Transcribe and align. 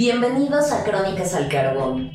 Bienvenidos 0.00 0.72
a 0.72 0.82
Crónicas 0.82 1.34
al 1.34 1.50
Carbón, 1.50 2.12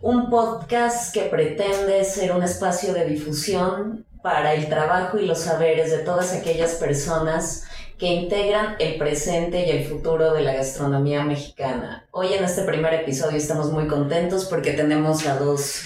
un 0.00 0.30
podcast 0.30 1.12
que 1.12 1.22
pretende 1.22 2.04
ser 2.04 2.30
un 2.30 2.44
espacio 2.44 2.94
de 2.94 3.04
difusión 3.04 4.06
para 4.22 4.54
el 4.54 4.68
trabajo 4.68 5.18
y 5.18 5.26
los 5.26 5.40
saberes 5.40 5.90
de 5.90 5.98
todas 5.98 6.32
aquellas 6.32 6.76
personas 6.76 7.64
que 7.98 8.06
integran 8.06 8.76
el 8.78 8.96
presente 8.96 9.66
y 9.66 9.70
el 9.70 9.84
futuro 9.86 10.34
de 10.34 10.42
la 10.42 10.54
gastronomía 10.54 11.24
mexicana. 11.24 12.06
Hoy 12.12 12.32
en 12.32 12.44
este 12.44 12.62
primer 12.62 12.94
episodio 12.94 13.38
estamos 13.38 13.72
muy 13.72 13.88
contentos 13.88 14.44
porque 14.44 14.70
tenemos 14.70 15.26
a 15.26 15.36
dos 15.36 15.82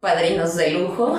padrinos 0.00 0.54
de 0.56 0.70
lujo, 0.70 1.18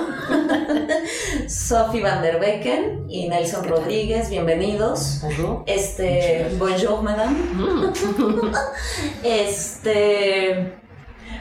Sophie 1.48 2.02
van 2.02 2.22
der 2.22 2.40
Becken 2.40 3.10
y 3.10 3.28
Nelson 3.28 3.68
Rodríguez, 3.68 4.30
bienvenidos. 4.30 5.20
Bonjour. 5.22 5.64
Este, 5.66 6.46
bonjour, 6.58 7.02
madame. 7.02 7.36
este, 9.22 10.72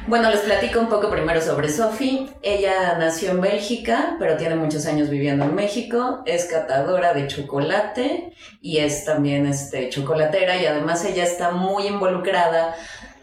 bueno, 0.08 0.30
les 0.32 0.42
platico 0.42 0.80
un 0.80 0.90
poco 0.90 1.10
primero 1.10 1.40
sobre 1.40 1.70
Sophie. 1.70 2.30
Ella 2.42 2.98
nació 2.98 3.32
en 3.32 3.42
Bélgica, 3.42 4.16
pero 4.20 4.36
tiene 4.36 4.56
muchos 4.56 4.86
años 4.86 5.10
viviendo 5.10 5.46
en 5.46 5.56
México. 5.56 6.24
Es 6.26 6.46
catadora 6.46 7.14
de 7.14 7.28
chocolate 7.28 8.34
y 8.62 8.80
es 8.80 9.06
también 9.06 9.46
este, 9.46 9.90
chocolatera 9.90 10.58
y 10.58 10.66
además 10.66 11.06
ella 11.06 11.24
está 11.24 11.52
muy 11.52 11.88
involucrada 11.88 12.76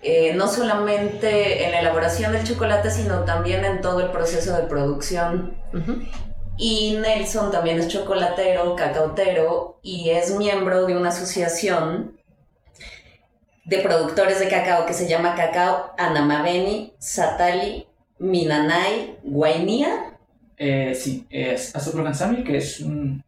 eh, 0.03 0.35
no 0.35 0.49
solamente 0.49 1.65
en 1.65 1.73
la 1.73 1.81
elaboración 1.81 2.33
del 2.33 2.45
chocolate, 2.45 2.91
sino 2.91 3.25
también 3.25 3.65
en 3.65 3.81
todo 3.81 4.01
el 4.01 4.11
proceso 4.11 4.57
de 4.57 4.65
producción. 4.65 5.55
Y 6.59 6.97
Nelson 7.01 7.51
también 7.51 7.79
es 7.79 7.89
chocolatero, 7.89 8.77
cacautero 8.77 9.79
y 9.83 10.11
es 10.11 10.35
miembro 10.35 10.87
de 10.87 10.97
una 10.97 11.11
asociación 11.11 12.17
de 13.67 13.79
productores 13.79 14.39
de 14.39 14.49
cacao 14.49 14.87
que 14.87 14.95
se 14.95 15.09
llama 15.09 15.35
Cacao 15.35 15.93
Anamabeni 15.99 16.95
Satali 16.99 17.87
Minanay 18.19 19.19
Guainía. 19.25 20.17
Eh, 20.57 20.95
sí, 20.95 21.27
es 21.29 21.75
Azúcar 21.75 22.05
Gansami, 22.05 22.45
que 22.45 22.59
es 22.59 22.81
un... 22.81 23.23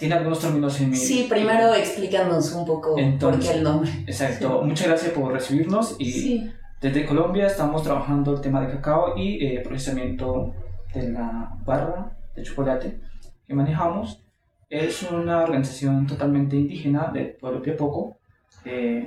Tiene 0.00 0.14
algunos 0.16 0.40
términos 0.40 0.80
en 0.80 0.90
mi... 0.90 0.96
Sí, 0.96 1.26
primero 1.30 1.72
explícanos 1.74 2.52
un 2.54 2.64
poco 2.66 2.96
Entonces, 2.98 3.44
por 3.44 3.52
qué 3.52 3.58
el 3.58 3.62
nombre. 3.64 3.90
Exacto. 4.06 4.62
Muchas 4.62 4.88
gracias 4.88 5.12
por 5.12 5.30
recibirnos 5.32 5.94
y 5.98 6.10
Sí. 6.10 6.52
desde 6.80 7.04
Colombia 7.06 7.46
estamos 7.46 7.82
trabajando 7.84 8.34
el 8.34 8.40
tema 8.40 8.62
de 8.62 8.72
cacao 8.72 9.16
y 9.16 9.44
eh, 9.46 9.60
procesamiento 9.60 10.54
de 10.94 11.10
la 11.12 11.50
barra 11.66 12.16
de 12.34 12.42
chocolate 12.42 12.98
que 13.46 13.54
manejamos. 13.54 14.24
Es 14.70 15.02
una 15.02 15.42
organización 15.42 16.06
totalmente 16.06 16.56
indígena 16.56 17.10
del 17.12 17.32
pueblo 17.34 17.60
Piepoco, 17.60 18.16
eh, 18.64 19.06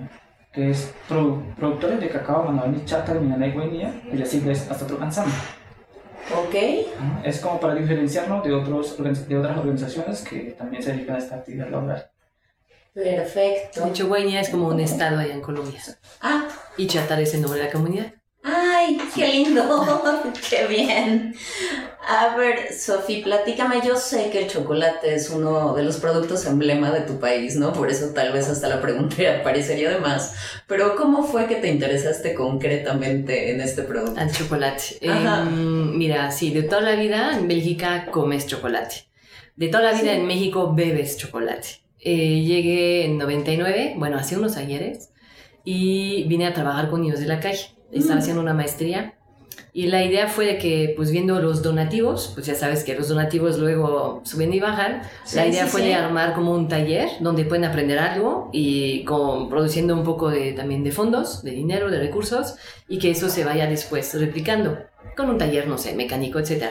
que 0.54 0.70
es 0.70 0.94
produ- 1.10 1.56
productores 1.56 2.00
de 2.00 2.10
cacao 2.10 2.44
Manabani 2.44 2.86
Chata, 2.86 3.16
Minanay, 3.16 3.52
Guinea, 3.52 3.94
y 4.12 4.16
la 4.18 4.26
sigla 4.26 4.52
es 4.52 4.70
Azúcar 4.70 4.98
Gansami. 5.00 5.32
Ok. 6.32 6.56
Es 7.24 7.40
como 7.40 7.60
para 7.60 7.76
diferenciarnos 7.76 8.44
de, 8.44 8.54
otros, 8.54 8.98
de 9.28 9.38
otras 9.38 9.58
organizaciones 9.58 10.22
que 10.22 10.56
también 10.58 10.82
se 10.82 10.94
dedican 10.94 11.16
a 11.16 11.20
esta 11.20 11.36
actividad 11.36 11.70
laboral. 11.70 12.10
Perfecto. 12.94 13.84
De 13.84 13.90
hecho, 13.90 14.08
Guainía 14.08 14.42
es 14.42 14.50
como 14.50 14.68
un 14.68 14.80
estado 14.80 15.20
allá 15.20 15.34
en 15.34 15.42
Colombia. 15.42 15.82
Ah, 16.22 16.48
Y 16.78 16.88
Chatar 16.88 17.20
es 17.20 17.34
el 17.34 17.42
nombre 17.42 17.60
de 17.60 17.68
la 17.68 17.72
comunidad. 17.72 18.14
qué 19.16 19.28
lindo. 19.28 20.04
qué 20.50 20.68
bien. 20.68 21.36
A 22.08 22.36
ver, 22.36 22.74
Sofi, 22.74 23.22
platícame. 23.22 23.82
Yo 23.86 23.96
sé 23.96 24.30
que 24.30 24.40
el 24.44 24.48
chocolate 24.50 25.16
es 25.16 25.30
uno 25.30 25.74
de 25.74 25.84
los 25.84 25.98
productos 25.98 26.46
emblema 26.46 26.92
de 26.92 27.02
tu 27.02 27.20
país, 27.20 27.56
¿no? 27.56 27.72
Por 27.74 27.90
eso 27.90 28.14
tal 28.14 28.34
vez 28.34 28.50
hasta 28.50 28.68
la 28.68 28.82
pregunta 28.82 29.16
parecería 29.44 29.90
de 29.90 30.00
más. 30.00 30.36
Pero 30.68 30.96
¿cómo 30.96 31.24
fue 31.24 31.48
que 31.48 31.56
te 31.56 31.70
interesaste 31.70 32.34
concretamente 32.34 33.52
en 33.52 33.62
este 33.62 33.84
producto? 33.84 34.20
Al 34.20 34.32
chocolate. 34.32 34.98
Em, 35.02 35.98
mira, 35.98 36.32
sí, 36.32 36.52
de 36.54 36.64
toda 36.64 36.82
la 36.82 36.96
vida 36.96 37.38
en 37.38 37.48
Bélgica 37.48 38.08
comes 38.12 38.48
chocolate. 38.48 39.06
De 39.56 39.68
toda 39.68 39.84
la 39.84 39.92
vida 39.94 40.14
Sí. 40.14 40.20
en 40.20 40.26
México 40.26 40.74
bebes 40.74 41.18
chocolate. 41.18 41.84
Eh, 42.00 42.42
llegué 42.44 43.06
en 43.06 43.18
99, 43.18 43.94
bueno, 43.98 44.18
hace 44.18 44.36
unos 44.36 44.58
ayeres, 44.58 45.12
y 45.64 46.26
vine 46.26 46.48
a 46.48 46.54
trabajar 46.54 46.90
con 46.90 47.02
niños 47.02 47.22
de 47.22 47.28
la 47.28 47.40
calle. 47.40 47.68
Estaba 47.94 48.16
Mm. 48.16 48.20
haciendo 48.20 48.42
una 48.42 48.54
maestría. 48.54 49.14
Y 49.72 49.88
la 49.88 50.04
idea 50.04 50.28
fue 50.28 50.46
de 50.46 50.58
que, 50.60 50.94
pues 50.96 51.12
viendo 51.12 51.40
los 51.40 51.62
donativos, 51.64 52.32
pues 52.34 52.46
ya 52.46 52.54
sabes 52.56 52.84
que 52.84 52.96
los 52.96 53.08
donativos 53.08 53.58
luego 53.60 54.22
suben 54.24 54.54
y 54.54 54.60
bajan, 54.60 55.02
la 55.02 55.44
Sí, 55.44 55.50
idea 55.50 55.66
sí, 55.66 55.72
fue 55.72 55.82
sí. 55.82 55.88
de 55.88 55.96
armar 55.96 56.34
como 56.34 56.52
un 56.54 56.68
taller 56.68 57.10
donde 57.22 57.44
pueden 57.46 57.66
aprender 57.66 57.98
algo 58.00 58.50
y 58.52 59.04
con, 59.04 59.50
produciendo 59.50 59.96
un 59.96 60.04
poco 60.04 60.30
de, 60.30 60.54
también 60.54 60.84
de 60.84 60.92
fondos, 60.92 61.44
de 61.44 61.52
dinero, 61.52 61.90
de 61.90 62.00
recursos 62.00 62.56
y 62.88 63.00
que 63.00 63.10
eso 63.12 63.30
se 63.30 63.44
vaya 63.46 63.68
después 63.68 64.14
replicando 64.20 64.78
con 65.18 65.30
un 65.30 65.38
taller, 65.40 65.68
no 65.68 65.78
sé, 65.80 65.96
mecánico, 65.96 66.40
etc. 66.40 66.66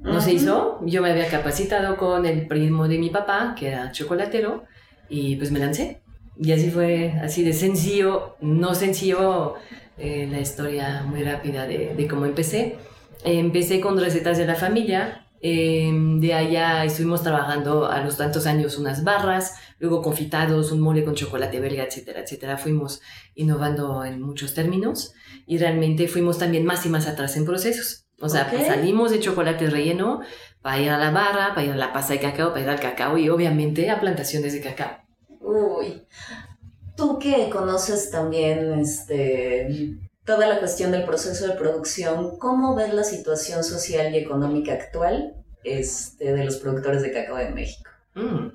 No 0.00 0.20
se 0.20 0.30
Ujú. 0.30 0.36
hizo, 0.36 0.80
yo 0.86 1.02
me 1.02 1.10
había 1.10 1.28
capacitado 1.28 1.96
con 1.96 2.26
el 2.26 2.46
primo 2.46 2.86
de 2.88 2.98
mi 2.98 3.10
papá, 3.10 3.54
que 3.58 3.68
era 3.68 3.92
chocolatero, 3.92 4.64
y 5.08 5.36
pues 5.36 5.50
me 5.52 5.58
lancé. 5.60 6.00
Y 6.40 6.52
así 6.52 6.70
fue, 6.70 7.12
así 7.22 7.42
de 7.44 7.52
sencillo, 7.52 8.36
no 8.40 8.74
sencillo, 8.74 9.54
eh, 9.98 10.26
la 10.30 10.40
historia 10.40 11.02
muy 11.06 11.22
rápida 11.22 11.66
de, 11.66 11.94
de 11.94 12.08
cómo 12.08 12.24
empecé. 12.26 12.78
Empecé 13.24 13.80
con 13.80 13.98
recetas 13.98 14.38
de 14.38 14.46
la 14.46 14.54
familia, 14.54 15.26
eh, 15.40 15.90
de 15.92 16.34
allá 16.34 16.84
estuvimos 16.84 17.22
trabajando 17.22 17.86
a 17.86 18.00
los 18.02 18.16
tantos 18.16 18.46
años 18.46 18.78
unas 18.78 19.04
barras, 19.04 19.54
luego 19.78 20.02
confitados, 20.02 20.72
un 20.72 20.80
mole 20.80 21.04
con 21.04 21.14
chocolate 21.14 21.60
belga, 21.60 21.84
etcétera, 21.84 22.20
etcétera. 22.20 22.58
Fuimos 22.58 23.00
innovando 23.34 24.04
en 24.04 24.20
muchos 24.20 24.54
términos 24.54 25.12
y 25.46 25.58
realmente 25.58 26.08
fuimos 26.08 26.38
también 26.38 26.64
más 26.64 26.84
y 26.86 26.88
más 26.88 27.06
atrás 27.06 27.36
en 27.36 27.44
procesos. 27.44 28.04
O 28.20 28.28
sea, 28.28 28.50
Ok. 28.52 28.66
salimos 28.66 29.12
de 29.12 29.20
chocolate 29.20 29.70
relleno 29.70 30.20
para 30.60 30.80
ir 30.80 30.90
a 30.90 30.98
la 30.98 31.10
barra, 31.12 31.50
para 31.54 31.64
ir 31.64 31.72
a 31.72 31.76
la 31.76 31.92
pasta 31.92 32.14
de 32.14 32.20
cacao, 32.20 32.50
para 32.50 32.62
ir 32.62 32.68
al 32.68 32.80
cacao 32.80 33.16
y 33.16 33.28
obviamente 33.28 33.90
a 33.90 34.00
plantaciones 34.00 34.52
de 34.52 34.60
cacao. 34.60 34.98
Uy, 35.40 36.02
tú 36.98 37.18
que 37.18 37.48
conoces 37.48 38.10
también 38.10 38.80
este, 38.80 39.96
toda 40.24 40.46
la 40.48 40.58
cuestión 40.58 40.90
del 40.90 41.04
proceso 41.04 41.46
de 41.46 41.54
producción, 41.54 42.36
¿cómo 42.38 42.74
ves 42.74 42.92
la 42.92 43.04
situación 43.04 43.62
social 43.62 44.12
y 44.12 44.18
económica 44.18 44.72
actual 44.72 45.34
este, 45.62 46.32
de 46.32 46.44
los 46.44 46.56
productores 46.56 47.00
de 47.02 47.12
cacao 47.12 47.38
en 47.38 47.54
México? 47.54 47.88
Mm. 48.14 48.48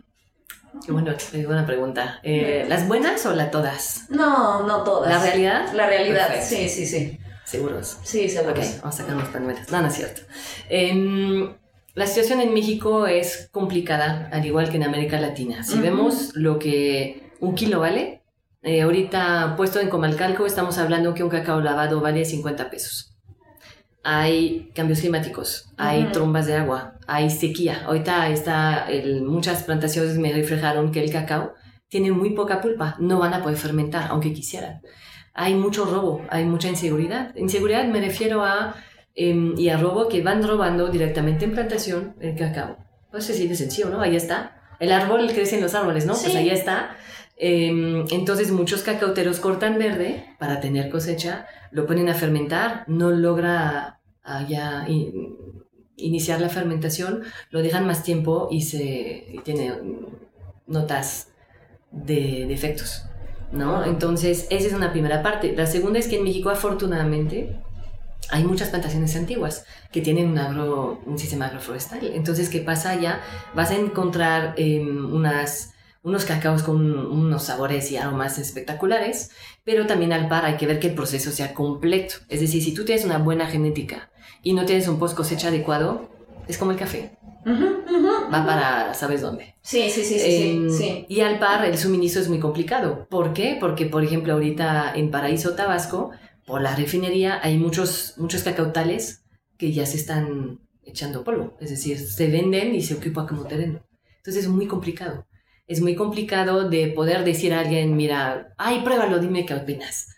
Bueno, 0.90 1.14
qué 1.32 1.46
buena 1.46 1.66
pregunta. 1.66 2.20
Eh, 2.24 2.66
¿Las 2.68 2.88
buenas 2.88 3.26
o 3.26 3.34
las 3.34 3.50
todas? 3.50 4.10
No, 4.10 4.68
no 4.68 4.84
todas. 4.84 5.10
¿La 5.10 5.24
realidad? 5.24 5.72
La 5.74 5.88
realidad, 5.88 6.28
Perfecto. 6.28 6.56
sí, 6.56 6.70
sí, 6.70 6.86
sí. 6.86 7.20
Seguros. 7.46 8.00
Sí, 8.04 8.28
seguro. 8.28 8.54
Ok, 8.54 8.68
vamos 8.82 8.96
a 8.96 8.98
sacar 9.04 9.16
unos 9.16 9.30
panuelos. 9.30 9.72
No, 9.72 9.82
no 9.82 9.88
es 9.88 9.94
cierto. 9.94 10.22
Em, 10.68 11.56
la 11.94 12.08
situación 12.08 12.42
en 12.42 12.54
México 12.54 13.06
es 13.06 13.50
complicada, 13.52 14.30
al 14.34 14.46
igual 14.46 14.70
que 14.70 14.78
en 14.78 14.84
América 14.84 15.20
Latina. 15.20 15.64
Si 15.64 15.80
vemos 15.80 16.36
lo 16.36 16.58
que 16.58 17.32
un 17.40 17.54
kilo 17.54 17.80
vale, 17.80 18.23
eh, 18.64 18.82
ahorita 18.82 19.56
puesto 19.58 19.80
en 19.80 19.90
Comalcalco 19.90 20.46
estamos 20.46 20.78
hablando 20.78 21.14
que 21.14 21.24
un 21.24 21.30
cacao 21.30 21.62
lavado 21.62 22.00
vale 22.02 22.26
50 22.26 22.70
pesos. 22.70 23.10
Hay 24.06 24.70
cambios 24.76 25.00
climáticos, 25.00 25.70
hay 25.78 26.04
Ujú. 26.04 26.12
trombas 26.12 26.46
de 26.46 26.56
agua, 26.56 26.96
hay 27.08 27.30
sequía. 27.30 27.84
Ahorita 27.86 28.28
está 28.30 28.86
el- 28.90 29.22
muchas 29.24 29.64
plantaciones 29.64 30.18
me 30.18 30.34
reflejaron 30.34 30.92
que 30.92 31.02
el 31.04 31.12
cacao 31.12 31.54
tiene 31.88 32.12
muy 32.12 32.32
poca 32.32 32.60
pulpa, 32.60 32.98
no 33.00 33.20
van 33.20 33.34
a 33.34 33.42
poder 33.42 33.58
fermentar, 33.58 34.08
aunque 34.10 34.34
quisieran. 34.34 34.82
Hay 35.34 35.56
mucho 35.56 35.86
robo, 35.86 36.22
hay 36.30 36.44
mucha 36.44 36.68
inseguridad. 36.68 37.34
Inseguridad 37.36 37.86
me 37.86 38.02
refiero 38.02 38.44
a, 38.44 38.76
em, 39.16 39.56
y 39.58 39.70
a 39.70 39.78
robo 39.78 40.10
que 40.10 40.22
van 40.22 40.46
robando 40.46 40.90
directamente 40.90 41.46
en 41.46 41.52
plantación 41.54 42.16
el 42.20 42.36
cacao. 42.36 42.78
Pues 43.10 43.28
de 43.28 43.56
sencillo, 43.56 43.90
¿no? 43.90 44.02
Ahí 44.02 44.16
está. 44.16 44.60
El 44.80 44.92
árbol 44.92 45.32
crece 45.32 45.56
en 45.56 45.62
los 45.62 45.76
árboles, 45.76 46.06
¿no? 46.06 46.14
Sí. 46.16 46.26
Pues 46.26 46.36
ahí 46.36 46.50
está. 46.50 46.98
Em, 47.38 48.06
entonces 48.12 48.52
muchos 48.52 48.84
cacauteros 48.84 49.40
cortan 49.40 49.78
verde 49.80 50.26
para 50.40 50.60
tener 50.60 50.90
cosecha, 50.90 51.48
lo 51.72 51.86
ponen 51.88 52.08
a 52.10 52.14
fermentar, 52.14 52.84
no 52.88 53.10
logra 53.12 54.00
ah, 54.24 54.46
ya 54.48 54.86
in- 54.88 55.38
iniciar 55.98 56.40
la 56.42 56.50
fermentación, 56.50 57.24
lo 57.50 57.62
dejan 57.62 57.88
más 57.88 58.04
tiempo 58.04 58.48
y 58.52 58.62
se 58.62 59.26
y 59.34 59.40
tiene 59.44 59.74
notas 60.68 61.30
de 61.92 62.46
defectos, 62.48 63.04
¿no? 63.52 63.84
Entonces, 63.86 64.48
esa 64.50 64.68
es 64.68 64.74
una 64.74 64.92
primera 64.92 65.22
parte. 65.22 65.54
La 65.56 65.68
segunda 65.68 66.00
es 66.00 66.08
que 66.08 66.18
en 66.18 66.24
México, 66.24 66.50
afortunadamente, 66.50 67.60
hay 68.30 68.44
muchas 68.46 68.70
plantaciones 68.70 69.16
antiguas 69.16 69.66
que 69.92 70.02
tienen 70.02 70.30
un, 70.32 70.38
agro, 70.40 71.02
un 71.06 71.20
sistema 71.20 71.48
agroforestal. 71.48 72.06
Entonces, 72.14 72.50
¿qué 72.50 72.62
pasa 72.62 72.92
allá? 72.92 73.20
Vas 73.54 73.72
a 73.72 73.76
encontrar 73.76 74.54
em, 74.58 75.14
unas, 75.14 75.73
unos 76.04 76.26
cacaos 76.26 76.64
con 76.64 76.94
unos 76.96 77.44
sabores 77.44 77.90
y 77.92 77.98
aromas 77.98 78.38
espectaculares, 78.38 79.32
pero 79.64 79.88
también 79.88 80.14
al 80.14 80.28
par 80.28 80.46
hay 80.46 80.58
que 80.58 80.68
ver 80.68 80.80
que 80.80 80.88
el 80.88 80.96
proceso 80.96 81.32
sea 81.32 81.54
completo. 81.54 82.16
Es 82.30 82.42
decir, 82.42 82.62
si 82.62 82.74
tú 82.74 82.86
tienes 82.86 83.06
una 83.06 83.18
buena 83.18 83.48
genética 83.48 84.12
y 84.44 84.54
no 84.54 84.66
tienes 84.66 84.88
un 84.88 85.00
post 85.00 85.16
cosecha 85.16 85.48
adecuado, 85.48 86.10
es 86.48 86.58
como 86.58 86.72
el 86.72 86.78
café. 86.78 87.18
Va 88.34 88.46
para 88.46 88.94
sabes 88.94 89.22
dónde. 89.22 89.56
Sí, 89.62 89.90
sí, 89.90 90.04
sí, 90.04 90.20
sí, 90.20 90.50
Em, 90.50 90.70
sí. 90.70 91.06
Y 91.08 91.22
al 91.22 91.40
par 91.40 91.66
el 91.66 91.78
suministro 91.78 92.22
es 92.22 92.30
muy 92.30 92.40
complicado. 92.40 93.08
¿Por 93.10 93.34
qué? 93.34 93.58
Porque, 93.60 93.86
por 93.86 94.04
ejemplo, 94.04 94.34
ahorita 94.34 94.94
en 94.96 95.12
Paraíso, 95.12 95.56
Tabasco, 95.56 96.12
por 96.46 96.62
la 96.62 96.76
refinería 96.76 97.40
hay 97.42 97.58
muchos, 97.58 98.16
muchos 98.18 98.44
cacautales 98.44 99.24
que 99.58 99.72
ya 99.72 99.86
se 99.86 99.98
están 99.98 100.60
echando 100.84 101.24
polvo. 101.24 101.56
Es 101.60 101.70
decir, 101.70 101.98
se 102.00 102.28
venden 102.30 102.76
y 102.76 102.82
se 102.82 102.96
ocupa 102.96 103.26
como 103.26 103.46
terreno. 103.46 103.82
Entonces 104.18 104.44
es 104.44 104.50
muy 104.50 104.68
complicado. 104.68 105.26
Es 105.68 105.82
muy 105.82 105.96
complicado 105.96 106.70
de 106.70 106.88
poder 106.88 107.24
decir 107.24 107.54
a 107.54 107.62
alguien, 107.62 107.96
mira, 107.96 108.54
ay, 108.58 108.82
pruébalo, 108.84 109.20
dime 109.20 109.46
qué 109.46 109.54
opinas. 109.56 110.16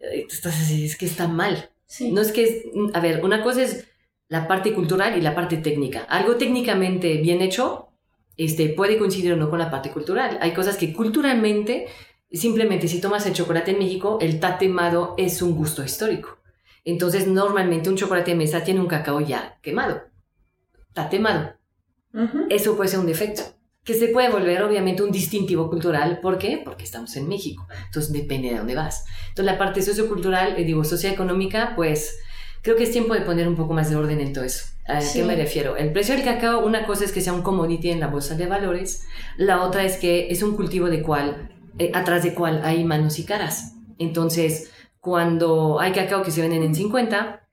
Eh, 0.00 0.26
Entonces 0.30 0.70
es 0.70 0.96
que 0.96 1.06
está 1.06 1.26
mal. 1.28 1.70
sí. 1.86 2.12
No 2.12 2.20
es 2.20 2.32
que, 2.32 2.70
a 2.94 3.00
ver, 3.00 3.24
una 3.24 3.42
cosa 3.42 3.62
es 3.62 3.86
la 4.28 4.46
parte 4.46 4.74
cultural 4.74 5.16
y 5.16 5.22
la 5.22 5.34
parte 5.34 5.56
técnica. 5.56 6.00
Algo 6.00 6.36
técnicamente 6.36 7.16
bien 7.16 7.40
hecho 7.40 7.88
este, 8.36 8.68
puede 8.68 8.98
coincidir 8.98 9.32
o 9.32 9.36
no 9.36 9.50
con 9.50 9.58
la 9.58 9.70
parte 9.70 9.90
cultural. 9.90 10.38
Hay 10.40 10.52
cosas 10.52 10.76
que 10.76 10.92
culturalmente, 10.92 11.86
simplemente 12.30 12.88
si 12.88 13.00
tomas 13.00 13.26
el 13.26 13.32
chocolate 13.32 13.70
en 13.72 13.78
México, 13.78 14.18
el 14.20 14.38
tatemado 14.38 15.14
es 15.16 15.40
un 15.42 15.54
gusto 15.56 15.82
histórico. 15.82 16.38
Entonces, 16.84 17.26
normalmente 17.26 17.88
un 17.90 17.96
chocolate 17.96 18.30
de 18.32 18.36
mesa 18.36 18.62
tiene 18.64 18.80
un 18.80 18.86
cacao 18.86 19.20
ya 19.20 19.58
quemado, 19.62 20.02
tatemado. 20.92 21.54
Eso 22.48 22.76
puede 22.76 22.88
ser 22.88 23.00
un 23.00 23.06
defecto, 23.06 23.42
que 23.88 23.94
se 23.94 24.08
puede 24.08 24.28
volver 24.28 24.62
obviamente 24.62 25.02
un 25.02 25.10
distintivo 25.10 25.70
cultural. 25.70 26.20
¿Por 26.20 26.36
qué? 26.36 26.60
Porque 26.62 26.84
estamos 26.84 27.16
en 27.16 27.26
México. 27.26 27.66
Entonces 27.86 28.12
depende 28.12 28.50
de 28.50 28.58
dónde 28.58 28.74
vas. 28.74 29.06
Entonces 29.30 29.46
la 29.46 29.56
parte 29.56 29.80
sociocultural, 29.80 30.58
eh, 30.58 30.64
digo, 30.64 30.84
socioeconómica, 30.84 31.72
pues 31.74 32.18
creo 32.60 32.76
que 32.76 32.82
es 32.82 32.92
tiempo 32.92 33.14
de 33.14 33.22
poner 33.22 33.48
un 33.48 33.56
poco 33.56 33.72
más 33.72 33.88
de 33.88 33.96
orden 33.96 34.20
en 34.20 34.34
todo 34.34 34.44
eso. 34.44 34.66
¿A 34.86 35.00
Sí. 35.00 35.20
qué 35.20 35.24
me 35.24 35.36
refiero? 35.36 35.76
El 35.78 35.90
precio 35.92 36.14
del 36.14 36.22
cacao, 36.22 36.66
una 36.66 36.84
cosa 36.86 37.04
es 37.06 37.12
que 37.12 37.22
sea 37.22 37.32
un 37.32 37.40
commodity 37.40 37.90
en 37.90 38.00
la 38.00 38.08
bolsa 38.08 38.34
de 38.34 38.46
valores, 38.46 39.04
la 39.38 39.62
otra 39.62 39.84
es 39.84 39.96
que 39.96 40.28
es 40.30 40.42
un 40.42 40.54
cultivo 40.54 40.90
de 40.90 41.00
cual, 41.02 41.50
eh, 41.78 41.90
atrás 41.94 42.22
de 42.22 42.34
cual 42.34 42.60
hay 42.64 42.84
manos 42.84 43.18
y 43.18 43.24
caras. 43.24 43.72
Entonces, 43.98 44.70
cuando 45.00 45.80
hay 45.80 45.92
cacao 45.92 46.22
que 46.22 46.30
se 46.30 46.42
venden 46.42 46.62
en 46.62 46.74
50, 46.74 47.48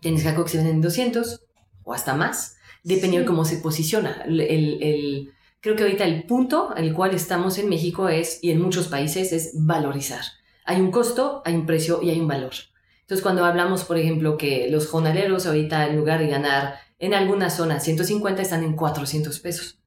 tienes 0.00 0.24
cacao 0.24 0.42
que 0.44 0.50
se 0.50 0.56
venden 0.56 0.76
en 0.76 0.82
200 0.82 1.42
o 1.84 1.92
hasta 1.94 2.14
más, 2.14 2.56
dependiendo 2.82 3.18
Sí. 3.18 3.24
de 3.24 3.26
cómo 3.26 3.44
se 3.44 3.56
posiciona. 3.58 4.22
El, 4.26 4.40
el- 4.40 4.82
el- 4.82 5.32
creo 5.66 5.74
que 5.74 5.82
ahorita 5.82 6.04
el 6.04 6.22
punto 6.22 6.70
al 6.76 6.92
cual 6.92 7.12
estamos 7.12 7.58
en 7.58 7.68
México 7.68 8.08
es, 8.08 8.38
y 8.40 8.52
en 8.52 8.62
muchos 8.62 8.86
países, 8.86 9.32
es 9.32 9.50
valorizar. 9.66 10.20
Hay 10.64 10.80
un 10.80 10.92
costo, 10.92 11.42
hay 11.44 11.56
un 11.56 11.66
precio 11.66 12.00
y 12.04 12.10
hay 12.10 12.20
un 12.20 12.28
valor. 12.28 12.52
Entonces, 13.00 13.20
cuando 13.20 13.44
hablamos, 13.44 13.82
por 13.82 13.98
ejemplo, 13.98 14.36
que 14.36 14.70
los 14.70 14.86
jornaleros 14.86 15.44
ahorita, 15.44 15.88
en 15.88 15.96
lugar 15.96 16.20
de 16.20 16.28
ganar 16.28 16.76
en 17.00 17.14
algunas 17.14 17.56
zonas 17.56 17.82
150, 17.82 18.42
están 18.42 18.62
en 18.62 18.76
400 18.76 19.40
pesos. 19.40 19.80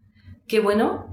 Qué 0.48 0.60
bueno, 0.60 1.08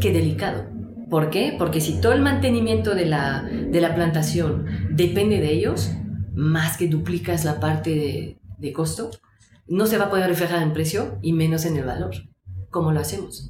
qué 0.00 0.14
delicado. 0.14 0.64
¿Por 1.10 1.28
qué? 1.28 1.54
Porque 1.58 1.82
si 1.82 2.00
todo 2.00 2.14
el 2.14 2.22
mantenimiento 2.22 2.94
de 2.94 3.04
la, 3.04 3.42
de 3.42 3.80
la 3.82 3.94
plantación 3.94 4.64
depende 4.92 5.42
de 5.42 5.52
ellos, 5.52 5.90
más 6.34 6.78
que 6.78 6.88
duplicas 6.88 7.44
la 7.44 7.60
parte 7.60 7.90
de, 7.90 8.38
de 8.56 8.72
costo, 8.72 9.10
no 9.68 9.84
se 9.84 9.98
va 9.98 10.06
a 10.06 10.10
poder 10.10 10.26
reflejar 10.26 10.62
en 10.62 10.72
precio 10.72 11.18
y 11.20 11.34
menos 11.34 11.66
en 11.66 11.76
el 11.76 11.84
valor. 11.84 12.14
¿Cómo 12.76 12.92
lo 12.92 13.00
hacemos? 13.00 13.48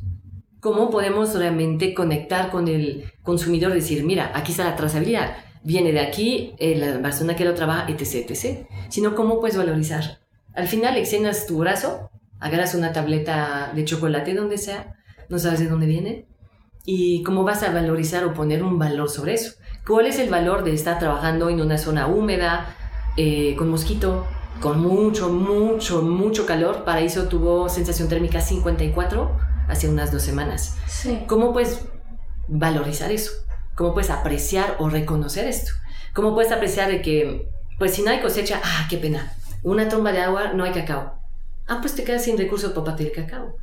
¿Cómo 0.61 0.89
podemos 0.89 1.35
realmente 1.35 1.95
conectar 1.95 2.49
con 2.49 2.69
el 2.69 3.13
consumidor? 3.25 3.75
Decir, 3.75 4.05
mira, 4.05 4.31
aquí 4.37 4.53
está 4.53 4.63
la 4.63 4.77
trazabilidad, 4.77 5.39
viene 5.65 5.91
de 5.91 5.99
aquí, 5.99 6.55
eh, 6.59 6.77
la 6.77 7.03
persona 7.03 7.35
que 7.35 7.45
lo 7.45 7.53
trabaja, 7.53 7.87
etc, 7.89 8.31
etc. 8.31 8.69
Sino, 8.89 9.17
¿cómo 9.17 9.41
puedes 9.41 9.57
valorizar? 9.57 10.21
Al 10.55 10.69
final, 10.69 10.97
extiendas 10.97 11.49
tu 11.49 11.59
brazo, 11.59 12.09
agarras 12.39 12.77
una 12.77 12.93
tableta 12.93 13.73
de 13.75 13.85
chocolate, 13.85 14.33
donde 14.33 14.59
sea, 14.59 14.95
no 15.29 15.41
sabes 15.41 15.59
de 15.59 15.67
dónde 15.67 15.87
viene, 15.87 16.29
y 16.85 17.25
cómo 17.25 17.43
vas 17.43 17.65
a 17.65 17.73
valorizar 17.73 18.25
o 18.27 18.33
poner 18.33 18.63
un 18.63 18.79
valor 18.79 19.11
sobre 19.11 19.35
eso. 19.35 19.55
¿Cuál 19.85 20.07
es 20.07 20.21
el 20.21 20.31
valor 20.31 20.63
de 20.63 20.73
estar 20.73 21.01
trabajando 21.01 21.51
en 21.51 21.61
una 21.61 21.79
zona 21.79 22.07
húmeda, 22.07 22.77
eh, 23.17 23.57
con 23.57 23.71
mosquito, 23.71 24.25
con 24.61 24.81
mucho, 24.81 25.29
mucho, 25.29 26.03
mucho 26.03 26.47
calor? 26.47 26.85
Paraíso 26.85 27.29
tuvo 27.29 27.69
sensación 27.69 28.09
térmica 28.09 28.41
54 28.41 29.37
hace 29.69 29.89
unas 29.89 30.13
dos 30.13 30.23
semanas. 30.23 30.77
Sí. 30.87 31.25
¿Cómo 31.27 31.53
puedes 31.53 31.85
valorizar 32.49 33.11
eso? 33.13 33.33
¿Cómo 33.75 33.93
puedes 33.93 34.11
apreciar 34.11 34.77
o 34.79 34.89
reconocer 34.89 35.47
esto? 35.47 35.73
¿Cómo 36.15 36.35
puedes 36.35 36.53
apreciar 36.53 36.89
de 36.89 37.03
que, 37.03 37.51
pues 37.79 37.95
si 37.95 38.03
no 38.03 38.11
hay 38.11 38.21
cosecha, 38.21 38.61
ah, 38.65 38.87
qué 38.89 38.97
pena, 38.97 39.33
una 39.63 39.89
tromba 39.89 40.13
de 40.13 40.21
agua, 40.21 40.53
no 40.55 40.65
hay 40.65 40.73
cacao. 40.73 41.21
Ah, 41.67 41.79
pues 41.81 41.95
te 41.95 42.05
quedas 42.05 42.25
sin 42.25 42.39
recursos 42.39 42.73
para 42.73 42.97
el 42.97 43.13
cacao. 43.13 43.57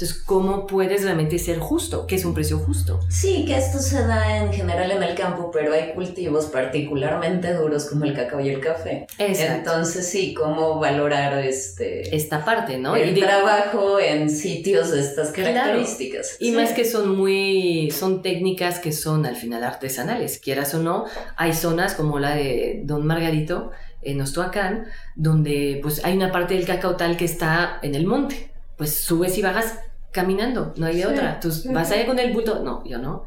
Entonces, 0.00 0.22
¿cómo 0.22 0.64
puedes 0.68 1.02
realmente 1.02 1.40
ser 1.40 1.58
justo? 1.58 2.06
¿Qué 2.06 2.14
es 2.14 2.24
un 2.24 2.32
precio 2.32 2.56
justo? 2.60 3.00
Sí, 3.08 3.44
que 3.44 3.56
esto 3.58 3.80
se 3.80 4.06
da 4.06 4.36
en 4.38 4.52
general 4.52 4.92
en 4.92 5.02
el 5.02 5.16
campo, 5.16 5.50
pero 5.52 5.72
hay 5.72 5.90
cultivos 5.92 6.44
particularmente 6.46 7.52
duros 7.54 7.86
como 7.86 8.04
el 8.04 8.14
cacao 8.14 8.38
y 8.38 8.48
el 8.48 8.60
café. 8.60 9.08
Entonces 9.18 10.06
sí, 10.08 10.34
cómo 10.34 10.78
valorar 10.78 11.36
este 11.44 12.14
Esta 12.14 12.44
parte, 12.44 12.78
¿no? 12.78 12.94
el 12.94 13.10
Y 13.10 13.20
de- 13.20 13.26
trabajo 13.26 13.98
en 13.98 14.30
sitios 14.30 14.92
de 14.92 15.00
estas 15.00 15.30
Claro. 15.32 15.52
características. 15.52 16.36
Y 16.38 16.50
Sí. 16.50 16.52
más 16.52 16.70
que 16.70 16.84
son 16.84 17.16
muy, 17.16 17.90
son 17.90 18.22
técnicas 18.22 18.78
que 18.78 18.92
son 18.92 19.26
al 19.26 19.34
final 19.34 19.64
artesanales, 19.64 20.38
quieras 20.38 20.74
o 20.74 20.78
no, 20.78 21.06
hay 21.36 21.52
zonas 21.54 21.94
como 21.94 22.20
la 22.20 22.36
de 22.36 22.82
Don 22.84 23.04
Margarito, 23.04 23.72
en 24.02 24.20
Ostoacán, 24.20 24.86
donde 25.16 25.80
pues 25.82 26.04
hay 26.04 26.16
una 26.16 26.30
parte 26.30 26.54
del 26.54 26.66
cacao 26.66 26.94
tal 26.94 27.16
que 27.16 27.24
está 27.24 27.80
en 27.82 27.96
el 27.96 28.06
monte, 28.06 28.52
pues 28.76 28.94
subes 28.94 29.36
y 29.36 29.42
bajas 29.42 29.80
caminando, 30.12 30.72
no 30.76 30.86
hay 30.86 30.96
de 30.96 31.02
Sí. 31.02 31.08
otra, 31.08 31.40
tú 31.40 31.50
vas 31.72 31.90
allá 31.90 32.06
con 32.06 32.18
el 32.18 32.32
bulto, 32.32 32.62
no, 32.62 32.84
yo 32.84 32.98
no, 32.98 33.24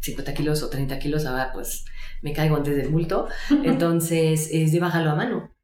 50 0.00 0.32
kilos 0.34 0.62
o 0.62 0.68
30 0.70 0.98
kilos, 0.98 1.26
ahora 1.26 1.50
pues 1.52 1.84
me 2.22 2.32
caigo 2.32 2.56
antes 2.56 2.76
del 2.76 2.88
bulto, 2.88 3.28
entonces 3.64 4.48
es 4.52 4.72
de 4.72 4.80
bajarlo 4.80 5.10
a 5.10 5.14
mano. 5.14 5.54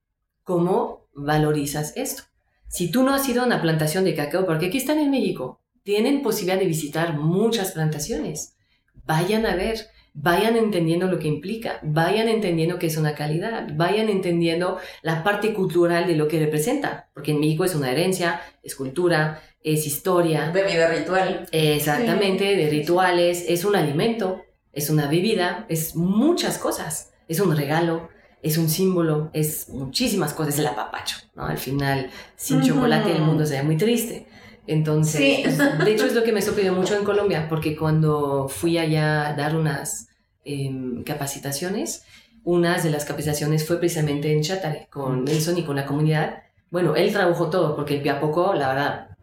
¿Cómo 0.43 1.08
valorizas 1.14 1.97
esto? 1.97 2.23
Si 2.69 2.91
tú 2.91 3.03
no 3.03 3.14
has 3.14 3.29
ido 3.29 3.43
a 3.43 3.47
una 3.47 3.62
plantación 3.62 4.05
de 4.05 4.14
cacao, 4.14 4.44
porque 4.47 4.67
aquí 4.67 4.79
están 4.79 4.99
en 4.99 5.11
México, 5.11 5.61
tienen 5.82 6.23
posibilidad 6.23 6.59
de 6.59 6.67
visitar 6.67 7.17
muchas 7.17 7.73
plantaciones. 7.73 8.56
Vayan 9.05 9.47
a 9.47 9.55
ver, 9.55 9.87
vayan 10.14 10.56
entendiendo 10.56 11.06
lo 11.06 11.19
que 11.19 11.29
implica, 11.29 11.79
vayan 11.82 12.29
entendiendo 12.29 12.79
que 12.79 12.87
es 12.88 12.97
una 12.97 13.14
calidad, 13.14 13.69
vayan 13.76 14.09
entendiendo 14.09 14.79
la 15.02 15.23
parte 15.23 15.55
cultural 15.55 16.06
de 16.06 16.17
lo 16.17 16.26
que 16.26 16.41
representa, 16.41 17.09
porque 17.14 17.31
en 17.32 17.41
México 17.41 17.64
es 17.64 17.75
una 17.75 17.91
herencia, 17.93 18.41
es 18.62 18.75
cultura, 18.75 19.41
es 19.67 19.85
historia, 19.85 20.51
Bebida 20.53 20.87
ritual. 20.89 21.49
exactamente, 21.51 22.57
de 22.57 22.71
rituales, 22.71 23.45
es 23.49 23.65
un 23.65 23.75
alimento, 23.75 24.43
es 24.73 24.91
una 24.91 25.09
bebida, 25.09 25.67
es 25.69 25.97
muchas 25.97 26.57
cosas, 26.59 27.13
es 27.27 27.41
un 27.41 27.57
regalo, 27.57 28.09
es 28.43 28.59
un 28.59 28.69
símbolo, 28.69 29.29
es 29.33 29.69
muchísimas 29.71 30.35
cosas, 30.35 30.55
es 30.55 30.61
el 30.61 30.69
apapacho, 30.69 31.17
¿no? 31.35 31.47
Al 31.47 31.59
final, 31.59 32.11
sin 32.37 32.59
Ujú. 32.59 32.69
chocolate 32.69 33.11
el 33.11 33.23
mundo 33.23 33.45
sería 33.45 33.64
muy 33.64 33.76
triste. 33.76 34.29
Entonces, 34.69 35.21
Sí. 35.21 35.59
de 35.85 35.93
hecho 35.93 36.07
es 36.07 36.14
lo 36.14 36.23
que 36.23 36.31
me 36.33 36.43
sorprendió 36.43 36.73
mucho 36.73 36.97
en 36.97 37.02
Colombia, 37.05 37.47
porque 37.49 37.75
cuando 37.76 38.49
fui 38.49 38.79
allá 38.79 39.29
a 39.29 39.35
dar 39.35 39.57
unas 39.57 40.09
em, 40.45 41.02
capacitaciones, 41.02 42.05
una 42.45 42.79
de 42.81 42.90
las 42.90 43.05
capacitaciones 43.05 43.67
fue 43.67 43.79
precisamente 43.81 44.33
en 44.33 44.43
Chatare, 44.43 44.87
con 44.93 45.25
Nelson 45.25 45.59
y 45.59 45.64
con 45.64 45.75
la 45.75 45.87
comunidad. 45.87 46.45
Bueno, 46.71 46.95
él 46.95 47.12
trabajó 47.12 47.50
todo, 47.50 47.75
porque 47.75 47.97
el 47.97 48.02
Piapoco, 48.02 48.55
la 48.55 48.69
verdad, 48.69 49.15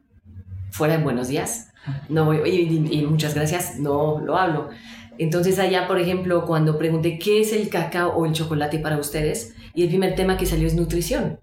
fuera 0.74 0.96
en 0.96 1.04
buenos 1.04 1.28
días, 1.30 1.70
no 2.10 2.26
voy, 2.26 2.38
y, 2.50 2.90
y- 2.92 3.00
y 3.00 3.06
muchas 3.06 3.34
gracias, 3.36 3.80
no 3.80 4.20
lo 4.20 4.38
hablo. 4.38 4.70
Entonces 5.18 5.60
allá, 5.60 5.88
por 5.88 6.00
ejemplo, 6.00 6.46
cuando 6.46 6.78
pregunté 6.78 7.20
qué 7.20 7.42
es 7.42 7.54
el 7.54 7.70
cacao 7.70 8.14
o 8.16 8.26
el 8.26 8.34
chocolate 8.34 8.80
para 8.80 8.98
ustedes, 8.98 9.54
y 9.76 9.84
el 9.84 9.90
primer 9.90 10.16
tema 10.16 10.38
que 10.38 10.46
salió 10.46 10.66
es 10.68 10.74
nutrición. 10.76 11.40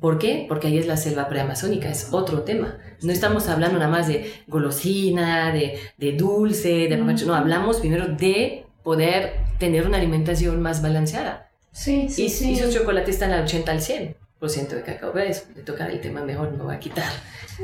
¿Por 0.00 0.18
qué? 0.18 0.46
Porque 0.48 0.68
ahí 0.68 0.78
es 0.78 0.86
la 0.86 0.96
selva 0.96 1.28
preamazónica, 1.28 1.90
es 1.90 2.08
otro 2.12 2.42
tema. 2.42 2.78
No 3.02 3.12
estamos 3.12 3.48
hablando 3.48 3.78
nada 3.78 3.90
más 3.90 4.08
de 4.08 4.32
golosina, 4.46 5.52
de, 5.52 5.78
de 5.98 6.12
dulce, 6.12 6.88
de 6.88 6.94
apapacho, 6.94 7.26
no, 7.26 7.34
hablamos 7.34 7.78
primero 7.80 8.06
de 8.06 8.64
poder 8.82 9.34
tener 9.58 9.86
una 9.86 9.98
alimentación 9.98 10.62
más 10.62 10.80
balanceada. 10.82 11.50
Sí, 11.72 12.08
sí, 12.08 12.24
y, 12.24 12.28
sí. 12.30 12.50
y 12.52 12.56
sus 12.56 12.72
chocolates 12.74 13.14
están 13.16 13.30
al 13.32 13.44
80 13.44 13.70
al 13.72 13.80
100 13.82 14.16
por 14.40 14.50
ciento 14.50 14.74
de 14.74 14.82
cacao. 14.82 15.12
¿Ves? 15.12 15.46
De 15.54 15.62
tocar 15.62 15.90
el 15.90 16.00
tema 16.00 16.22
mejor 16.22 16.52
no 16.54 16.64
voy 16.64 16.74
a 16.74 16.80
quitar 16.80 17.12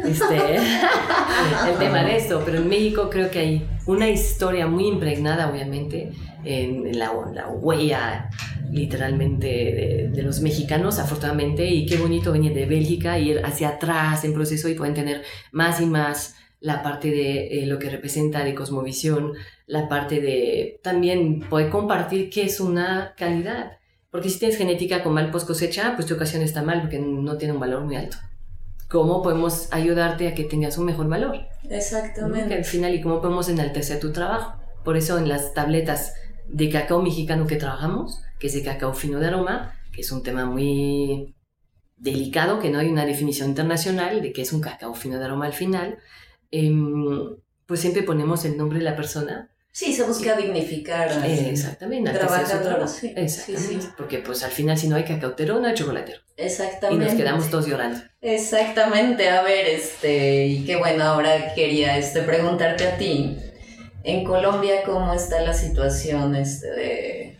este, 0.04 0.56
el 1.70 1.78
tema 1.78 2.04
de 2.04 2.16
esto. 2.16 2.42
Pero 2.44 2.58
en 2.58 2.68
México 2.68 3.08
creo 3.10 3.30
que 3.30 3.38
hay 3.40 3.68
una 3.86 4.08
historia 4.08 4.66
muy 4.68 4.86
impregnada, 4.86 5.50
obviamente, 5.50 6.12
en 6.44 6.96
la, 6.96 7.10
la 7.34 7.48
huella 7.48 8.30
literalmente 8.70 9.46
de, 9.46 10.10
de 10.12 10.22
los 10.22 10.40
mexicanos, 10.40 10.98
afortunadamente. 10.98 11.64
Y 11.64 11.86
qué 11.86 11.96
bonito 11.96 12.30
venir 12.30 12.52
de 12.54 12.66
Bélgica, 12.66 13.18
ir 13.18 13.40
hacia 13.44 13.70
atrás 13.70 14.22
en 14.24 14.34
proceso 14.34 14.68
y 14.68 14.74
pueden 14.74 14.94
tener 14.94 15.24
más 15.50 15.80
y 15.80 15.86
más 15.86 16.36
la 16.60 16.82
parte 16.82 17.10
de 17.10 17.62
eh, 17.62 17.66
lo 17.66 17.78
que 17.78 17.90
representa 17.90 18.44
de 18.44 18.54
cosmovisión, 18.54 19.32
la 19.66 19.88
parte 19.88 20.20
de 20.20 20.80
también 20.82 21.40
poder 21.40 21.70
compartir 21.70 22.30
qué 22.30 22.44
es 22.44 22.60
una 22.60 23.14
calidad. 23.16 23.78
Porque 24.16 24.30
si 24.30 24.38
tienes 24.38 24.56
genética 24.56 25.02
con 25.02 25.12
mal 25.12 25.30
post 25.30 25.46
cosecha, 25.46 25.92
pues 25.94 26.06
tu 26.06 26.14
ocasión 26.14 26.40
está 26.40 26.62
mal 26.62 26.80
porque 26.80 26.98
no 26.98 27.36
tiene 27.36 27.52
un 27.52 27.60
valor 27.60 27.84
muy 27.84 27.96
alto. 27.96 28.16
cómo 28.88 29.22
podemos 29.22 29.70
ayudarte 29.72 30.26
a 30.26 30.34
que 30.34 30.44
tengas 30.44 30.78
un 30.78 30.86
mejor 30.86 31.06
valor. 31.06 31.40
Exactamente. 31.68 32.48
Que 32.48 32.54
al 32.54 32.64
final, 32.64 32.94
y 32.94 33.02
cómo 33.02 33.20
podemos 33.20 33.50
enaltecer 33.50 34.00
tu 34.00 34.12
trabajo. 34.12 34.58
Por 34.86 34.96
eso 34.96 35.18
en 35.18 35.28
las 35.28 35.52
tabletas 35.52 36.14
de 36.48 36.70
cacao 36.70 37.02
mexicano 37.02 37.46
que 37.46 37.56
trabajamos, 37.56 38.22
que 38.38 38.46
es 38.46 38.54
de 38.54 38.62
cacao 38.62 38.94
fino 38.94 39.20
de 39.20 39.26
aroma, 39.26 39.74
que 39.92 40.00
es 40.00 40.10
un 40.10 40.22
tema 40.22 40.46
muy 40.46 41.36
delicado, 41.98 42.58
que 42.58 42.70
no 42.70 42.78
hay 42.78 42.88
una 42.88 43.04
definición 43.04 43.50
internacional 43.50 44.22
de 44.22 44.32
qué 44.32 44.40
es 44.40 44.52
un 44.54 44.62
cacao 44.62 44.94
fino 44.94 45.18
de 45.18 45.26
aroma 45.26 45.44
al 45.44 45.52
final, 45.52 45.98
em, 46.50 47.36
pues 47.66 47.80
siempre 47.80 48.02
ponemos 48.02 48.46
el 48.46 48.56
nombre 48.56 48.78
de 48.78 48.84
la 48.86 48.96
persona. 48.96 49.50
Sí, 49.76 49.92
se 49.92 50.04
busca 50.04 50.34
dignificar 50.34 51.06
Eh, 51.22 51.50
exactamente. 51.50 52.10
trabajador, 52.10 52.88
sí, 52.88 53.12
Exactamente. 53.14 53.82
sí. 53.82 53.88
Porque 53.94 54.20
pues 54.20 54.42
al 54.42 54.50
final 54.50 54.78
si 54.78 54.88
no 54.88 54.96
hay 54.96 55.04
cacautero, 55.04 55.60
no 55.60 55.66
hay 55.66 55.74
chocolatero. 55.74 56.18
Y 56.38 56.44
Exactamente. 56.44 57.04
nos 57.04 57.14
quedamos 57.14 57.50
todos 57.50 57.66
llorando. 57.66 58.00
Exactamente, 58.22 59.28
a 59.28 59.42
ver, 59.42 59.66
este, 59.66 60.46
y 60.46 60.64
qué 60.64 60.76
bueno, 60.76 61.04
ahora 61.04 61.52
quería 61.54 61.98
este, 61.98 62.22
preguntarte 62.22 62.88
a 62.88 62.96
ti, 62.96 63.36
en 64.02 64.24
Colombia, 64.24 64.82
¿cómo 64.86 65.12
está 65.12 65.42
la 65.42 65.52
situación 65.52 66.34
este, 66.34 66.70
de 66.70 67.36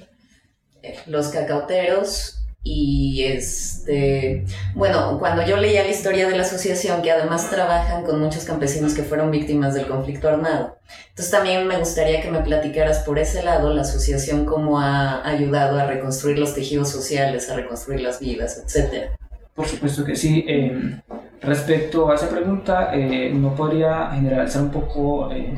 eh, 0.83 0.99
los 1.07 1.28
cacauteros? 1.28 2.40
Y 2.68 3.23
este, 3.23 4.44
bueno, 4.75 5.20
cuando 5.20 5.46
yo 5.46 5.56
leía 5.56 5.85
la 5.85 5.90
historia 5.90 6.26
de 6.26 6.37
la 6.37 6.42
asociación, 6.42 7.00
que 7.00 7.12
además 7.12 7.49
trabajan 7.49 8.02
con 8.02 8.20
muchos 8.20 8.44
campesinos 8.44 8.92
que 8.92 9.04
fueron 9.04 9.30
víctimas 9.30 9.75
del 9.75 9.87
conflicto 9.87 10.28
armado, 10.28 10.76
entonces 11.11 11.30
también 11.30 11.68
me 11.68 11.78
gustaría 11.78 12.20
que 12.20 12.28
me 12.28 12.40
platicaras 12.40 13.04
por 13.04 13.20
ese 13.20 13.44
lado 13.44 13.73
la 13.73 13.82
asociación 13.82 14.44
cómo 14.44 14.80
ha 14.80 15.25
ayudado 15.25 15.78
a 15.78 15.87
reconstruir 15.87 16.40
los 16.40 16.54
tejidos 16.54 16.90
sociales, 16.90 17.49
a 17.49 17.54
reconstruir 17.54 18.00
las 18.00 18.18
vidas, 18.18 18.61
etcétera. 18.64 19.12
Por 19.54 19.68
supuesto 19.68 20.04
que 20.04 20.16
sí. 20.16 20.44
Eh, 20.49 21.00
respecto 21.42 22.11
a 22.11 22.16
esa 22.16 22.28
pregunta, 22.28 22.90
eh, 22.92 23.30
no 23.32 23.54
podría 23.54 24.11
generalizar 24.11 24.62
un 24.62 24.70
poco 24.73 25.30
eh, 25.30 25.54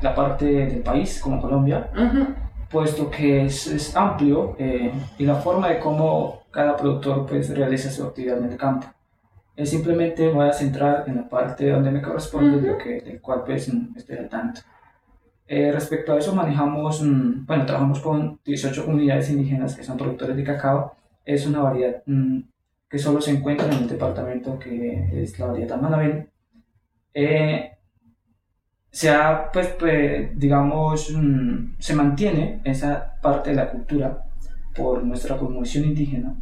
la 0.00 0.14
parte 0.14 0.46
del 0.46 0.78
país 0.80 1.20
como 1.20 1.42
Colombia, 1.42 1.90
Ujú. 1.94 2.45
Puesto 2.70 3.10
que 3.10 3.44
es, 3.44 3.66
es 3.66 3.96
amplio 3.96 4.56
eh, 4.58 4.92
y 5.18 5.24
la 5.24 5.36
forma 5.36 5.68
de 5.68 5.78
cómo 5.78 6.42
cada 6.50 6.76
productor 6.76 7.26
pues, 7.26 7.48
realiza 7.56 7.90
su 7.90 8.04
actividad 8.04 8.38
en 8.38 8.52
el 8.52 8.56
campo. 8.56 8.86
Eh, 9.56 9.64
simplemente 9.64 10.28
voy 10.28 10.48
a 10.48 10.52
centrar 10.52 11.04
en 11.06 11.16
la 11.16 11.28
parte 11.28 11.70
donde 11.70 11.90
me 11.90 12.02
corresponde, 12.02 12.60
de 12.60 12.72
lo 12.72 12.78
que, 12.78 13.00
del 13.00 13.20
cual 13.20 13.42
pues, 13.44 13.70
estoy 13.96 14.18
al 14.18 14.28
tanto. 14.28 14.60
Eh, 15.48 15.70
respecto 15.72 16.12
a 16.12 16.18
eso, 16.18 16.34
manejamos, 16.34 17.02
mm, 17.02 17.46
bueno, 17.46 17.64
trabajamos 17.66 18.00
con 18.00 18.40
18 18.44 18.84
comunidades 18.84 19.30
indígenas 19.30 19.76
que 19.76 19.84
son 19.84 19.96
productores 19.96 20.36
de 20.36 20.44
cacao. 20.44 20.96
Es 21.24 21.46
una 21.46 21.60
variedad 21.60 22.02
mm, 22.06 22.40
que 22.90 22.98
solo 22.98 23.20
se 23.20 23.32
encuentra 23.32 23.66
en 23.66 23.74
el 23.74 23.88
departamento 23.88 24.58
que 24.58 25.22
es 25.22 25.38
la 25.38 25.46
variedad 25.46 25.80
Manabén. 25.80 26.28
Eh, 27.14 27.75
se 28.90 29.10
ha, 29.10 29.50
pues, 29.52 29.68
pues, 29.78 30.38
digamos, 30.38 31.10
mm, 31.14 31.74
se 31.78 31.94
mantiene 31.94 32.60
esa 32.64 33.18
parte 33.20 33.50
de 33.50 33.56
la 33.56 33.70
cultura 33.70 34.22
por 34.74 35.02
nuestra 35.04 35.36
cosmovisión 35.36 35.84
indígena. 35.84 36.34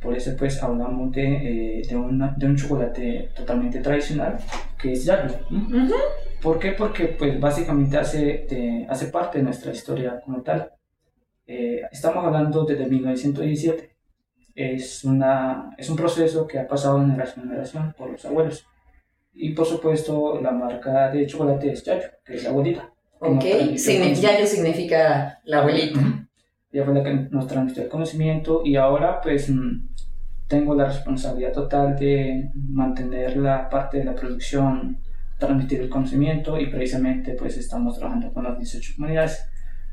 Por 0.00 0.16
eso, 0.16 0.32
pues, 0.36 0.60
hablamos 0.62 1.12
de, 1.12 1.80
eh, 1.80 1.82
de, 1.88 1.96
una- 1.96 2.34
de 2.36 2.46
un 2.46 2.56
chocolate 2.56 3.30
totalmente 3.36 3.80
tradicional, 3.80 4.36
que 4.76 4.92
es 4.92 5.04
yayo. 5.04 5.34
¿m? 5.50 5.84
Ujú. 5.84 5.94
¿Por 6.42 6.58
qué? 6.58 6.72
Porque, 6.72 7.04
pues, 7.06 7.38
básicamente 7.38 7.96
hace, 7.98 8.46
de- 8.50 8.86
hace 8.88 9.06
parte 9.06 9.38
de 9.38 9.44
nuestra 9.44 9.70
historia 9.72 10.20
como 10.24 10.42
tal. 10.42 10.72
Eh, 11.46 11.82
estamos 11.92 12.24
hablando 12.24 12.64
desde 12.64 12.86
1917. 12.86 13.90
Es, 14.54 15.04
una, 15.04 15.70
es 15.78 15.88
un 15.88 15.96
proceso 15.96 16.46
que 16.46 16.58
ha 16.58 16.66
pasado 16.68 16.98
de 16.98 17.06
generación 17.06 17.44
en 17.44 17.50
generación 17.50 17.94
por 17.96 18.10
los 18.10 18.24
abuelos. 18.24 18.66
Y, 19.34 19.54
por 19.54 19.66
supuesto, 19.66 20.40
la 20.40 20.50
marca 20.50 21.10
de 21.10 21.26
chocolate 21.26 21.72
es 21.72 21.84
Yayo, 21.84 22.08
que 22.24 22.34
es 22.34 22.44
la 22.44 22.50
abuelita. 22.50 22.92
Ok, 23.18 23.44
conocimiento. 23.58 24.20
Yayo 24.20 24.46
significa 24.46 25.40
la 25.44 25.60
abuelita. 25.60 25.98
Ujú. 25.98 26.22
Ella 26.72 26.84
fue 26.84 26.94
la 26.94 27.04
que 27.04 27.14
nos 27.30 27.46
transmitió 27.46 27.82
el 27.82 27.88
conocimiento 27.88 28.62
y 28.64 28.76
ahora 28.76 29.20
pues 29.20 29.50
mm, 29.50 29.88
tengo 30.48 30.74
la 30.74 30.86
responsabilidad 30.86 31.52
total 31.52 31.96
de 31.96 32.50
mantener 32.54 33.36
la 33.36 33.68
parte 33.68 33.98
de 33.98 34.04
la 34.04 34.14
producción, 34.14 34.98
transmitir 35.38 35.80
el 35.80 35.88
conocimiento 35.88 36.58
y 36.58 36.66
precisamente 36.66 37.34
pues 37.34 37.56
estamos 37.58 37.98
trabajando 37.98 38.32
con 38.32 38.44
las 38.44 38.58
18 38.58 38.94
comunidades, 38.96 39.44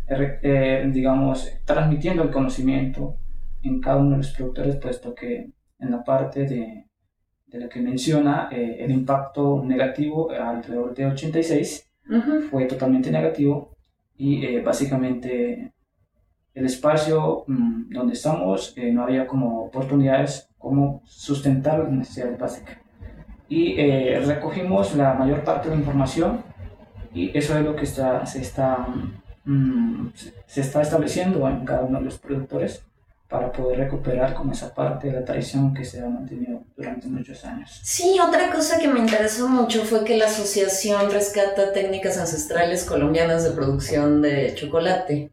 eh, 0.08 0.40
eh, 0.42 0.90
digamos, 0.92 1.52
transmitiendo 1.66 2.24
el 2.24 2.32
conocimiento 2.32 3.16
en 3.62 3.80
cada 3.80 3.98
uno 3.98 4.12
de 4.12 4.18
los 4.18 4.32
productores, 4.32 4.78
puesto 4.78 5.14
que 5.14 5.52
en 5.80 5.92
la 5.92 6.04
parte 6.04 6.46
de, 6.46 6.89
de 7.52 7.60
la 7.60 7.70
que 7.70 7.80
menciona 7.82 8.48
eh, 8.52 8.78
el 8.80 8.92
impacto 8.92 9.62
negativo 9.66 10.32
alrededor 10.32 10.94
de 10.96 11.06
86 11.08 11.90
Ujú. 12.10 12.42
fue 12.50 12.66
totalmente 12.66 13.12
negativo 13.12 13.76
y 14.18 14.44
eh, 14.46 14.62
básicamente 14.62 15.72
el 16.54 16.66
espacio 16.66 17.44
mm, 17.48 17.90
donde 17.92 18.14
estamos 18.14 18.74
eh, 18.78 18.92
no 18.92 19.04
había 19.04 19.28
como 19.28 19.64
oportunidades 19.66 20.48
como 20.58 21.02
sustentar 21.06 21.80
las 21.80 21.92
necesidades 21.92 22.38
básicas. 22.40 22.78
Y 23.48 23.80
eh, 23.80 24.20
recogimos 24.26 24.96
la 24.96 25.14
mayor 25.14 25.44
parte 25.44 25.70
de 25.70 25.76
la 25.76 25.82
información 25.82 26.42
y 27.14 27.36
eso 27.38 27.58
es 27.58 27.64
lo 27.66 27.76
que 27.76 27.84
está, 27.86 28.26
se, 28.26 28.42
está, 28.42 28.86
mm, 29.46 30.10
se- 30.14 30.34
se 30.46 30.62
está 30.62 30.82
estableciendo 30.82 31.48
en 31.48 31.66
cada 31.66 31.82
uno 31.84 32.00
de 32.00 32.06
los 32.06 32.18
productores 32.20 32.84
para 33.30 33.52
poder 33.52 33.78
recuperar 33.78 34.34
como 34.34 34.54
esa 34.54 34.74
parte 34.74 35.08
de 35.08 35.14
la 35.14 35.24
tradición 35.26 35.74
que 35.74 35.86
se 35.86 36.02
ha 36.02 36.10
mantenido 36.10 36.64
durante 36.76 37.08
muchos 37.08 37.46
años. 37.46 37.80
Sí, 37.84 38.18
otra 38.20 38.52
cosa 38.52 38.80
que 38.80 38.88
me 38.88 39.00
interesó 39.00 39.48
mucho 39.48 39.84
fue 39.86 40.04
que 40.04 40.18
la 40.18 40.26
asociación 40.26 41.12
rescata 41.12 41.72
técnicas 41.72 42.18
ancestrales 42.18 42.84
colombianas 42.86 43.44
de 43.44 43.52
producción 43.52 44.22
de 44.24 44.56
chocolate. 44.56 45.32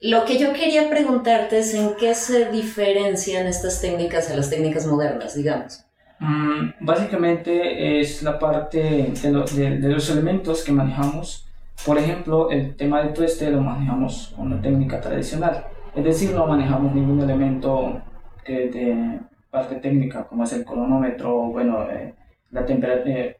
Lo 0.00 0.24
que 0.24 0.38
yo 0.38 0.52
quería 0.52 0.88
preguntarte 0.90 1.58
es 1.58 1.74
en 1.74 1.94
qué 1.96 2.14
se 2.14 2.50
diferencian 2.50 3.46
estas 3.46 3.80
técnicas 3.80 4.30
a 4.30 4.36
las 4.36 4.50
técnicas 4.50 4.86
modernas, 4.86 5.34
digamos. 5.34 5.84
Mm, 6.20 6.70
básicamente 6.80 8.00
es 8.00 8.22
la 8.22 8.38
parte 8.38 8.78
de, 9.22 9.30
lo- 9.32 9.44
de- 9.44 9.78
de 9.78 9.88
los 9.88 10.08
elementos 10.10 10.62
que 10.62 10.70
manejamos. 10.72 11.46
Por 11.84 11.98
ejemplo, 11.98 12.50
el 12.50 12.76
tema 12.76 13.02
del 13.02 13.12
tueste 13.12 13.50
lo 13.50 13.60
manejamos 13.60 14.32
con 14.36 14.50
la 14.50 14.60
técnica 14.60 15.00
tradicional. 15.00 15.66
Es 15.94 16.04
decir, 16.04 16.30
no 16.32 16.46
manejamos 16.46 16.94
ningún 16.94 17.20
elemento 17.20 18.00
que 18.44 18.68
de 18.68 19.20
parte 19.50 19.76
técnica, 19.76 20.24
como 20.26 20.44
es 20.44 20.52
el 20.54 20.64
cronómetro, 20.64 21.48
bueno, 21.50 21.86
eh, 21.90 22.14
la 22.50 22.64
tempera- 22.64 23.02
eh, 23.06 23.36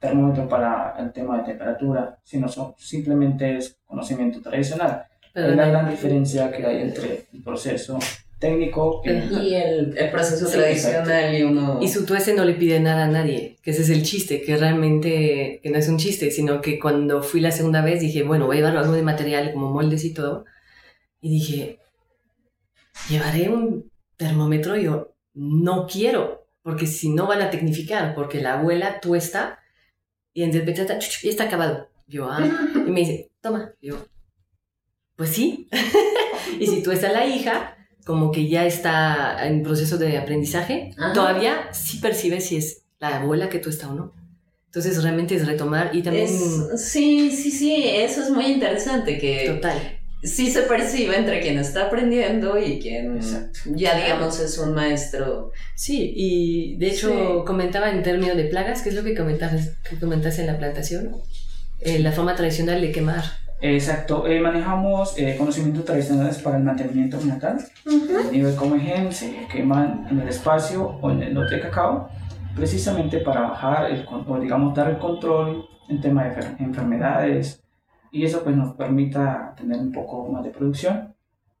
termómetro 0.00 0.48
para 0.48 0.96
el 0.98 1.12
tema 1.12 1.38
de 1.38 1.44
temperatura, 1.44 2.18
sino 2.24 2.48
so- 2.48 2.74
simplemente 2.76 3.56
es 3.56 3.76
conocimiento 3.86 4.40
tradicional. 4.42 5.04
Pero 5.32 5.50
es 5.50 5.56
la 5.56 5.66
no- 5.66 5.70
gran 5.72 5.90
diferencia 5.90 6.50
que 6.50 6.66
hay 6.66 6.82
entre 6.82 7.26
el 7.32 7.42
proceso 7.42 7.98
técnico 8.40 9.00
y 9.04 9.10
Y 9.10 9.54
el, 9.54 9.96
el 9.96 10.10
proceso 10.10 10.46
Sí, 10.46 10.54
tradicional 10.58 11.32
y 11.38 11.42
uno... 11.44 11.78
Y 11.80 11.86
su 11.88 12.04
tueste 12.04 12.34
no 12.34 12.44
le 12.44 12.54
pide 12.54 12.80
nada 12.80 13.04
a 13.04 13.08
nadie, 13.08 13.56
que 13.62 13.70
ese 13.70 13.82
es 13.82 13.90
el 13.90 14.02
chiste, 14.02 14.42
que 14.42 14.56
realmente 14.56 15.60
que 15.62 15.70
no 15.70 15.78
es 15.78 15.88
un 15.88 15.98
chiste, 15.98 16.32
sino 16.32 16.60
que 16.60 16.80
cuando 16.80 17.22
fui 17.22 17.40
la 17.40 17.52
segunda 17.52 17.82
vez 17.82 18.00
dije, 18.00 18.24
bueno, 18.24 18.46
voy 18.46 18.56
a 18.56 18.60
llevar 18.60 18.76
algo 18.78 18.94
de 18.94 19.02
material 19.02 19.52
como 19.52 19.70
moldes 19.70 20.04
y 20.04 20.12
todo, 20.12 20.44
y 21.20 21.30
dije, 21.30 21.78
llevaré 23.08 23.48
un 23.48 23.90
termómetro, 24.16 24.76
y 24.76 24.84
yo 24.84 25.14
no 25.34 25.86
quiero, 25.86 26.46
porque 26.62 26.86
si 26.86 27.08
no 27.08 27.26
van 27.26 27.42
a 27.42 27.50
tecnificar, 27.50 28.14
porque 28.14 28.40
la 28.40 28.54
abuela 28.58 29.00
tuesta 29.00 29.58
y 30.34 30.42
en 30.42 30.52
repente 30.52 30.82
está, 30.82 30.98
ya 30.98 31.30
está 31.30 31.44
acabado. 31.44 31.88
Yo, 32.06 32.30
ah, 32.30 32.40
y 32.74 32.90
me 32.90 33.00
dice, 33.00 33.30
toma, 33.40 33.72
yo, 33.80 34.06
pues 35.16 35.30
sí. 35.30 35.68
y 36.60 36.66
si 36.66 36.82
tuesta 36.82 37.10
la 37.12 37.26
hija, 37.26 37.76
como 38.04 38.30
que 38.32 38.48
ya 38.48 38.66
está 38.66 39.46
en 39.46 39.62
proceso 39.62 39.98
de 39.98 40.18
aprendizaje, 40.18 40.90
Ajá. 40.98 41.12
todavía 41.12 41.72
sí 41.72 41.98
percibe 41.98 42.40
si 42.40 42.56
es 42.56 42.84
la 42.98 43.20
abuela 43.20 43.48
que 43.48 43.58
tuesta 43.58 43.88
o 43.88 43.94
no. 43.94 44.12
Entonces 44.66 45.02
realmente 45.02 45.34
es 45.34 45.46
retomar 45.46 45.90
y 45.94 46.02
también... 46.02 46.26
Es- 46.26 46.90
sí, 46.90 47.30
sí, 47.30 47.50
sí, 47.50 47.84
eso 47.84 48.22
es 48.22 48.30
muy 48.30 48.46
interesante, 48.46 49.18
que 49.18 49.50
Total. 49.54 50.01
Sí 50.22 50.50
se 50.50 50.62
percibe 50.62 51.16
entre 51.16 51.40
quien 51.40 51.58
está 51.58 51.86
aprendiendo 51.86 52.58
y 52.58 52.78
quien 52.80 53.16
Exacto. 53.16 53.58
ya 53.66 53.96
digamos 53.96 54.38
es 54.40 54.56
un 54.58 54.74
maestro. 54.74 55.50
Sí, 55.74 56.12
y 56.16 56.76
de 56.76 56.86
hecho 56.88 57.08
Sí. 57.10 57.44
comentaba 57.46 57.90
en 57.90 58.02
términos 58.02 58.36
de 58.36 58.44
plagas, 58.44 58.82
que 58.82 58.90
es 58.90 58.94
lo 58.94 59.02
que 59.04 59.14
comentabas, 59.16 59.70
que 59.88 59.96
comentaste 59.98 60.40
en 60.42 60.46
la 60.48 60.58
plantación, 60.58 61.12
Eh, 61.84 61.98
la 61.98 62.12
forma 62.12 62.36
tradicional 62.36 62.80
de 62.80 62.92
quemar. 62.92 63.24
Exacto, 63.60 64.26
eh, 64.28 64.38
manejamos 64.40 65.14
eh, 65.18 65.34
conocimientos 65.36 65.84
tradicionales 65.84 66.38
para 66.38 66.56
el 66.58 66.62
mantenimiento 66.62 67.18
natal. 67.24 67.58
A 67.86 68.30
nivel 68.30 68.54
como 68.54 68.76
ejemplo, 68.76 69.10
se 69.10 69.34
queman 69.52 70.06
en 70.08 70.20
el 70.20 70.28
espacio 70.28 70.98
o 71.02 71.10
en 71.10 71.22
el 71.24 71.34
lote 71.34 71.56
de 71.56 71.60
cacao, 71.62 72.08
precisamente 72.54 73.18
para 73.18 73.40
bajar 73.42 73.90
el, 73.90 74.04
o 74.08 74.38
digamos 74.38 74.74
dar 74.76 74.90
el 74.90 74.98
control 74.98 75.66
en 75.88 76.00
tema 76.00 76.22
de 76.24 76.30
enfer- 76.36 76.56
enfermedades 76.60 77.60
y 78.12 78.24
eso 78.24 78.44
pues 78.44 78.56
nos 78.56 78.74
permita 78.76 79.54
tener 79.56 79.80
un 79.80 79.90
poco 79.90 80.28
más 80.28 80.44
de 80.44 80.50
producción. 80.50 81.14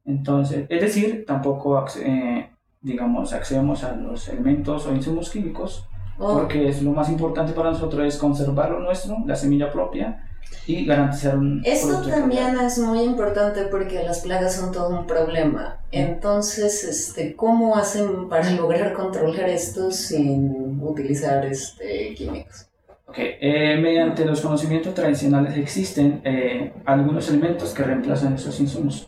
Entonces, 0.04 0.66
es 0.68 0.80
decir, 0.80 1.24
tampoco 1.26 1.84
eh, 2.00 2.50
digamos 2.80 3.32
accedemos 3.32 3.82
a 3.82 3.96
los 3.96 4.28
elementos 4.28 4.86
o 4.86 4.94
insumos 4.94 5.30
químicos 5.30 5.88
Oh. 6.18 6.34
porque 6.34 6.68
es 6.68 6.82
lo 6.82 6.92
más 6.92 7.08
importante 7.08 7.52
para 7.52 7.70
nosotros 7.70 8.06
es 8.06 8.16
conservar 8.18 8.70
lo 8.70 8.80
nuestro, 8.80 9.16
la 9.26 9.34
semilla 9.34 9.72
propia 9.72 10.28
y 10.66 10.84
garantizar 10.84 11.38
un 11.38 11.62
Esto 11.64 12.02
también 12.02 12.58
es 12.60 12.78
muy 12.78 13.00
importante 13.00 13.62
porque 13.70 14.02
las 14.02 14.20
plagas 14.20 14.54
son 14.54 14.70
todo 14.70 14.90
un 14.90 15.06
problema. 15.06 15.80
Entonces, 15.90 16.84
este, 16.84 17.34
¿cómo 17.34 17.76
hacen 17.76 18.28
para 18.28 18.50
lograr 18.50 18.92
controlar 18.92 19.48
esto 19.48 19.90
sin 19.90 20.80
utilizar 20.82 21.44
este, 21.46 22.14
químicos? 22.14 22.68
Ok, 23.12 23.18
eh, 23.18 23.78
mediante 23.78 24.24
los 24.24 24.40
conocimientos 24.40 24.94
tradicionales 24.94 25.54
existen 25.58 26.22
eh, 26.24 26.72
algunos 26.86 27.28
elementos 27.28 27.74
que 27.74 27.82
reemplazan 27.82 28.32
esos 28.36 28.58
insumos. 28.58 29.06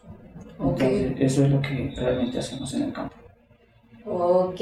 Ok. 0.59 0.83
Entonces, 0.83 1.13
eso 1.21 1.45
es 1.45 1.51
lo 1.51 1.63
que 1.63 1.91
realmente 1.97 2.39
hacemos 2.39 2.75
en 2.75 2.83
el 2.83 2.93
campo. 2.93 3.15
Ok. 4.05 4.61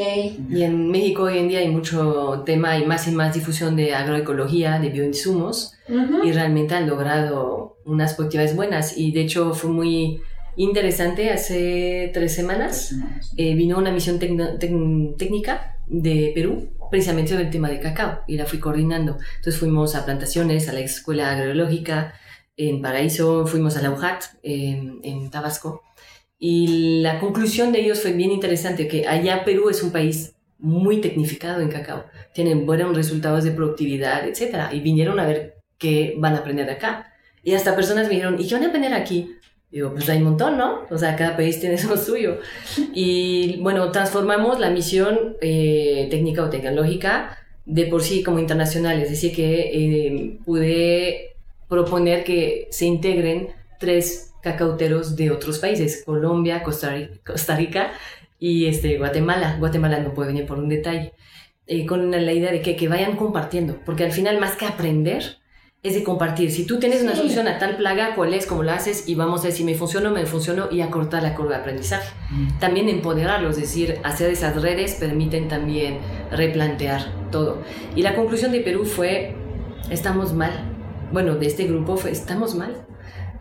Y 0.48 0.62
en 0.62 0.88
México 0.92 1.24
hoy 1.24 1.38
en 1.38 1.48
día 1.48 1.58
hay 1.58 1.70
mucho 1.70 2.44
tema 2.46 2.78
y 2.78 2.86
más 2.86 3.08
y 3.08 3.10
más 3.10 3.34
difusión 3.34 3.74
de 3.74 3.92
agroecología, 3.96 4.78
de 4.78 4.90
bioinsumos, 4.90 5.74
Ujú. 5.88 6.24
y 6.24 6.30
realmente 6.30 6.76
han 6.76 6.88
logrado 6.88 7.78
unas 7.84 8.14
productividades 8.14 8.54
buenas. 8.54 8.96
Y 8.96 9.10
de 9.10 9.22
hecho 9.22 9.54
fue 9.54 9.70
muy 9.70 10.20
interesante, 10.56 11.30
hace 11.30 12.12
tres 12.14 12.32
semanas 12.32 12.90
Tres 12.90 13.00
semanas. 13.00 13.34
eh, 13.36 13.54
vino 13.56 13.76
una 13.76 13.90
misión 13.90 14.20
técnica 14.20 15.78
de 15.88 16.30
Perú 16.32 16.68
precisamente 16.92 17.32
sobre 17.32 17.46
el 17.46 17.50
tema 17.50 17.68
de 17.68 17.80
cacao 17.80 18.20
y 18.28 18.36
la 18.36 18.46
fui 18.46 18.60
coordinando. 18.60 19.18
Entonces 19.36 19.58
fuimos 19.58 19.96
a 19.96 20.04
plantaciones, 20.04 20.68
a 20.68 20.72
la 20.72 20.80
escuela 20.80 21.32
agroecológica 21.32 22.14
en 22.56 22.80
Paraíso, 22.80 23.46
fuimos 23.48 23.76
a 23.76 23.82
la 23.82 23.90
UJAT 23.90 24.22
en, 24.44 25.00
en 25.02 25.30
Tabasco 25.30 25.82
y 26.44 27.00
la 27.02 27.20
conclusión 27.20 27.70
de 27.70 27.80
ellos 27.80 28.02
fue 28.02 28.12
bien 28.12 28.32
interesante, 28.32 28.88
que 28.88 29.06
allá 29.06 29.44
Perú 29.44 29.70
es 29.70 29.80
un 29.82 29.92
país 29.92 30.34
muy 30.58 31.00
tecnificado 31.00 31.60
en 31.60 31.68
cacao, 31.68 32.04
tienen 32.34 32.66
buenos 32.66 32.96
resultados 32.96 33.44
de 33.44 33.52
productividad, 33.52 34.26
etc. 34.26 34.72
Y 34.72 34.80
vinieron 34.80 35.20
a 35.20 35.26
ver 35.26 35.62
qué 35.78 36.14
van 36.18 36.34
a 36.34 36.38
aprender 36.38 36.66
de 36.66 36.72
acá. 36.72 37.14
Y 37.44 37.54
hasta 37.54 37.76
personas 37.76 38.08
me 38.08 38.14
dijeron, 38.14 38.40
¿y 38.40 38.48
qué 38.48 38.54
van 38.54 38.64
a 38.64 38.68
aprender 38.68 38.92
aquí? 38.92 39.36
Digo, 39.72 39.90
pues 39.92 40.06
hay 40.10 40.18
un 40.18 40.24
montón, 40.24 40.58
¿no? 40.58 40.82
O 40.90 40.98
sea, 40.98 41.16
cada 41.16 41.34
país 41.34 41.58
tiene 41.58 41.82
lo 41.88 41.96
suyo. 41.96 42.38
Y 42.94 43.56
bueno, 43.60 43.90
transformamos 43.90 44.60
la 44.60 44.68
misión 44.68 45.36
eh, 45.40 46.08
técnica 46.10 46.44
o 46.44 46.50
tecnológica 46.50 47.38
de 47.64 47.86
por 47.86 48.02
sí 48.02 48.22
como 48.22 48.38
internacional, 48.38 49.00
es 49.00 49.08
decir, 49.08 49.34
que 49.34 49.70
eh, 49.72 50.38
pude 50.44 51.36
proponer 51.68 52.22
que 52.22 52.68
se 52.70 52.84
integren 52.84 53.48
tres 53.78 54.34
cacauteros 54.42 55.16
de 55.16 55.30
otros 55.30 55.58
países, 55.58 56.02
Colombia, 56.04 56.62
Costa 56.62 56.90
Rica, 56.90 57.20
Costa 57.24 57.56
Rica 57.56 57.92
y 58.38 58.66
este, 58.66 58.98
Guatemala. 58.98 59.56
Guatemala 59.58 60.00
no 60.00 60.12
puede 60.12 60.28
venir 60.28 60.46
por 60.46 60.58
un 60.58 60.68
detalle. 60.68 61.12
Eh, 61.66 61.86
con 61.86 62.10
la 62.10 62.32
idea 62.32 62.50
de 62.50 62.60
que, 62.60 62.76
que 62.76 62.88
vayan 62.88 63.16
compartiendo, 63.16 63.78
porque 63.86 64.04
al 64.04 64.12
final 64.12 64.38
más 64.40 64.56
que 64.56 64.66
aprender, 64.66 65.38
es 65.82 65.94
de 65.94 66.04
compartir. 66.04 66.52
Si 66.52 66.64
tú 66.64 66.78
tienes 66.78 67.02
una 67.02 67.16
solución 67.16 67.48
a 67.48 67.58
tal 67.58 67.76
plaga, 67.76 68.14
¿cuál 68.14 68.34
es? 68.34 68.46
¿Cómo 68.46 68.62
la 68.62 68.76
haces? 68.76 69.08
Y 69.08 69.16
vamos 69.16 69.40
a 69.40 69.44
ver 69.44 69.52
si 69.52 69.64
me 69.64 69.74
funcionó, 69.74 70.12
me 70.12 70.26
funcionó 70.26 70.68
y 70.70 70.80
acortar 70.80 71.24
la 71.24 71.34
curva 71.34 71.56
de 71.56 71.62
aprendizaje. 71.62 72.08
También 72.60 72.88
empoderarlos, 72.88 73.56
es 73.56 73.62
decir, 73.62 73.98
hacer 74.04 74.30
esas 74.30 74.62
redes 74.62 74.94
permiten 74.94 75.48
también 75.48 75.98
replantear 76.30 77.12
todo. 77.32 77.62
Y 77.96 78.02
la 78.02 78.14
conclusión 78.14 78.52
de 78.52 78.60
Perú 78.60 78.84
fue, 78.84 79.34
estamos 79.90 80.32
mal. 80.32 80.52
Bueno, 81.12 81.34
de 81.34 81.46
este 81.46 81.64
grupo 81.64 81.96
fue, 81.96 82.12
estamos 82.12 82.54
mal. 82.54 82.86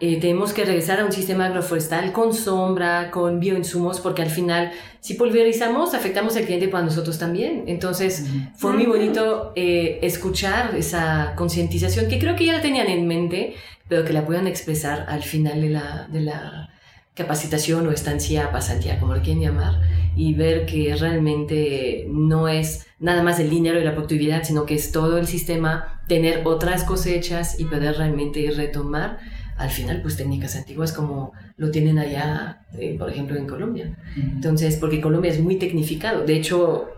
Eh, 0.04 0.20
tenemos 0.20 0.52
que 0.52 0.66
regresar 0.66 1.00
a 1.00 1.06
un 1.06 1.12
sistema 1.12 1.46
agroforestal 1.46 2.12
con 2.12 2.34
sombra, 2.34 3.12
con 3.12 3.40
bioinsumos, 3.40 4.00
porque 4.00 4.24
al 4.24 4.32
final, 4.32 4.72
si 5.00 5.14
pulverizamos, 5.14 5.94
afectamos 5.94 6.36
al 6.36 6.46
cliente 6.46 6.68
para 6.70 6.84
nosotros 6.84 7.20
también. 7.20 7.66
Entonces, 7.68 8.26
fue 8.56 8.74
muy 8.74 8.88
bonito 8.88 9.54
eh, 9.56 10.00
escuchar 10.02 10.76
esa 10.76 11.34
concientización 11.36 12.08
que 12.08 12.18
creo 12.18 12.36
que 12.36 12.48
ya 12.48 12.54
la 12.54 12.62
tenían 12.62 12.88
en 12.88 13.06
mente, 13.06 13.54
pero 13.88 14.04
que 14.04 14.12
la 14.12 14.26
puedan 14.26 14.48
expresar 14.48 15.06
al 15.08 15.22
final 15.22 15.62
de 15.62 15.70
la, 15.70 16.08
de 16.12 16.22
la 16.22 16.70
capacitación 17.14 17.86
o 17.86 17.92
estancia, 17.92 18.52
pasantía, 18.52 19.00
como 19.00 19.14
lo 19.14 19.22
quieren 19.22 19.44
llamar, 19.44 19.82
y 20.16 20.34
ver 20.34 20.66
que 20.66 20.96
realmente 20.96 22.08
no 22.10 22.48
es 22.48 22.88
nada 22.98 23.22
más 23.22 23.40
el 23.40 23.52
dinero 23.52 23.80
y 23.80 23.84
la 23.84 23.94
productividad, 23.94 24.44
sino 24.46 24.66
que 24.66 24.74
es 24.74 24.92
todo 24.92 25.20
el 25.20 25.28
sistema, 25.28 26.02
tener 26.08 26.42
otras 26.46 26.86
cosechas 26.86 27.60
y 27.60 27.66
poder 27.66 27.98
realmente 27.98 28.50
retomar 28.50 29.20
al 29.62 29.70
final 29.70 30.02
pues 30.02 30.18
técnicas 30.18 30.56
antiguas 30.56 30.92
como 30.92 31.34
lo 31.58 31.70
tienen 31.72 32.00
allá, 32.00 32.66
eh, 32.78 32.96
por 32.98 33.10
ejemplo, 33.10 33.38
en 33.38 33.48
Colombia. 33.48 33.96
Entonces, 34.18 34.76
porque 34.78 35.00
Colombia 35.02 35.32
es 35.32 35.40
muy 35.40 35.58
tecnificado. 35.58 36.26
De 36.26 36.36
hecho, 36.36 36.90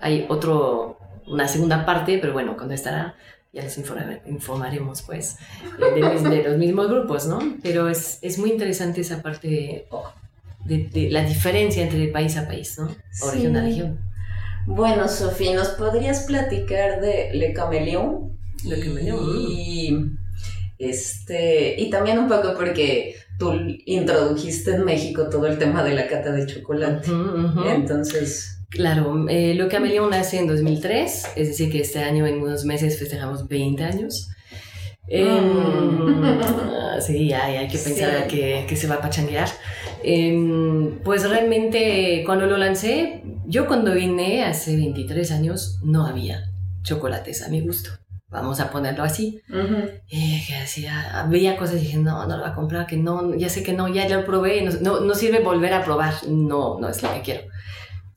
hay 0.00 0.26
otro, 0.28 0.98
una 1.26 1.46
segunda 1.46 1.86
parte, 1.86 2.18
pero 2.18 2.32
bueno, 2.32 2.56
cuando 2.56 2.74
estará, 2.74 3.14
ya 3.52 3.62
les 3.62 3.78
informa- 3.78 4.18
informaremos, 4.26 5.02
pues, 5.02 5.36
eh, 5.78 6.00
de, 6.28 6.42
los 6.48 6.56
mismos 6.58 6.88
grupos, 6.88 7.26
¿no? 7.26 7.38
Pero 7.62 7.88
es, 7.88 8.18
es 8.22 8.38
muy 8.38 8.50
interesante 8.50 9.00
esa 9.02 9.22
parte 9.22 9.86
de, 10.64 10.88
de 10.92 11.10
la 11.10 11.22
diferencia 11.24 11.82
entre 11.84 12.08
país 12.08 12.36
a 12.36 12.46
país, 12.46 12.76
¿no? 12.78 12.86
O 12.86 12.90
Sí. 13.12 13.30
región 13.36 13.56
a 13.56 13.62
región. 13.62 13.98
Bueno, 14.66 15.08
Sofía, 15.08 15.54
¿nos 15.54 15.68
podrías 15.68 16.24
platicar 16.26 17.00
de 17.00 17.30
Le 17.34 17.52
Caméléon? 17.52 18.32
Le 18.64 18.78
Caméléon, 18.80 19.18
Y, 19.48 19.96
este, 20.80 21.80
y 21.80 21.90
también 21.90 22.18
un 22.18 22.28
poco 22.28 22.54
porque 22.54 23.14
tú 23.38 23.52
introdujiste 23.86 24.72
en 24.74 24.84
México 24.84 25.28
todo 25.30 25.46
el 25.46 25.58
tema 25.58 25.84
de 25.84 25.94
la 25.94 26.06
cata 26.08 26.32
de 26.32 26.46
chocolate. 26.46 27.08
Entonces, 27.74 28.56
Claro, 28.70 29.26
eh, 29.28 29.54
lo 29.56 29.68
que 29.68 29.76
Amelion 29.78 30.10
nace 30.10 30.38
en 30.38 30.46
2003, 30.46 31.30
es 31.34 31.48
decir, 31.48 31.72
que 31.72 31.80
este 31.80 31.98
año 31.98 32.24
en 32.24 32.40
unos 32.40 32.64
meses 32.64 33.00
festejamos 33.00 33.48
20 33.48 33.82
años. 33.82 34.28
Mm. 35.08 36.22
sí, 37.00 37.32
hay, 37.32 37.56
hay 37.56 37.68
que 37.68 37.78
pensar 37.78 38.26
Sí. 38.28 38.36
que, 38.36 38.64
que 38.68 38.76
se 38.76 38.86
va 38.86 38.96
a 38.96 39.00
pachanguear. 39.00 39.48
Em, 40.04 40.98
pues 41.02 41.28
realmente 41.28 42.22
cuando 42.24 42.46
lo 42.46 42.56
lancé, 42.56 43.22
yo 43.46 43.66
cuando 43.66 43.92
vine 43.92 44.44
hace 44.44 44.76
23 44.76 45.32
años 45.32 45.80
no 45.82 46.06
había 46.06 46.44
chocolates 46.82 47.42
a 47.42 47.48
mi 47.48 47.60
gusto. 47.60 47.90
Vamos 48.30 48.60
a 48.60 48.70
ponerlo 48.70 49.02
así. 49.02 49.42
ujú. 49.48 49.76
Eh, 50.08 50.42
que 50.46 50.60
decía, 50.60 51.26
veía 51.28 51.56
cosas 51.56 51.76
y 51.76 51.80
dije, 51.80 51.98
no, 51.98 52.26
no 52.26 52.36
lo 52.36 52.42
voy 52.42 52.50
a 52.50 52.54
comprar, 52.54 52.86
que 52.86 52.96
no, 52.96 53.34
ya 53.34 53.48
sé 53.48 53.62
que 53.62 53.72
no, 53.72 53.88
ya 53.88 54.08
lo 54.08 54.24
probé, 54.24 54.58
y 54.58 54.64
no, 54.64 54.72
no, 54.80 55.00
no 55.00 55.14
sirve 55.14 55.40
volver 55.40 55.72
a 55.72 55.84
probar, 55.84 56.14
no, 56.28 56.78
no 56.78 56.88
es 56.88 57.02
lo 57.02 57.12
que 57.12 57.22
quiero. 57.22 57.42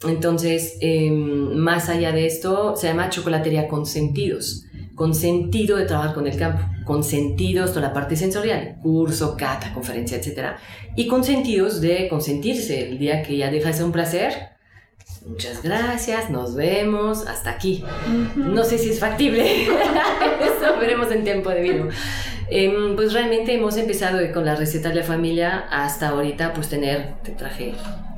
Entonces, 0.08 0.78
eh, 0.82 1.10
más 1.12 1.90
allá 1.90 2.12
de 2.12 2.26
esto, 2.26 2.76
se 2.76 2.88
llama 2.88 3.10
chocolatería 3.10 3.68
con 3.68 3.86
sentidos, 3.86 4.66
con 4.96 5.16
sentido 5.16 5.78
de 5.78 5.86
trabajar 5.86 6.14
con 6.14 6.28
el 6.28 6.38
campo, 6.38 6.64
con 6.86 7.04
sentidos 7.04 7.72
toda 7.72 7.88
la 7.88 7.94
parte 7.94 8.16
sensorial, 8.16 8.78
curso, 8.82 9.36
cata, 9.38 9.74
conferencia, 9.74 10.18
etc. 10.18 10.58
Y 10.96 11.08
con 11.08 11.24
sentidos 11.24 11.82
de 11.82 12.08
consentirse, 12.10 12.90
el 12.90 13.00
día 13.00 13.24
que 13.24 13.38
ya 13.38 13.50
deja 13.50 13.70
de 13.70 13.74
ser 13.74 13.86
un 13.86 13.92
placer, 13.92 14.53
muchas 15.26 15.64
gracias, 15.64 16.30
nos 16.30 16.56
vemos, 16.56 17.28
hasta 17.28 17.52
aquí. 17.52 17.84
No 18.36 18.64
sé 18.64 18.78
si 18.78 18.90
es 18.90 19.00
factible. 19.00 19.64
Eso 19.64 20.78
veremos 20.80 21.12
en 21.12 21.24
tiempo 21.24 21.50
debido. 21.50 21.88
Em, 22.50 22.96
pues 22.96 23.14
realmente 23.14 23.54
hemos 23.56 23.78
empezado 23.78 24.20
con 24.34 24.46
la 24.46 24.56
receta 24.56 24.90
de 24.90 24.96
la 24.96 25.04
familia 25.04 25.66
hasta 25.72 26.10
ahorita 26.10 26.54
pues 26.54 26.70
tener, 26.70 27.16
te 27.24 27.32
traje 27.32 27.74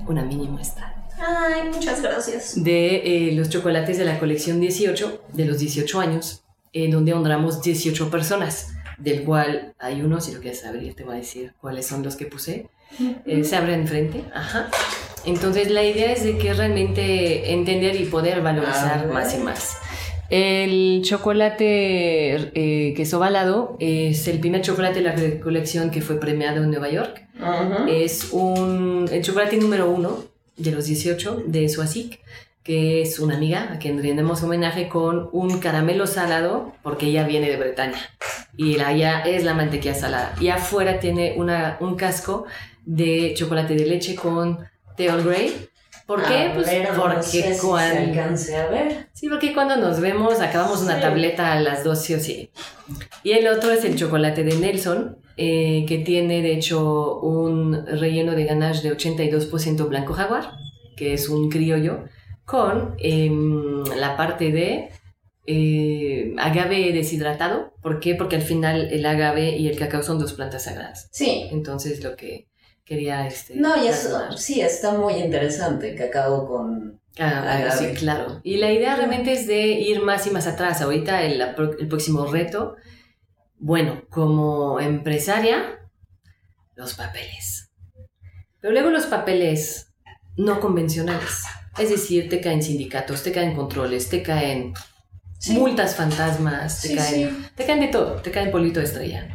una 0.07 0.23
mini 0.23 0.47
muestra 0.47 0.93
Ay, 1.17 1.69
muchas 1.71 2.01
gracias. 2.01 2.63
de 2.63 3.29
eh, 3.29 3.31
los 3.33 3.49
chocolates 3.49 3.97
de 3.97 4.05
la 4.05 4.19
colección 4.19 4.59
18, 4.59 5.23
de 5.33 5.45
los 5.45 5.59
18 5.59 5.99
años, 5.99 6.43
en 6.73 6.91
donde 6.91 7.13
honramos 7.13 7.61
18 7.61 8.09
personas, 8.09 8.73
del 8.97 9.23
cual 9.23 9.73
hay 9.79 10.01
uno, 10.01 10.19
si 10.19 10.33
lo 10.33 10.41
quieres 10.41 10.65
abrir 10.65 10.95
te 10.95 11.03
voy 11.03 11.15
a 11.15 11.17
decir 11.17 11.53
cuáles 11.61 11.85
son 11.85 12.03
los 12.03 12.15
que 12.15 12.25
puse. 12.25 12.67
Eh, 13.25 13.43
se 13.43 13.55
abre 13.55 13.73
enfrente, 13.73 14.23
ajá. 14.33 14.69
Entonces 15.25 15.71
la 15.71 15.83
idea 15.83 16.11
es 16.11 16.23
de 16.23 16.37
que 16.37 16.53
realmente 16.53 17.53
entender 17.53 17.99
y 17.99 18.05
poder 18.05 18.41
valorizar 18.41 19.05
ver. 19.05 19.13
más 19.13 19.35
y 19.35 19.37
más. 19.39 19.77
El 20.29 21.01
chocolate 21.03 22.51
eh, 22.55 22.93
queso 22.95 23.17
ovalado 23.17 23.77
es 23.79 24.27
el 24.27 24.39
primer 24.39 24.61
chocolate 24.61 25.01
de 25.01 25.35
la 25.35 25.39
colección 25.39 25.91
que 25.91 26.01
fue 26.01 26.19
premiado 26.19 26.63
en 26.63 26.71
Nueva 26.71 26.89
York. 26.89 27.23
Ujú. 27.39 27.87
Es 27.89 28.29
un, 28.31 29.07
el 29.11 29.21
chocolate 29.21 29.57
número 29.57 29.89
uno 29.89 30.23
de 30.57 30.71
los 30.71 30.85
18 30.85 31.43
de 31.45 31.69
Suazik, 31.69 32.21
que 32.63 33.03
es 33.03 33.19
una 33.19 33.35
amiga 33.35 33.73
a 33.73 33.77
quien 33.77 34.01
rendemos 34.01 34.41
homenaje 34.41 34.87
con 34.89 35.29
un 35.31 35.59
caramelo 35.59 36.07
salado, 36.07 36.73
porque 36.81 37.07
ella 37.07 37.23
viene 37.27 37.49
de 37.49 37.57
Bretaña 37.57 37.99
y 38.57 38.77
la 38.77 38.93
ya 38.93 39.19
es 39.19 39.43
la 39.43 39.53
mantequilla 39.53 39.93
salada. 39.93 40.33
Y 40.39 40.49
afuera 40.49 40.99
tiene 40.99 41.35
una, 41.37 41.77
un 41.79 41.95
casco 41.95 42.45
de 42.85 43.33
chocolate 43.35 43.75
de 43.75 43.85
leche 43.85 44.15
con 44.15 44.59
Earl 44.97 45.23
Grey. 45.23 45.67
¿Por 46.05 46.23
qué? 46.23 46.49
A 46.49 46.53
Pues 46.53 46.67
ver, 46.67 46.93
no 46.93 47.01
porque 47.01 47.23
sé 47.23 47.41
si 47.41 47.53
se 47.55 47.67
cuando... 47.67 47.99
alcance 47.99 48.55
a 48.55 48.67
ver. 48.67 49.07
Sí, 49.13 49.27
porque 49.27 49.53
cuando 49.53 49.75
nos 49.77 49.99
vemos 49.99 50.39
acabamos 50.39 50.81
una 50.83 51.01
tableta 51.01 51.51
a 51.53 51.59
las 51.59 51.83
2 51.83 51.99
sí 51.99 52.13
o 52.13 52.19
sí. 52.19 52.51
Y 53.23 53.31
el 53.31 53.47
otro 53.47 53.71
es 53.71 53.83
el 53.85 53.95
chocolate 53.95 54.43
de 54.43 54.55
Nelson, 54.55 55.17
eh, 55.37 55.83
que 55.87 55.97
tiene 55.97 56.43
de 56.43 56.53
hecho 56.53 57.19
un 57.21 57.85
relleno 57.87 58.33
de 58.35 58.45
ganache 58.45 58.87
de 58.87 58.95
82% 58.95 59.87
blanco 59.89 60.13
jaguar, 60.13 60.51
que 60.95 61.13
es 61.13 61.27
un 61.27 61.49
criollo, 61.49 62.03
con 62.45 62.93
em, 62.99 63.83
la 63.97 64.15
parte 64.15 64.51
de 64.51 64.89
eh, 65.47 66.35
agave 66.37 66.91
deshidratado. 66.93 67.73
¿Por 67.81 67.99
qué? 67.99 68.13
Porque 68.13 68.35
al 68.35 68.41
final 68.43 68.89
el 68.91 69.05
agave 69.07 69.57
y 69.57 69.67
el 69.67 69.77
cacao 69.77 70.03
son 70.03 70.19
dos 70.19 70.33
plantas 70.33 70.65
sagradas. 70.65 71.09
Sí. 71.11 71.47
Entonces 71.51 72.03
lo 72.03 72.15
que 72.15 72.47
quería... 72.85 73.27
Este, 73.27 73.55
No, 73.55 73.83
y 73.83 73.87
eso, 73.87 74.37
sí, 74.37 74.61
está 74.61 74.93
muy 74.93 75.13
interesante, 75.15 75.95
cacao 75.95 76.47
con... 76.47 77.01
Ah, 77.17 77.69
sí, 77.77 77.93
claro. 77.93 78.41
Y 78.43 78.57
la 78.57 78.71
idea 78.71 78.95
realmente 78.95 79.31
es 79.31 79.47
de 79.47 79.61
ir 79.67 80.01
más 80.01 80.27
y 80.27 80.31
más 80.31 80.47
atrás. 80.47 80.81
Ahorita 80.81 81.23
el, 81.23 81.39
el 81.41 81.87
próximo 81.87 82.25
reto, 82.25 82.75
bueno, 83.57 84.03
como 84.09 84.79
empresaria, 84.81 85.79
los 86.75 86.93
papeles. 86.95 87.71
Pero 88.59 88.73
luego 88.73 88.89
los 88.89 89.05
papeles 89.05 89.93
no 90.35 90.59
convencionales. 90.59 91.43
Es 91.77 91.89
decir, 91.89 92.27
te 92.29 92.41
caen 92.41 92.61
sindicatos, 92.61 93.23
te 93.23 93.31
caen 93.31 93.55
controles, 93.55 94.09
te 94.09 94.21
caen 94.21 94.73
Sí. 95.37 95.53
multas 95.53 95.95
fantasmas, 95.95 96.81
te 96.81 96.87
Sí, 96.89 96.95
caen 96.95 97.29
sí. 97.29 97.47
te 97.55 97.65
caen 97.65 97.79
de 97.81 97.87
todo, 97.89 98.15
te 98.21 98.31
caen 98.31 98.51
polito 98.51 98.79
de 98.79 98.85
estrella. 98.85 99.27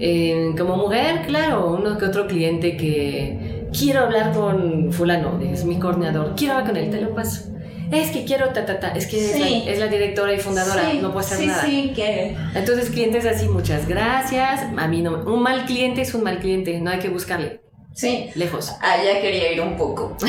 Eh, 0.00 0.54
como 0.56 0.76
mujer, 0.76 1.22
claro, 1.26 1.74
uno 1.74 1.98
que 1.98 2.04
otro 2.04 2.26
cliente 2.26 2.76
que 2.76 3.66
quiero 3.76 4.00
hablar 4.00 4.32
con 4.32 4.92
fulano, 4.92 5.40
es 5.42 5.64
mi 5.64 5.78
coordinador, 5.78 6.34
quiero 6.36 6.54
hablar 6.54 6.68
con 6.68 6.76
él, 6.76 6.90
te 6.90 7.00
lo 7.00 7.14
paso. 7.14 7.50
Es 7.90 8.10
que 8.10 8.24
quiero, 8.26 8.48
ta, 8.50 8.66
ta, 8.66 8.78
ta, 8.80 8.88
es 8.88 9.06
que 9.06 9.18
es, 9.18 9.32
Sí. 9.32 9.62
la, 9.64 9.72
es 9.72 9.78
la 9.78 9.86
directora 9.86 10.32
y 10.34 10.38
fundadora, 10.38 10.90
Sí, 10.90 10.98
no 11.00 11.08
puedo 11.08 11.20
hacer 11.20 11.38
sí, 11.38 11.46
nada. 11.46 11.62
Sí, 11.62 11.92
que... 11.96 12.36
Entonces, 12.54 12.90
clientes 12.90 13.24
así, 13.24 13.48
muchas 13.48 13.88
gracias. 13.88 14.60
A 14.76 14.86
mí 14.88 15.00
no, 15.00 15.22
un 15.24 15.42
mal 15.42 15.64
cliente 15.64 16.02
es 16.02 16.14
un 16.14 16.22
mal 16.22 16.38
cliente, 16.38 16.78
no 16.80 16.90
hay 16.90 16.98
que 16.98 17.08
buscarle, 17.08 17.62
Sí. 17.94 18.28
lejos. 18.34 18.74
Allá 18.82 19.20
quería 19.22 19.52
ir 19.52 19.60
un 19.62 19.76
poco. 19.76 20.16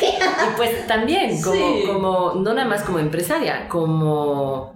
Y 0.00 0.56
pues 0.56 0.86
también, 0.86 1.42
como, 1.42 1.54
Sí. 1.56 1.82
como, 1.86 2.32
no 2.36 2.54
nada 2.54 2.68
más 2.68 2.82
como 2.82 2.98
empresaria, 3.00 3.68
como 3.68 4.74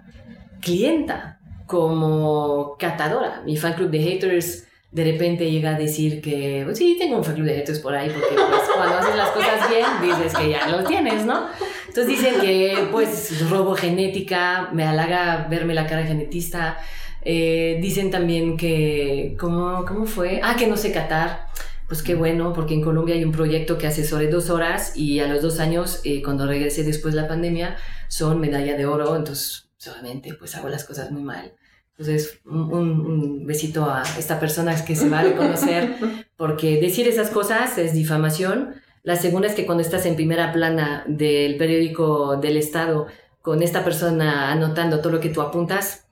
clienta, 0.61 1.39
como 1.71 2.77
catadora. 2.79 3.43
Mi 3.47 3.57
fan 3.57 3.75
club 3.75 3.91
de 3.91 4.01
haters 4.01 4.67
de 4.91 5.05
repente 5.05 5.49
llega 5.49 5.77
a 5.77 5.79
decir 5.79 6.21
que, 6.21 6.63
pues 6.65 6.79
sí, 6.79 6.97
tengo 6.99 7.17
un 7.17 7.25
fan 7.25 7.35
club 7.35 7.47
de 7.47 7.55
haters 7.55 7.79
por 7.79 7.95
ahí, 7.95 8.11
porque 8.11 8.35
pues 8.35 8.63
cuando 8.75 8.97
haces 8.97 9.15
las 9.15 9.29
cosas 9.29 9.71
bien, 9.71 9.87
dices 10.03 10.37
que 10.37 10.51
ya 10.51 10.67
lo 10.67 10.83
tienes, 10.83 11.25
¿no? 11.25 11.47
Entonces 11.87 12.09
dicen 12.09 12.41
que 12.41 12.89
pues 12.91 13.49
robo 13.49 13.77
genética, 13.77 14.69
me 14.73 14.85
halaga 14.85 15.47
verme 15.49 15.75
la 15.75 15.87
cara 15.87 16.05
genetista. 16.05 16.79
Eh, 17.23 17.79
dicen 17.81 18.11
también 18.11 18.57
que, 18.57 19.37
¿cómo, 19.39 19.85
¿cómo 19.87 20.07
fue? 20.07 20.41
Ah, 20.43 20.57
que 20.59 20.67
no 20.67 20.77
sé 20.77 20.91
catar. 20.91 21.47
Pues 21.87 22.03
qué 22.03 22.17
bueno, 22.17 22.53
porque 22.53 22.75
en 22.75 22.83
Colombia 22.83 23.15
hay 23.15 23.25
un 23.25 23.33
proyecto 23.33 23.79
que 23.79 23.87
asesoré 23.87 24.29
dos 24.29 24.51
horas 24.51 24.97
y 24.97 25.21
a 25.21 25.29
los 25.29 25.43
dos 25.43 25.61
años, 25.61 26.01
eh, 26.05 26.23
cuando 26.23 26.47
regresé 26.47 26.83
después 26.83 27.15
de 27.15 27.21
la 27.21 27.29
pandemia, 27.29 27.77
son 28.09 28.41
medalla 28.41 28.77
de 28.77 28.87
oro, 28.87 29.17
entonces 29.17 29.70
obviamente 29.89 30.35
pues 30.35 30.55
hago 30.57 30.69
las 30.69 30.85
cosas 30.85 31.11
muy 31.11 31.23
mal. 31.23 31.53
Entonces, 31.93 32.41
un, 32.47 32.73
un- 32.73 33.01
un 33.07 33.47
besito 33.47 33.85
a 33.91 34.03
esta 34.19 34.41
persona 34.41 34.85
que 34.85 34.97
se 34.97 35.09
va 35.09 35.21
a 35.21 35.23
reconocer, 35.25 35.95
porque 36.37 36.81
decir 36.81 37.07
esas 37.09 37.31
cosas 37.31 37.77
es 37.79 37.93
difamación. 37.93 38.75
La 39.03 39.17
segunda 39.17 39.49
es 39.49 39.55
que 39.55 39.67
cuando 39.67 39.83
estás 39.83 40.07
en 40.07 40.17
primera 40.17 40.53
plana 40.53 41.05
del 41.07 41.57
periódico 41.57 42.37
del 42.37 42.57
Estado 42.57 43.07
con 43.43 43.63
esta 43.63 43.85
persona 43.85 44.51
anotando 44.53 45.01
todo 45.01 45.13
lo 45.13 45.21
que 45.21 45.29
tú 45.31 45.41
apuntas, 45.43 46.07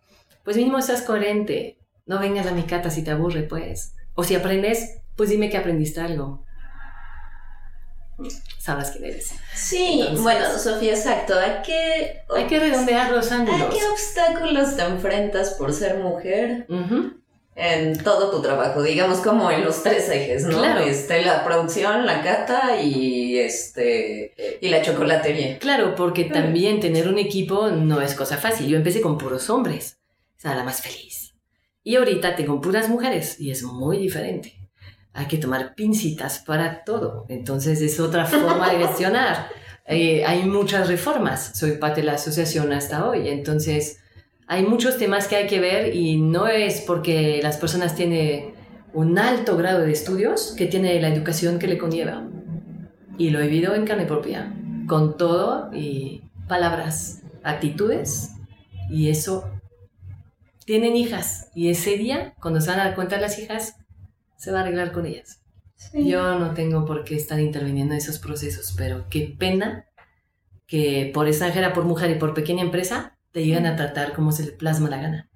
pues 0.45 0.57
mínimo 0.57 0.81
seas 0.83 1.03
coherente. 1.03 1.79
No 2.07 2.19
vengas 2.19 2.47
a 2.47 2.53
mi 2.53 2.63
cata 2.63 2.91
si 2.91 3.03
te 3.05 3.11
aburre, 3.11 3.43
pues. 3.43 3.95
O 4.15 4.25
si 4.25 4.35
aprendes, 4.35 4.99
pues 5.17 5.29
dime 5.31 5.51
que 5.51 5.59
aprendiste 5.59 6.01
algo. 6.01 6.45
Sabrás 8.59 8.91
quién 8.91 9.05
eres. 9.05 9.31
Sí, 9.55 9.99
Entonces- 10.01 10.23
bueno, 10.23 10.59
Sofía, 10.59 10.93
exacto. 10.95 11.35
¿A 11.39 11.63
qué, 11.63 12.23
Hay 12.35 12.47
que 12.47 12.59
redondear 12.59 13.13
los 13.13 13.31
¿A 13.33 13.37
ángulos. 13.37 13.73
qué 13.75 13.81
obstáculos 13.87 14.77
te 14.77 14.83
enfrentas 14.83 15.55
por 15.55 15.73
ser 15.73 15.99
mujer 15.99 16.67
Ujú. 16.69 17.13
en 17.55 17.97
todo 18.03 18.31
tu 18.31 18.43
trabajo? 18.43 18.83
Digamos 18.83 19.19
como 19.19 19.51
en 19.51 19.65
los 19.65 19.83
tres 19.83 20.09
ejes, 20.09 20.45
¿no? 20.45 20.59
Claro. 20.59 20.81
Este, 20.81 21.25
la 21.25 21.45
producción, 21.45 22.07
la 22.07 22.23
cata 22.23 22.81
y 22.83 23.39
este 23.39 24.59
y 24.61 24.69
la 24.69 24.83
chocolatería. 24.83 25.59
Claro, 25.59 25.95
porque 25.95 26.25
también 26.25 26.81
tener 26.81 27.09
un 27.09 27.19
equipo 27.19 27.69
no 27.71 28.01
es 28.01 28.15
cosa 28.15 28.37
fácil. 28.37 28.67
Yo 28.67 28.77
empecé 28.77 29.01
con 29.01 29.17
puros 29.17 29.49
hombres, 29.49 29.99
o 30.37 30.41
sea, 30.41 30.55
la 30.57 30.65
más 30.65 30.83
feliz. 30.83 31.35
Y 31.85 31.97
ahorita 31.97 32.37
tengo 32.37 32.61
puras 32.61 32.89
mujeres 32.89 33.41
y 33.41 33.51
es 33.51 33.63
muy 33.63 33.97
diferente. 33.99 34.58
Hay 35.19 35.27
que 35.27 35.37
tomar 35.37 35.75
pincitas 35.75 36.39
para 36.39 36.85
todo. 36.85 37.27
Entonces 37.29 37.81
es 37.83 37.99
otra 37.99 38.25
forma 38.25 38.71
de 38.71 38.79
gestionar. 38.79 39.49
Eh, 39.91 40.23
hay 40.27 40.45
muchas 40.45 40.87
reformas. 40.87 41.53
Soy 41.55 41.79
parte 41.79 42.03
de 42.03 42.09
la 42.09 42.13
asociación 42.13 42.75
hasta 42.75 43.09
hoy. 43.09 43.31
Entonces 43.31 44.01
hay 44.47 44.63
muchos 44.63 44.99
temas 44.99 45.29
que 45.29 45.37
hay 45.37 45.47
que 45.47 45.61
ver 45.61 45.97
y 45.97 46.19
no 46.19 46.47
es 46.47 46.83
porque 46.83 47.41
las 47.43 47.57
personas 47.57 47.95
tienen 47.95 48.53
un 48.93 49.19
alto 49.19 49.57
grado 49.57 49.81
de 49.81 49.93
estudios 49.93 50.55
que 50.59 50.67
tiene 50.67 51.01
la 51.01 51.09
educación 51.09 51.59
que 51.59 51.69
le 51.69 51.79
conlleva. 51.79 52.29
Y 53.17 53.31
lo 53.31 53.41
he 53.41 53.47
vivido 53.47 53.75
en 53.75 53.87
carne 53.87 54.05
propia 54.05 54.53
con 54.87 55.17
todo 55.17 55.71
y 55.73 56.23
palabras, 56.49 57.23
actitudes, 57.43 58.33
y 58.91 59.11
eso. 59.11 59.51
Tienen 60.65 60.97
hijas, 60.97 61.49
y 61.55 61.71
ese 61.71 61.97
día, 61.97 62.35
cuando 62.43 62.61
se 62.61 62.69
van 62.69 62.81
a 62.81 62.85
dar 62.85 62.95
cuenta 62.95 63.19
las 63.19 63.39
hijas, 63.39 63.77
se 64.39 64.51
va 64.51 64.61
a 64.61 64.63
arreglar 64.63 64.93
con 64.93 65.05
ellas. 65.05 65.43
Yo 65.93 66.39
no 66.39 66.55
tengo 66.55 66.87
por 66.87 67.05
qué 67.05 67.15
estar 67.15 67.39
interviniendo 67.39 67.93
en 67.93 67.99
esos 67.99 68.19
procesos, 68.19 68.75
pero 68.77 69.07
qué 69.11 69.37
pena 69.39 69.87
que 70.67 71.11
por 71.13 71.29
extranjera, 71.29 71.73
por 71.73 71.85
mujer 71.85 72.11
y 72.11 72.15
por 72.15 72.35
pequeña 72.35 72.63
empresa, 72.63 73.19
te 73.33 73.45
llegan 73.45 73.67
a 73.67 73.77
tratar 73.77 74.13
como 74.13 74.33
se 74.33 74.45
le 74.45 74.53
plasma 74.53 74.91
la 74.91 75.01
gana. 75.01 75.31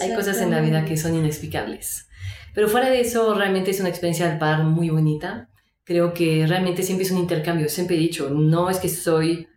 Hay 0.00 0.14
cosas 0.14 0.40
en 0.40 0.50
la 0.50 0.60
vida 0.60 0.84
que 0.84 0.96
son 0.96 1.14
inexplicables. 1.14 2.08
Pero 2.54 2.68
fuera 2.68 2.90
de 2.90 3.00
eso, 3.00 3.34
realmente 3.34 3.70
es 3.70 3.80
una 3.80 3.88
experiencia 3.88 4.30
al 4.30 4.38
par 4.38 4.64
muy 4.64 4.90
bonita. 4.90 5.48
Creo 5.84 6.12
que 6.12 6.46
realmente 6.46 6.82
siempre 6.82 7.06
es 7.06 7.12
un 7.12 7.18
intercambio. 7.18 7.68
Siempre 7.68 7.96
he 7.96 8.00
dicho, 8.00 8.30
no 8.30 8.70
es 8.70 8.78
que 8.78 8.88
soy... 8.88 9.48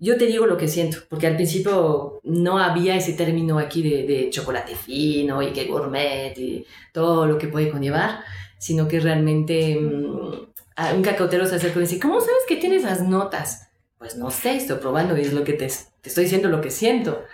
Yo 0.00 0.16
te 0.16 0.26
digo 0.26 0.46
lo 0.46 0.56
que 0.56 0.68
siento, 0.68 0.98
porque 1.08 1.26
al 1.26 1.34
principio 1.34 2.20
no 2.22 2.58
había 2.58 2.94
ese 2.96 3.14
término 3.14 3.58
aquí 3.58 3.82
de, 3.82 4.06
de 4.06 4.30
chocolate 4.30 4.76
fino 4.76 5.42
y 5.42 5.52
que 5.52 5.64
gourmet 5.64 6.38
y 6.38 6.64
todo 6.92 7.26
lo 7.26 7.36
que 7.36 7.48
puede 7.48 7.70
conllevar, 7.70 8.20
sino 8.58 8.86
que 8.86 9.00
realmente 9.00 9.76
mm, 9.76 10.94
un 10.94 11.02
cacautero 11.02 11.46
se 11.46 11.56
acerca 11.56 11.78
y 11.80 11.82
dice, 11.82 11.98
¿cómo 11.98 12.20
sabes 12.20 12.44
que 12.46 12.56
tienes 12.56 12.84
las 12.84 13.02
notas? 13.02 13.68
Pues 13.98 14.16
no 14.16 14.30
sé, 14.30 14.56
estoy 14.56 14.78
probando 14.78 15.16
y 15.16 15.22
es 15.22 15.32
lo 15.32 15.42
que 15.42 15.54
te, 15.54 15.64
estoy 15.66 16.24
diciendo 16.24 16.48
lo 16.48 16.60
que 16.60 16.70
siento. 16.70 17.24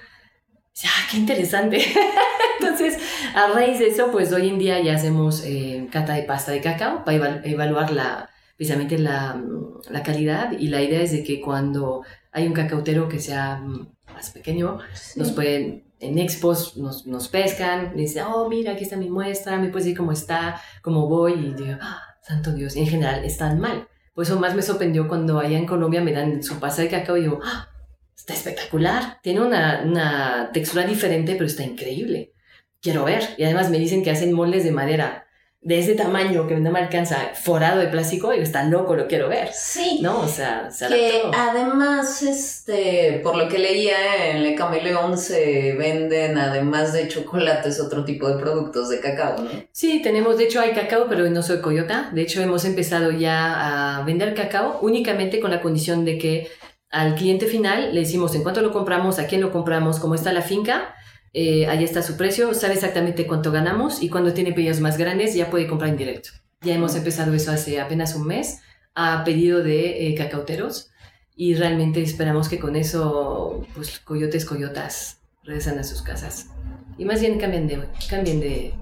Dice, 0.75 0.89
ah, 0.89 1.07
qué 1.11 1.19
interesante. 1.19 1.79
Entonces, 2.61 2.99
a 3.35 3.49
raíz 3.49 3.79
de 3.79 3.89
eso, 3.89 4.11
pues 4.11 4.33
hoy 4.33 4.49
en 4.49 4.59
día 4.59 4.81
ya 4.83 4.95
hacemos 4.95 5.43
eh, 5.45 5.89
cata 5.93 6.15
de 6.15 6.23
pasta 6.25 6.53
de 6.53 6.61
cacao 6.61 7.05
para 7.05 7.17
eval- 7.17 7.41
evaluar 7.45 7.93
la, 7.93 8.31
precisamente 8.57 8.99
mm, 8.99 9.83
la 9.91 10.03
calidad 10.03 10.53
y 10.59 10.69
la 10.69 10.83
idea 10.83 11.01
es 11.03 11.13
de 11.13 11.23
que 11.23 11.41
cuando 11.41 12.03
hay 12.35 12.49
un 12.49 12.53
cacautero 12.53 13.09
que 13.09 13.21
sea 13.21 13.57
mm, 13.57 13.87
más 14.13 14.31
pequeño, 14.31 14.79
nos 15.17 15.31
pueden, 15.31 15.85
en 16.01 16.19
expos 16.19 16.77
nos, 16.77 17.07
nos 17.07 17.29
pescan, 17.29 17.97
dicen, 17.97 18.25
oh, 18.27 18.49
mira, 18.49 18.73
aquí 18.73 18.83
está 18.83 18.97
mi 18.97 19.09
muestra, 19.09 19.57
me 19.57 19.69
puedes 19.69 19.87
decir 19.87 19.97
cómo 19.97 20.13
está, 20.13 20.61
cómo 20.83 21.09
voy, 21.09 21.33
y 21.33 21.55
digo, 21.55 21.79
ah, 21.81 22.03
santo 22.23 22.53
Dios, 22.53 22.77
y 22.77 22.81
en 22.81 22.89
general 22.89 23.25
están 23.25 23.61
mal. 23.61 23.89
Por 24.13 24.25
eso 24.25 24.39
más 24.39 24.55
me 24.55 24.63
sorprendió 24.63 25.09
cuando 25.09 25.39
allá 25.39 25.57
en 25.57 25.67
Colombia 25.67 26.01
me 26.01 26.13
dan 26.13 26.43
su 26.43 26.59
pasta 26.59 26.83
de 26.83 26.89
cacao 26.89 27.17
y 27.17 27.23
digo, 27.23 27.41
ah, 27.45 27.69
está 28.17 28.35
espectacular, 28.35 29.21
tiene 29.23 29.41
una, 29.41 29.83
una 29.85 30.51
textura 30.53 30.85
diferente, 30.85 31.35
pero 31.35 31.47
está 31.47 31.63
increíble. 31.63 32.33
Quiero 32.81 33.05
ver. 33.05 33.23
Y 33.39 33.45
además 33.45 33.71
me 33.71 33.79
dicen 33.79 34.03
que 34.03 34.11
hacen 34.11 34.33
moldes 34.33 34.63
de 34.63 34.71
madera 34.71 35.24
de 35.65 35.79
ese 35.79 35.95
tamaño 35.95 36.47
que 36.47 36.57
no 36.57 36.71
me 36.71 36.79
alcanza, 36.79 37.31
forado 37.43 37.81
de 37.81 37.87
plástico, 37.87 38.35
y 38.35 38.41
está 38.41 38.65
loco, 38.65 38.95
lo 38.97 39.07
quiero 39.07 39.31
ver. 39.31 39.49
Sí. 39.55 39.99
¿No? 40.03 40.21
O 40.21 40.29
sea, 40.29 40.71
se 40.71 40.89
Que 40.89 41.23
además, 41.35 42.23
este, 42.23 43.21
por 43.23 43.35
lo 43.35 43.49
que 43.49 43.59
leía 43.59 44.31
en 44.31 44.43
Le 44.43 44.55
Camaleón 44.55 45.17
se 45.17 45.73
venden, 45.73 46.37
además 46.37 46.93
de 46.93 47.09
chocolates, 47.09 47.81
otro 47.81 48.05
tipo 48.05 48.29
de 48.29 48.37
productos 48.37 48.91
de 48.91 49.01
cacao, 49.01 49.39
¿no? 49.39 49.51
Sí, 49.73 50.03
tenemos, 50.03 50.37
de 50.37 50.45
hecho 50.45 50.61
hay 50.61 50.73
cacao, 50.73 51.07
pero 51.09 51.29
no 51.31 51.43
soy 51.43 51.63
coyota. 51.63 52.11
De 52.13 52.21
hecho 52.21 52.43
hemos 52.43 52.67
empezado 52.67 53.11
ya 53.11 54.01
a 54.01 54.05
vender 54.05 54.35
cacao 54.35 54.81
únicamente 54.83 55.41
con 55.41 55.51
la 55.51 55.63
condición 55.63 56.05
de 56.05 56.19
que 56.19 56.49
al 56.91 57.15
cliente 57.15 57.47
final 57.47 57.95
le 57.95 58.01
decimos 58.01 58.35
en 58.35 58.43
cuánto 58.43 58.61
lo 58.61 58.71
compramos, 58.71 59.19
a 59.19 59.27
quién 59.27 59.41
lo 59.41 59.51
compramos, 59.51 59.99
cómo 59.99 60.15
está 60.15 60.31
la 60.31 60.43
finca, 60.43 60.95
eh, 61.37 61.67
ahí 61.67 61.83
está 61.83 62.01
su 62.01 62.17
precio, 62.17 62.55
sabe 62.55 62.75
exactamente 62.75 63.27
cuánto 63.27 63.51
ganamos 63.51 64.01
y 64.01 64.09
cuando 64.09 64.33
tiene 64.33 64.53
pedidos 64.53 64.79
más 64.79 64.97
grandes 64.97 65.35
ya 65.35 65.51
puede 65.51 65.67
comprar 65.67 65.91
en 65.91 65.97
directo. 65.97 66.31
Ya 66.61 66.75
hemos 66.75 66.95
empezado 66.95 67.35
eso 67.35 67.51
hace 67.51 67.81
apenas 67.81 68.15
un 68.15 68.29
mes 68.29 68.61
a 68.95 69.25
pedido 69.25 69.65
de 69.65 70.07
eh, 70.07 70.15
cacauteros 70.15 70.93
y 71.35 71.57
realmente 71.57 72.01
esperamos 72.01 72.49
que 72.49 72.61
con 72.61 72.77
eso 72.77 73.67
pues 73.75 73.99
coyotes, 73.99 74.45
coyotas 74.45 75.19
regresan 75.43 75.77
a 75.81 75.83
sus 75.83 76.03
casas. 76.03 76.51
Y 76.97 77.05
más 77.05 77.21
bien 77.21 77.41
cambien 77.41 77.67
de, 77.67 77.83
cambien 78.09 78.39
de, 78.39 78.73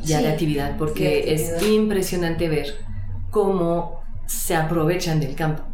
ya 0.00 0.18
Sí, 0.18 0.22
de 0.22 0.28
actividad 0.28 0.76
porque 0.78 1.02
de 1.02 1.32
actividad. 1.32 1.56
es 1.56 1.62
impresionante 1.68 2.48
ver 2.48 2.76
cómo 3.32 4.04
se 4.26 4.54
aprovechan 4.54 5.18
del 5.18 5.34
campo. 5.34 5.64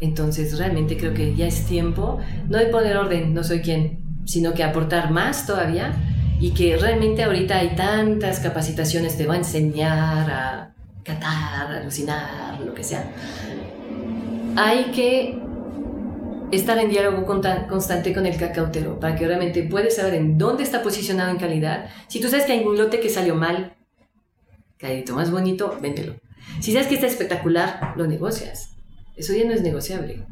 Entonces 0.00 0.58
realmente 0.58 0.98
creo 0.98 1.14
que 1.14 1.34
ya 1.34 1.46
es 1.46 1.64
tiempo, 1.64 2.18
no 2.48 2.58
de 2.58 2.66
poner 2.66 2.98
orden, 2.98 3.32
no 3.32 3.42
soy 3.42 3.62
quien, 3.62 4.07
sino 4.28 4.52
que 4.52 4.62
aportar 4.62 5.10
más 5.10 5.46
todavía 5.46 5.94
y 6.38 6.50
que 6.50 6.76
realmente 6.76 7.24
ahorita 7.24 7.56
hay 7.56 7.74
tantas 7.74 8.40
capacitaciones, 8.40 9.16
te 9.16 9.26
va 9.26 9.34
a 9.34 9.38
enseñar 9.38 10.30
a 10.30 10.74
catar, 11.02 11.72
alucinar, 11.72 12.60
lo 12.60 12.74
que 12.74 12.84
sea. 12.84 13.10
Hay 14.54 14.92
que 14.92 15.40
estar 16.52 16.78
en 16.78 16.90
diálogo 16.90 17.24
constante 17.24 18.12
con 18.12 18.26
el 18.26 18.36
cacautero 18.36 19.00
para 19.00 19.16
que 19.16 19.26
realmente 19.26 19.62
puedes 19.62 19.96
saber 19.96 20.14
en 20.14 20.36
dónde 20.36 20.62
está 20.62 20.82
posicionado 20.82 21.30
en 21.30 21.38
calidad. 21.38 21.88
Si 22.08 22.20
tú 22.20 22.28
sabes 22.28 22.44
que 22.44 22.52
hay 22.52 22.64
un 22.64 22.76
lote 22.76 23.00
que 23.00 23.08
salió 23.08 23.34
mal, 23.34 23.76
caído 24.76 25.14
más 25.14 25.30
bonito, 25.30 25.78
véndelo. 25.80 26.16
Si 26.60 26.72
sabes 26.72 26.88
que 26.88 26.96
está 26.96 27.06
espectacular, 27.06 27.94
lo 27.96 28.06
negocias. 28.06 28.74
Eso 29.16 29.32
ya 29.32 29.46
no 29.46 29.52
es 29.52 29.62
negociable. 29.62 30.26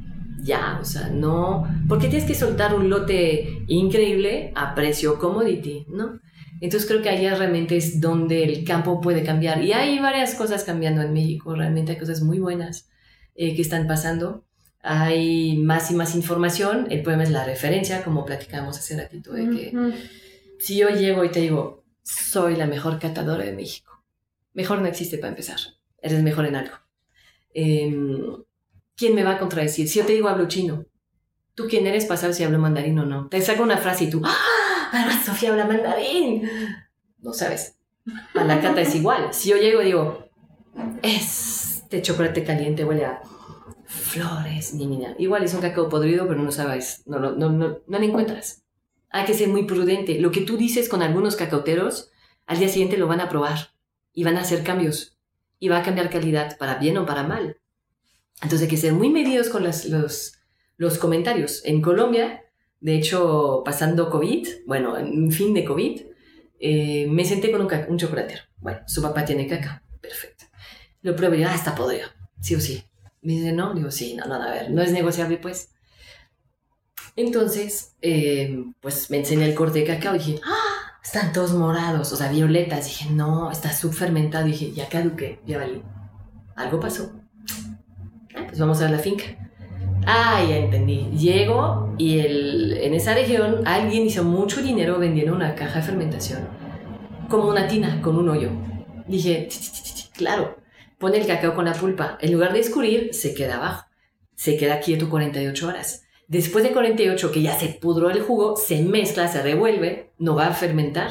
Ya, 0.47 0.79
o 0.81 0.85
sea, 0.85 1.09
no. 1.09 1.67
¿Por 1.89 1.99
qué 1.99 2.09
tienes 2.09 2.27
que 2.27 2.35
soltar 2.35 2.75
un 2.75 2.89
lote 2.89 3.65
increíble 3.67 4.53
a 4.55 4.75
precio 4.75 5.19
commodity? 5.19 5.87
¿No? 5.89 6.21
Entonces 6.61 6.89
creo 6.89 7.03
que 7.03 7.09
allá 7.09 7.35
realmente 7.35 7.77
es 7.77 8.01
donde 8.01 8.45
el 8.45 8.65
campo 8.65 9.01
puede 9.01 9.25
cambiar. 9.25 9.63
Y 9.63 9.73
hay 9.73 9.99
varias 9.99 10.35
cosas 10.35 10.65
cambiando 10.65 11.03
en 11.03 11.13
México, 11.13 11.55
realmente 11.55 11.93
hay 11.93 11.99
cosas 11.99 12.23
muy 12.23 12.39
buenas 12.39 12.89
eh, 13.35 13.55
que 13.57 13.63
están 13.63 13.87
pasando. 13.87 14.47
Hay 14.83 15.57
más 15.59 15.91
y 15.91 15.95
más 15.95 16.15
información. 16.15 16.87
El 16.91 17.03
problema 17.03 17.25
es 17.25 17.31
la 17.31 17.45
referencia, 17.45 18.05
como 18.05 18.25
platicábamos 18.25 18.79
hace 18.79 18.97
ratito, 18.97 19.33
de 19.33 19.51
que 19.51 19.73
si 20.61 20.79
yo 20.79 20.89
llego 20.91 21.25
y 21.25 21.31
te 21.31 21.41
digo, 21.41 21.85
soy 22.03 22.55
la 22.55 22.67
mejor 22.67 23.01
catadora 23.01 23.45
de 23.45 23.53
México, 23.53 24.05
mejor 24.55 24.81
no 24.81 24.87
existe 24.87 25.19
para 25.19 25.31
empezar. 25.31 25.59
Eres 26.01 26.23
mejor 26.23 26.47
en 26.47 26.55
algo. 26.55 26.77
Em, 27.53 28.45
¿Quién 28.97 29.15
me 29.15 29.25
va 29.25 29.33
a 29.33 29.39
contradecir? 29.39 29.89
Si 29.89 29.99
yo 29.99 30.07
te 30.07 30.13
digo 30.13 30.29
hablo 30.29 30.49
chino, 30.49 30.87
¿tú 31.55 31.67
quién 31.69 31.87
eres 31.87 32.07
para 32.07 32.19
saber 32.19 32.35
si 32.35 32.45
hablo 32.45 32.59
mandarín 32.59 32.99
o 32.99 33.07
no? 33.07 33.29
Te 33.29 33.41
saco 33.43 33.63
una 33.63 33.77
frase 33.77 34.05
y 34.05 34.11
tú, 34.11 34.23
¡ah! 34.25 35.23
Sofía 35.25 35.51
habla 35.51 35.67
mandarín. 35.67 36.49
No 37.19 37.33
sabes. 37.33 37.77
A 38.35 38.45
la 38.45 38.61
cata 38.61 38.81
es 38.81 38.95
igual. 38.95 39.35
Si 39.35 39.51
yo 39.51 39.57
llego 39.57 39.83
y 39.83 39.87
digo, 39.87 40.29
este 41.03 42.03
chocolate 42.03 42.45
caliente 42.45 42.85
huele 42.85 43.05
a 43.05 43.21
flores, 43.85 44.75
ni 44.75 44.87
niña. 44.87 45.15
Igual 45.19 45.45
es 45.45 45.55
un 45.55 45.61
cacao 45.61 45.89
podrido, 45.89 46.27
pero 46.27 46.43
no 46.43 46.53
sabes, 46.53 47.03
no, 47.07 47.19
no, 47.19 47.33
no, 47.33 47.51
no, 47.51 47.79
no 47.87 47.99
lo 47.99 48.05
encuentras. 48.05 48.65
Hay 49.11 49.25
que 49.25 49.35
ser 49.35 49.49
muy 49.49 49.65
prudente. 49.65 50.21
Lo 50.21 50.31
que 50.31 50.41
tú 50.41 50.57
dices 50.57 50.89
con 50.89 51.03
algunos 51.03 51.37
cacauteros, 51.37 52.11
al 52.47 52.59
día 52.59 52.69
siguiente 52.69 52.97
lo 52.97 53.07
van 53.07 53.21
a 53.21 53.29
probar 53.29 53.73
y 54.13 54.25
van 54.25 54.37
a 54.37 54.41
hacer 54.43 54.63
cambios 54.63 55.19
y 55.59 55.69
va 55.69 55.79
a 55.79 55.83
cambiar 55.83 56.11
calidad 56.11 56.57
para 56.59 56.77
bien 56.77 56.99
o 56.99 57.07
para 57.07 57.23
mal. 57.23 57.59
Entonces 58.43 58.63
hay 58.63 58.69
que 58.69 58.77
ser 58.77 58.93
muy 58.93 59.09
medidos 59.09 59.49
con 59.49 59.65
los, 59.65 59.87
los 60.77 60.99
comentarios. 60.99 61.63
En 61.65 61.81
Colombia 61.81 62.43
de 62.81 62.95
hecho, 62.95 63.63
pasando 63.65 64.11
COVID, 64.11 64.47
bueno, 64.67 64.97
en 64.99 65.33
fin 65.33 65.55
de 65.55 65.65
COVID, 65.65 66.03
eh, 66.61 67.07
me 67.09 67.25
senté 67.25 67.51
con 67.51 67.63
un, 67.63 67.69
un, 67.89 67.99
chocolatero. 67.99 68.43
Bueno, 68.59 68.81
su 68.87 69.03
papá 69.03 69.25
tiene 69.25 69.47
caca. 69.47 69.83
Perfecto. 70.01 70.45
Lo 71.03 71.35
y 71.35 71.43
ah, 71.45 71.55
está 71.55 71.75
podrido. 71.75 72.09
Sí 72.41 72.55
o 72.55 72.61
sí. 72.61 72.85
Me 73.23 73.35
dice, 73.35 73.53
no. 73.53 73.75
Digo, 73.75 73.91
sí, 73.91 74.15
no, 74.15 74.27
no, 74.27 74.35
a 74.35 74.51
ver, 74.51 74.71
no 74.71 74.83
es 74.83 74.93
negociable, 74.93 75.39
pues. 75.39 75.71
Entonces, 77.17 77.97
eh, 78.03 78.65
pues 78.81 79.11
me 79.11 79.19
enseñé 79.19 79.47
el 79.47 79.55
corte 79.55 79.81
de 79.81 79.87
cacao 79.87 80.15
y 80.15 80.19
dije, 80.19 80.41
¡ah! 80.45 81.01
Están 81.03 81.33
todos 81.33 81.55
morados, 81.55 82.13
o 82.13 82.17
sea, 82.17 82.31
violetas. 82.31 82.85
Dije, 82.85 83.11
no, 83.11 83.51
está 83.51 83.73
subfermentado. 83.73 84.47
Dije, 84.47 84.73
ya 84.73 84.89
caduqué, 84.89 85.41
ya 85.47 85.59
valí. 85.59 85.83
Algo 86.57 86.79
pasó. 86.79 87.21
Pues 88.57 88.63
vamos 88.63 88.81
a 88.81 88.85
ver 88.85 88.93
la 88.93 88.99
finca. 89.01 89.25
Ah, 90.07 90.43
ya 90.49 90.57
entendí. 90.57 91.11
Llego 91.15 91.95
y 91.99 92.21
en 92.21 92.95
esa 92.95 93.13
región 93.13 93.61
alguien 93.67 94.07
hizo 94.07 94.25
mucho 94.25 94.63
dinero 94.63 94.99
vendiendo 94.99 95.35
una 95.35 95.55
caja 95.55 95.81
de 95.81 95.85
fermentación. 95.85 96.49
Como 97.29 97.51
una 97.51 97.69
tina, 97.69 98.01
con 98.01 98.17
un 98.17 98.31
hoyo. 98.31 98.49
Dije, 99.07 99.51
claro, 100.15 100.57
pone 100.97 101.19
el 101.19 101.27
cacao 101.27 101.55
con 101.55 101.67
la 101.67 101.75
pulpa. 101.75 102.17
En 102.23 102.33
lugar 102.33 102.55
de 102.55 102.61
escurrir, 102.61 103.13
se 103.13 103.35
queda 103.35 103.57
abajo. 103.57 103.89
Se 104.35 104.57
queda 104.57 104.81
quieto 104.81 105.11
48 105.11 105.69
horas. 105.69 106.07
Después 106.27 106.65
de 106.65 106.73
48, 106.73 107.31
que 107.33 107.43
ya 107.43 107.59
se 107.59 107.69
pudró 107.69 108.09
el 108.09 108.23
jugo, 108.23 108.57
se 108.57 108.81
mezcla, 108.81 109.29
se 109.29 109.43
revuelve, 109.43 110.13
no 110.19 110.35
va 110.35 110.47
a 110.47 110.55
fermentar, 110.55 111.11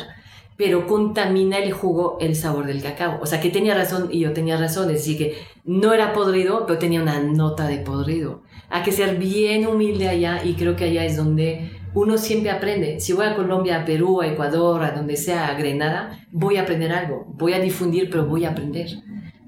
pero 0.57 0.87
contamina 0.87 1.57
el 1.57 1.71
jugo 1.71 2.17
el 2.19 2.35
sabor 2.35 2.65
del 2.65 2.81
cacao. 2.81 3.19
O 3.21 3.25
sea 3.25 3.41
que 3.41 3.49
tenía 3.49 3.75
razón 3.75 4.09
y 4.11 4.19
yo 4.19 4.33
tenía 4.33 4.57
razón. 4.57 4.89
Es 4.89 4.97
decir, 4.97 5.17
que 5.17 5.37
no 5.63 5.93
era 5.93 6.13
podrido, 6.13 6.65
pero 6.65 6.79
tenía 6.79 7.01
una 7.01 7.19
nota 7.21 7.67
de 7.67 7.77
podrido 7.77 8.43
hay 8.69 8.83
que 8.83 8.91
ser 8.91 9.17
bien 9.17 9.67
humilde 9.67 10.07
allá 10.07 10.43
y 10.43 10.53
creo 10.53 10.75
que 10.75 10.85
allá 10.85 11.05
es 11.05 11.17
donde 11.17 11.71
uno 11.93 12.17
siempre 12.17 12.51
aprende. 12.51 12.99
Si 12.99 13.13
voy 13.13 13.25
a 13.25 13.35
Colombia, 13.35 13.81
a 13.81 13.85
Perú, 13.85 14.21
a 14.21 14.27
Ecuador, 14.27 14.83
a 14.83 14.91
donde 14.91 15.15
sea, 15.15 15.47
a 15.47 15.57
Grenada, 15.57 16.19
voy 16.31 16.57
a 16.57 16.63
aprender 16.63 16.91
algo, 16.91 17.25
voy 17.37 17.53
a 17.53 17.59
difundir, 17.59 18.09
pero 18.09 18.25
voy 18.25 18.45
a 18.45 18.49
aprender. 18.49 18.89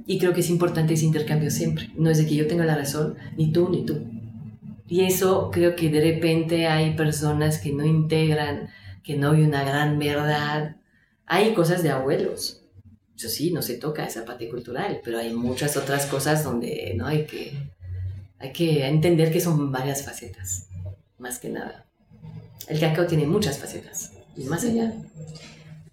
Y 0.06 0.20
creo 0.20 0.34
que 0.34 0.40
es 0.40 0.50
importante 0.50 0.94
ese 0.94 1.06
intercambio 1.06 1.52
siempre. 1.52 1.90
No 1.96 2.10
es 2.10 2.18
de 2.18 2.26
que 2.26 2.36
yo 2.36 2.48
tenga 2.48 2.64
la 2.64 2.78
razón, 2.78 3.16
ni 3.36 3.52
tú, 3.52 3.68
ni 3.70 3.86
tú. 3.86 4.06
Y 4.88 5.02
eso 5.02 5.50
creo 5.52 5.76
que 5.76 5.90
de 5.90 6.00
repente 6.00 6.68
hay 6.68 6.96
personas 6.96 7.60
que 7.60 7.74
no 7.74 7.86
integran, 7.86 8.70
que 9.04 9.18
no 9.18 9.32
hay 9.32 9.42
una 9.42 9.66
gran 9.66 10.00
verdad. 10.00 10.77
Hay 11.28 11.54
cosas 11.54 11.84
de 11.84 11.92
abuelos. 11.92 12.64
Eso 13.16 13.30
sí, 13.30 13.52
no 13.52 13.62
se 13.62 13.76
toca 13.76 14.06
esa 14.06 14.26
parte 14.26 14.50
cultural, 14.50 15.02
pero 15.04 15.20
hay 15.20 15.34
muchas 15.34 15.76
otras 15.78 16.06
cosas 16.06 16.44
donde 16.44 16.94
no 16.96 17.06
hay 17.06 17.26
que 17.26 17.54
hay 18.40 18.54
que 18.54 18.86
entender 18.86 19.32
que 19.32 19.42
son 19.42 19.72
varias 19.72 20.06
facetas, 20.06 20.68
más 21.18 21.40
que 21.40 21.50
nada. 21.50 21.86
El 22.68 22.80
cacao 22.80 23.08
tiene 23.08 23.26
muchas 23.26 23.58
facetas, 23.58 24.12
y 24.36 24.44
más 24.44 24.64
allá. 24.64 24.94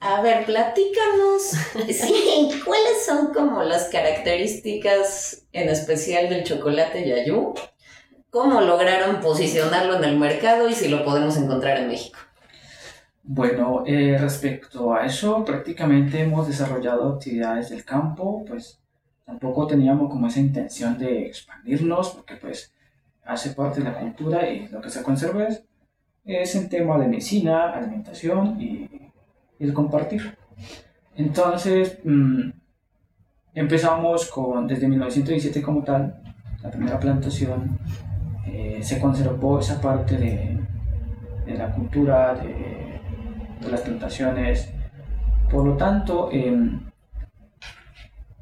A 0.01 0.21
ver, 0.21 0.45
platícanos, 0.45 1.43
sí, 1.89 2.51
¿cuáles 2.65 3.07
son 3.07 3.33
como 3.33 3.63
las 3.63 3.85
características 3.85 5.47
en 5.53 5.71
especial 5.71 6.29
del 6.29 6.45
chocolate 6.45 7.09
Yayu? 7.09 7.55
¿Cómo 8.29 8.61
lograron 8.61 9.21
posicionarlo 9.21 9.97
en 9.97 10.05
el 10.05 10.19
mercado 10.19 10.69
y 10.69 10.75
si 10.75 10.89
lo 10.89 11.05
podemos 11.05 11.37
encontrar 11.39 11.79
en 11.79 11.89
México? 11.89 12.19
Bueno, 13.27 13.85
eh, 13.87 14.19
respecto 14.19 14.93
a 14.93 15.07
eso, 15.07 15.43
prácticamente 15.47 16.21
hemos 16.21 16.47
desarrollado 16.47 17.15
actividades 17.15 17.71
del 17.71 17.83
campo, 17.83 18.45
pues 18.47 18.79
tampoco 19.25 19.67
teníamos 19.67 20.11
como 20.11 20.27
esa 20.27 20.41
intención 20.41 20.99
de 20.99 21.25
expandirnos, 21.27 22.11
porque 22.11 22.37
pues 22.37 22.75
hace 23.25 23.55
parte 23.55 23.81
de 23.81 23.91
la 23.91 23.99
cultura 23.99 24.47
y 24.51 24.69
lo 24.69 24.79
que 24.83 24.91
se 24.91 25.03
conserva 25.03 25.45
es, 25.45 25.65
es 26.27 26.55
el 26.55 26.69
tema 26.69 26.99
de 26.99 27.09
medicina, 27.09 27.73
alimentación 27.73 28.61
y, 28.61 28.91
el 29.59 29.73
compartir. 29.73 30.37
Entonces, 31.17 32.01
mm, 32.05 32.51
empezamos 33.55 34.31
con, 34.31 34.67
desde 34.67 34.87
1917 34.87 35.63
como 35.63 35.83
tal, 35.83 36.21
la 36.63 36.71
primera 36.71 37.01
plantación, 37.01 37.79
eh, 38.47 38.81
se 38.83 39.01
conservó 39.01 39.61
esa 39.61 39.81
parte 39.81 40.19
de, 40.19 40.59
de 41.47 41.55
la 41.55 41.73
cultura, 41.73 42.35
de, 42.35 42.84
las 43.71 43.83
plantaciones. 43.83 44.71
Por 45.51 45.65
lo 45.65 45.77
tanto, 45.77 46.31
eh, 46.33 46.81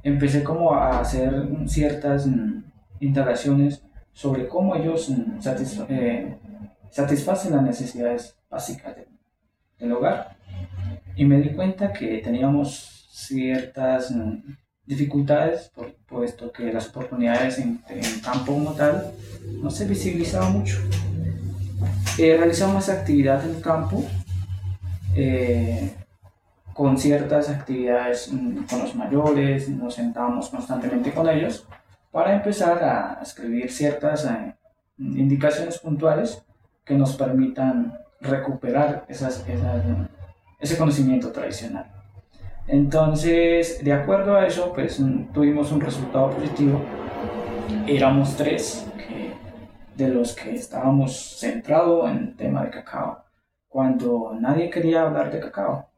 empecé 0.02 0.42
como 0.42 0.74
a 0.74 1.00
hacer 1.00 1.48
ciertas 1.66 2.26
mm, 2.26 2.64
indagaciones 3.00 3.82
sobre 4.12 4.48
cómo 4.48 4.76
ellos 4.76 5.08
mm, 5.08 5.38
eh, 5.88 6.38
satisfacen 6.90 7.52
las 7.52 7.62
necesidades 7.62 8.36
básicas 8.50 8.96
del 9.78 9.92
hogar. 9.92 10.36
Y 11.16 11.24
me 11.24 11.40
di 11.40 11.50
cuenta 11.50 11.92
que 11.92 12.18
teníamos 12.18 13.08
ciertas 13.10 14.10
mm, 14.10 14.54
dificultades, 14.84 15.70
por, 15.74 15.94
puesto 16.06 16.52
que 16.52 16.72
las 16.72 16.88
oportunidades 16.88 17.58
en, 17.58 17.80
campo 18.22 18.52
como 18.52 18.72
tal 18.72 19.12
no 19.60 19.70
se 19.70 19.86
visibilizaban 19.86 20.52
mucho. 20.52 20.78
Eh, 22.18 22.36
realizamos 22.36 22.88
actividad 22.88 23.44
en 23.44 23.56
el 23.56 23.62
campo. 23.62 24.04
Eh, 25.14 25.94
con 26.72 26.96
ciertas 26.96 27.50
actividades 27.50 28.32
mm, 28.32 28.64
con 28.64 28.80
los 28.80 28.94
mayores, 28.94 29.68
nos 29.68 29.94
sentábamos 29.94 30.48
constantemente 30.48 31.12
con 31.12 31.28
ellos 31.28 31.66
para 32.10 32.34
empezar 32.34 32.82
a 32.82 33.18
escribir 33.22 33.70
ciertas 33.70 34.24
eh, 34.24 34.54
indicaciones 34.98 35.78
puntuales 35.78 36.42
que 36.84 36.94
nos 36.94 37.14
permitan 37.16 37.98
recuperar 38.20 39.04
esas, 39.08 39.44
ese 40.60 40.78
conocimiento 40.78 41.30
tradicional. 41.32 41.86
Entonces, 42.66 43.84
de 43.84 43.92
acuerdo 43.92 44.36
a 44.36 44.46
eso, 44.46 44.72
pues 44.72 44.98
mm, 45.00 45.32
tuvimos 45.32 45.72
un 45.72 45.80
resultado 45.80 46.30
positivo. 46.30 46.80
Éramos 47.86 48.36
tres 48.36 48.86
de 49.96 50.08
los 50.08 50.34
que 50.34 50.54
estábamos 50.54 51.38
centrados 51.38 52.10
en 52.10 52.18
el 52.18 52.36
tema 52.36 52.64
de 52.64 52.70
cacao, 52.70 53.21
cuando 53.72 54.36
nadie 54.38 54.70
quería 54.70 55.02
hablar 55.02 55.32
de 55.32 55.40
cacao 55.40 55.92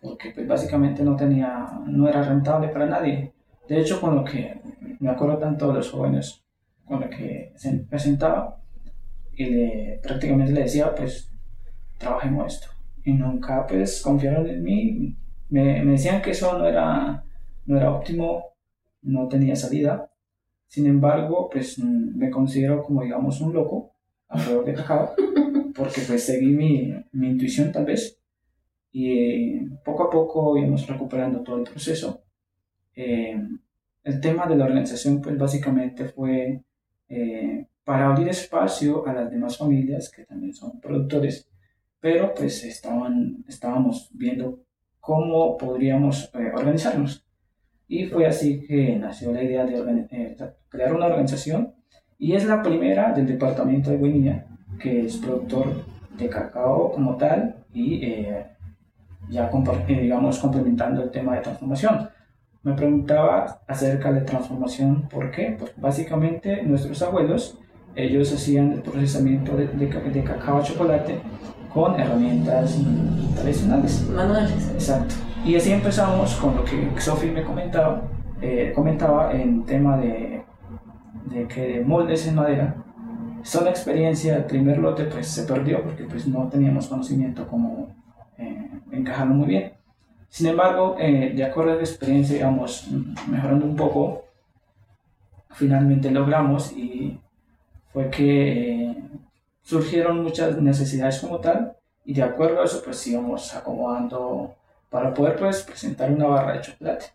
porque 0.00 0.30
pues 0.30 0.46
básicamente 0.46 1.02
no 1.02 1.16
tenía, 1.16 1.80
no 1.86 2.08
era 2.08 2.22
rentable 2.22 2.68
para 2.68 2.86
nadie. 2.86 3.32
De 3.68 3.80
hecho, 3.80 4.00
con 4.00 4.14
lo 4.14 4.24
que 4.24 4.60
me 5.00 5.10
acuerdo 5.10 5.38
tanto 5.38 5.68
de 5.68 5.74
los 5.74 5.90
jóvenes 5.90 6.42
con 6.84 7.00
la 7.00 7.10
que 7.10 7.52
se 7.56 7.72
presentaba 7.80 8.60
y 9.34 9.44
le, 9.44 10.00
prácticamente 10.02 10.52
le 10.52 10.62
decía, 10.62 10.94
pues, 10.94 11.30
trabajemos 11.98 12.54
esto. 12.54 12.68
Y 13.04 13.12
nunca, 13.12 13.66
pues, 13.66 14.00
confiaron 14.02 14.48
en 14.48 14.62
mí. 14.62 15.16
Me, 15.48 15.82
me 15.84 15.92
decían 15.92 16.22
que 16.22 16.30
eso 16.30 16.58
no 16.58 16.66
era, 16.66 17.22
no 17.66 17.76
era 17.76 17.92
óptimo, 17.92 18.44
no 19.02 19.28
tenía 19.28 19.54
salida. 19.54 20.10
Sin 20.66 20.86
embargo, 20.86 21.48
pues, 21.50 21.78
me 21.78 22.30
considero 22.30 22.82
como, 22.82 23.02
digamos, 23.02 23.40
un 23.40 23.52
loco 23.52 23.92
alrededor 24.28 24.64
de 24.64 24.74
cacao, 24.74 25.14
porque 25.78 26.00
pues 26.06 26.24
seguí 26.24 26.48
mi, 26.48 26.92
mi 27.12 27.28
intuición 27.28 27.70
tal 27.72 27.86
vez. 27.86 28.18
Y 28.90 29.60
poco 29.84 30.04
a 30.04 30.10
poco 30.10 30.58
íbamos 30.58 30.86
recuperando 30.86 31.42
todo 31.42 31.58
el 31.58 31.64
proceso. 31.64 32.24
Eh, 32.96 33.40
el 34.02 34.20
tema 34.20 34.46
de 34.46 34.56
la 34.56 34.64
organización, 34.64 35.20
pues 35.20 35.38
básicamente 35.38 36.06
fue 36.06 36.62
eh, 37.08 37.66
para 37.84 38.08
abrir 38.08 38.28
espacio 38.28 39.06
a 39.06 39.12
las 39.12 39.30
demás 39.30 39.56
familias 39.56 40.10
que 40.10 40.24
también 40.24 40.52
son 40.52 40.80
productores, 40.80 41.48
pero 42.00 42.34
pues 42.34 42.64
estaban, 42.64 43.44
estábamos 43.48 44.10
viendo 44.12 44.60
cómo 45.00 45.56
podríamos 45.56 46.30
eh, 46.34 46.50
organizarnos. 46.54 47.24
Y 47.86 48.04
fue 48.06 48.26
así 48.26 48.60
que 48.66 48.96
nació 48.96 49.32
la 49.32 49.42
idea 49.42 49.64
de 49.64 50.06
eh, 50.10 50.36
crear 50.68 50.94
una 50.94 51.06
organización 51.06 51.74
y 52.18 52.34
es 52.34 52.44
la 52.44 52.62
primera 52.62 53.12
del 53.12 53.26
departamento 53.26 53.90
de 53.90 53.98
Guinea, 53.98 54.46
que 54.78 55.06
es 55.06 55.16
productor 55.16 55.84
de 56.16 56.28
cacao 56.28 56.92
como 56.92 57.16
tal 57.16 57.56
y 57.72 58.00
ya 59.28 59.50
digamos 59.86 60.38
complementando 60.38 61.02
el 61.02 61.10
tema 61.10 61.36
de 61.36 61.42
transformación. 61.42 62.08
Me 62.62 62.74
preguntaba 62.74 63.60
acerca 63.66 64.12
de 64.12 64.22
transformación, 64.22 65.08
¿por 65.08 65.30
qué? 65.30 65.56
Pues 65.58 65.72
básicamente 65.76 66.62
nuestros 66.62 67.00
abuelos 67.02 67.58
ellos 67.94 68.32
hacían 68.32 68.72
el 68.72 68.82
procesamiento 68.82 69.56
de, 69.56 69.66
de, 69.66 70.24
cacao 70.24 70.58
a 70.58 70.62
chocolate 70.62 71.20
con 71.72 71.98
herramientas 71.98 72.78
tradicionales. 73.36 74.08
Manuales. 74.08 74.70
Exacto. 74.72 75.14
Y 75.44 75.56
así 75.56 75.72
empezamos 75.72 76.34
con 76.36 76.56
lo 76.56 76.64
que 76.64 76.88
Sophie 76.98 77.30
me 77.30 77.42
comentaba, 77.42 78.02
eh, 78.40 78.72
comentaba 78.74 79.32
en 79.32 79.64
tema 79.64 79.96
de, 79.96 80.42
de 81.30 81.48
que 81.48 81.82
moldes 81.84 82.26
en 82.26 82.34
madera 82.34 82.74
son 83.42 83.68
experiencia, 83.68 84.36
el 84.36 84.44
primer 84.44 84.78
lote 84.78 85.04
pues 85.04 85.28
se 85.28 85.44
perdió 85.44 85.82
porque 85.82 86.04
pues 86.04 86.26
no 86.26 86.48
teníamos 86.48 86.88
conocimiento 86.88 87.46
cómo 87.46 87.94
eh, 88.36 88.70
encajarlo 88.90 89.34
muy 89.34 89.46
bien. 89.48 89.72
Sin 90.28 90.48
embargo, 90.48 90.96
eh, 90.98 91.32
de 91.34 91.44
acuerdo 91.44 91.72
a 91.72 91.76
la 91.76 91.80
experiencia, 91.80 92.34
digamos, 92.34 92.88
mejorando 93.28 93.64
un 93.64 93.76
poco, 93.76 94.24
finalmente 95.50 96.10
logramos 96.10 96.72
y 96.72 97.18
fue 97.92 98.10
que 98.10 98.90
eh, 98.90 99.02
surgieron 99.62 100.22
muchas 100.22 100.60
necesidades 100.60 101.20
como 101.20 101.38
tal 101.38 101.76
y 102.04 102.14
de 102.14 102.22
acuerdo 102.22 102.60
a 102.60 102.64
eso 102.64 102.82
pues 102.84 103.06
íbamos 103.06 103.54
acomodando 103.54 104.54
para 104.90 105.12
poder 105.12 105.36
pues 105.36 105.62
presentar 105.62 106.10
una 106.10 106.26
barra 106.26 106.54
de 106.54 106.60
chocolate 106.62 107.06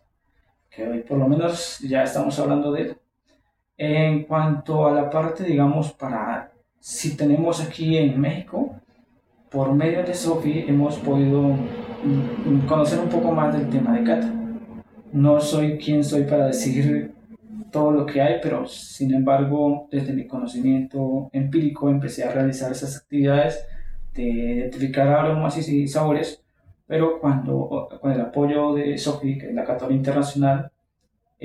que 0.74 0.86
hoy 0.86 1.00
por 1.00 1.18
lo 1.18 1.28
menos 1.28 1.78
ya 1.80 2.02
estamos 2.02 2.38
hablando 2.38 2.72
de. 2.72 2.96
En 3.76 4.24
cuanto 4.24 4.86
a 4.86 4.92
la 4.92 5.10
parte 5.10 5.44
digamos 5.44 5.92
para 5.92 6.52
si 6.78 7.16
tenemos 7.16 7.60
aquí 7.60 7.96
en 7.96 8.20
México 8.20 8.76
por 9.50 9.72
medio 9.72 10.02
de 10.02 10.14
Sophie 10.14 10.68
hemos 10.68 10.96
podido 10.98 11.42
mm, 11.42 12.66
conocer 12.66 12.98
un 12.98 13.08
poco 13.08 13.32
más 13.32 13.56
del 13.56 13.68
tema 13.70 13.96
de 13.96 14.04
cata. 14.04 14.32
No 15.12 15.40
soy 15.40 15.78
quien 15.78 16.02
soy 16.02 16.24
para 16.24 16.46
decir 16.46 17.14
todo 17.70 17.90
lo 17.90 18.06
que 18.06 18.20
hay, 18.20 18.38
pero 18.40 18.66
sin 18.66 19.12
embargo, 19.12 19.88
desde 19.90 20.12
mi 20.12 20.26
conocimiento 20.26 21.28
empírico 21.32 21.88
empecé 21.88 22.24
a 22.24 22.32
realizar 22.32 22.70
esas 22.70 22.96
actividades 22.96 23.66
de 24.14 24.22
identificar 24.22 25.08
aromas 25.08 25.56
y 25.68 25.88
sabores, 25.88 26.42
pero 26.86 27.18
cuando 27.20 27.88
con 28.00 28.12
el 28.12 28.20
apoyo 28.20 28.74
de 28.74 28.96
Sophie, 28.96 29.38
que 29.38 29.48
es 29.48 29.54
la 29.54 29.64
Católica 29.64 29.96
Internacional, 29.96 30.70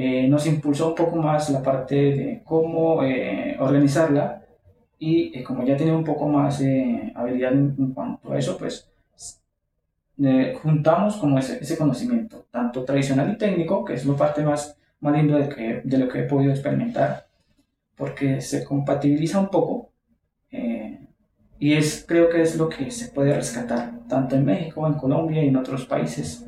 eh, 0.02 0.28
nos 0.28 0.46
impulsó 0.48 0.90
un 0.90 0.96
poco 0.96 1.18
más 1.18 1.50
la 1.50 1.62
parte 1.62 1.96
de 1.96 2.42
cómo 2.44 3.04
eh, 3.04 3.58
organizarla 3.60 4.44
y 4.98 5.38
eh, 5.38 5.44
como 5.44 5.64
ya 5.64 5.76
tenía 5.76 5.96
un 5.96 6.04
poco 6.04 6.28
más 6.28 6.60
de 6.60 7.12
habilidad 7.16 7.54
en, 7.54 7.94
cuanto 7.94 8.32
a 8.32 8.38
eso, 8.38 8.58
pues 8.58 8.90
juntamos 10.62 11.16
como 11.16 11.40
ese, 11.40 11.60
ese 11.62 11.78
conocimiento, 11.78 12.46
tanto 12.52 12.84
tradicional 12.84 13.32
y 13.32 13.38
técnico, 13.38 13.86
que 13.86 13.94
es 13.94 14.06
la 14.06 14.16
parte 14.16 14.44
más 14.44 14.80
más 15.00 15.14
lindo 15.14 15.38
de, 15.38 15.50
que, 15.50 15.82
de 15.84 15.98
lo 15.98 16.08
que 16.08 16.20
he 16.20 16.24
podido 16.24 16.52
experimentar, 16.52 17.28
porque 17.96 18.42
se 18.42 18.64
compatibiliza 18.64 19.40
un 19.40 19.50
poco 19.50 19.92
eh, 20.52 21.00
y 21.60 21.74
es, 21.74 22.06
creo 22.08 22.30
que 22.30 22.42
es 22.42 22.58
lo 22.58 22.70
que 22.70 22.90
se 22.92 23.10
puede 23.10 23.34
rescatar, 23.34 23.92
tanto 24.08 24.36
en 24.36 24.46
México, 24.46 24.88
en 24.88 24.94
Colombia 24.94 25.44
y 25.44 25.50
en 25.50 25.58
otros 25.58 25.86
países, 25.86 26.46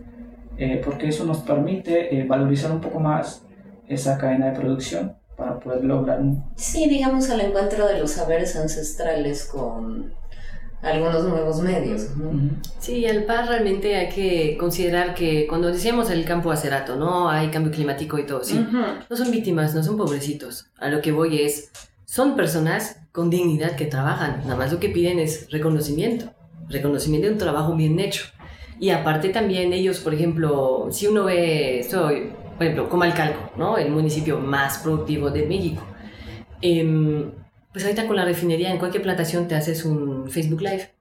eh, 0.62 0.80
porque 0.86 1.08
eso 1.08 1.26
nos 1.26 1.39
permite 1.39 2.15
eh, 2.15 2.24
valorizar 2.24 2.71
un 2.71 2.82
poco 2.82 3.00
más 3.00 3.41
esa 3.88 4.19
cadena 4.19 4.52
de 4.52 4.60
producción 4.60 5.15
para 5.36 5.60
poder 5.60 5.84
lograr 5.84 6.21
un... 6.21 6.43
Sí, 6.56 6.88
digamos 6.88 7.32
al 7.32 7.41
encuentro 7.41 7.88
de 7.88 7.97
los 7.97 8.12
saberes 8.12 8.56
ancestrales 8.56 9.45
con 9.45 10.13
algunos 10.84 11.24
nuevos 11.24 11.62
medios. 11.62 12.10
Sí, 12.78 13.08
al 13.08 13.24
par 13.24 13.47
realmente 13.47 13.95
hay 13.95 14.10
que 14.10 14.56
considerar 14.60 15.15
que 15.15 15.47
cuando 15.47 15.69
decíamos 15.69 16.12
el 16.12 16.26
campo 16.26 16.52
acerato, 16.52 16.95
¿no? 16.95 17.28
Hay 17.28 17.50
cambio 17.50 17.71
climático 17.71 18.19
y 18.19 18.28
todo, 18.28 18.43
sí. 18.43 18.63
No 19.10 19.17
son 19.17 19.32
víctimas, 19.32 19.74
no 19.74 19.82
son 19.82 19.97
pobrecitos. 19.97 20.67
A 20.78 20.89
lo 20.89 21.02
que 21.02 21.12
voy 21.12 21.41
es, 21.41 21.71
son 22.06 22.36
personas 22.36 23.00
con 23.12 23.32
dignidad 23.32 23.76
que 23.76 23.86
trabajan. 23.86 24.41
Nada 24.43 24.58
más 24.58 24.71
lo 24.71 24.80
que 24.80 24.89
piden 24.89 25.17
es 25.17 25.50
reconocimiento. 25.50 26.32
Reconocimiento 26.69 27.28
de 27.28 27.34
un 27.34 27.39
trabajo 27.39 27.76
bien 27.76 28.00
hecho. 28.00 28.26
Y 28.82 28.89
aparte 28.89 29.30
también 29.30 29.74
ellos, 29.74 30.00
por 30.00 30.12
ejemplo, 30.12 30.88
si 30.89 31.06
uno 31.06 31.26
ve, 31.26 31.86
por 31.91 32.63
ejemplo, 32.63 32.89
Comalcalco, 32.89 33.52
¿no? 33.56 33.78
El 33.78 33.91
municipio 33.91 34.39
más 34.39 34.80
productivo 34.80 35.30
de 35.30 35.46
México. 35.46 35.86
Eh, 36.63 37.32
pues 37.72 37.86
ahorita 37.86 38.08
con 38.08 38.15
la 38.15 38.26
refinería 38.26 38.72
en 38.72 38.80
cualquier 38.80 39.04
plantación 39.04 39.48
te 39.48 39.54
haces 39.54 39.86
un 39.86 40.32
Facebook 40.32 40.62
Live, 40.62 40.96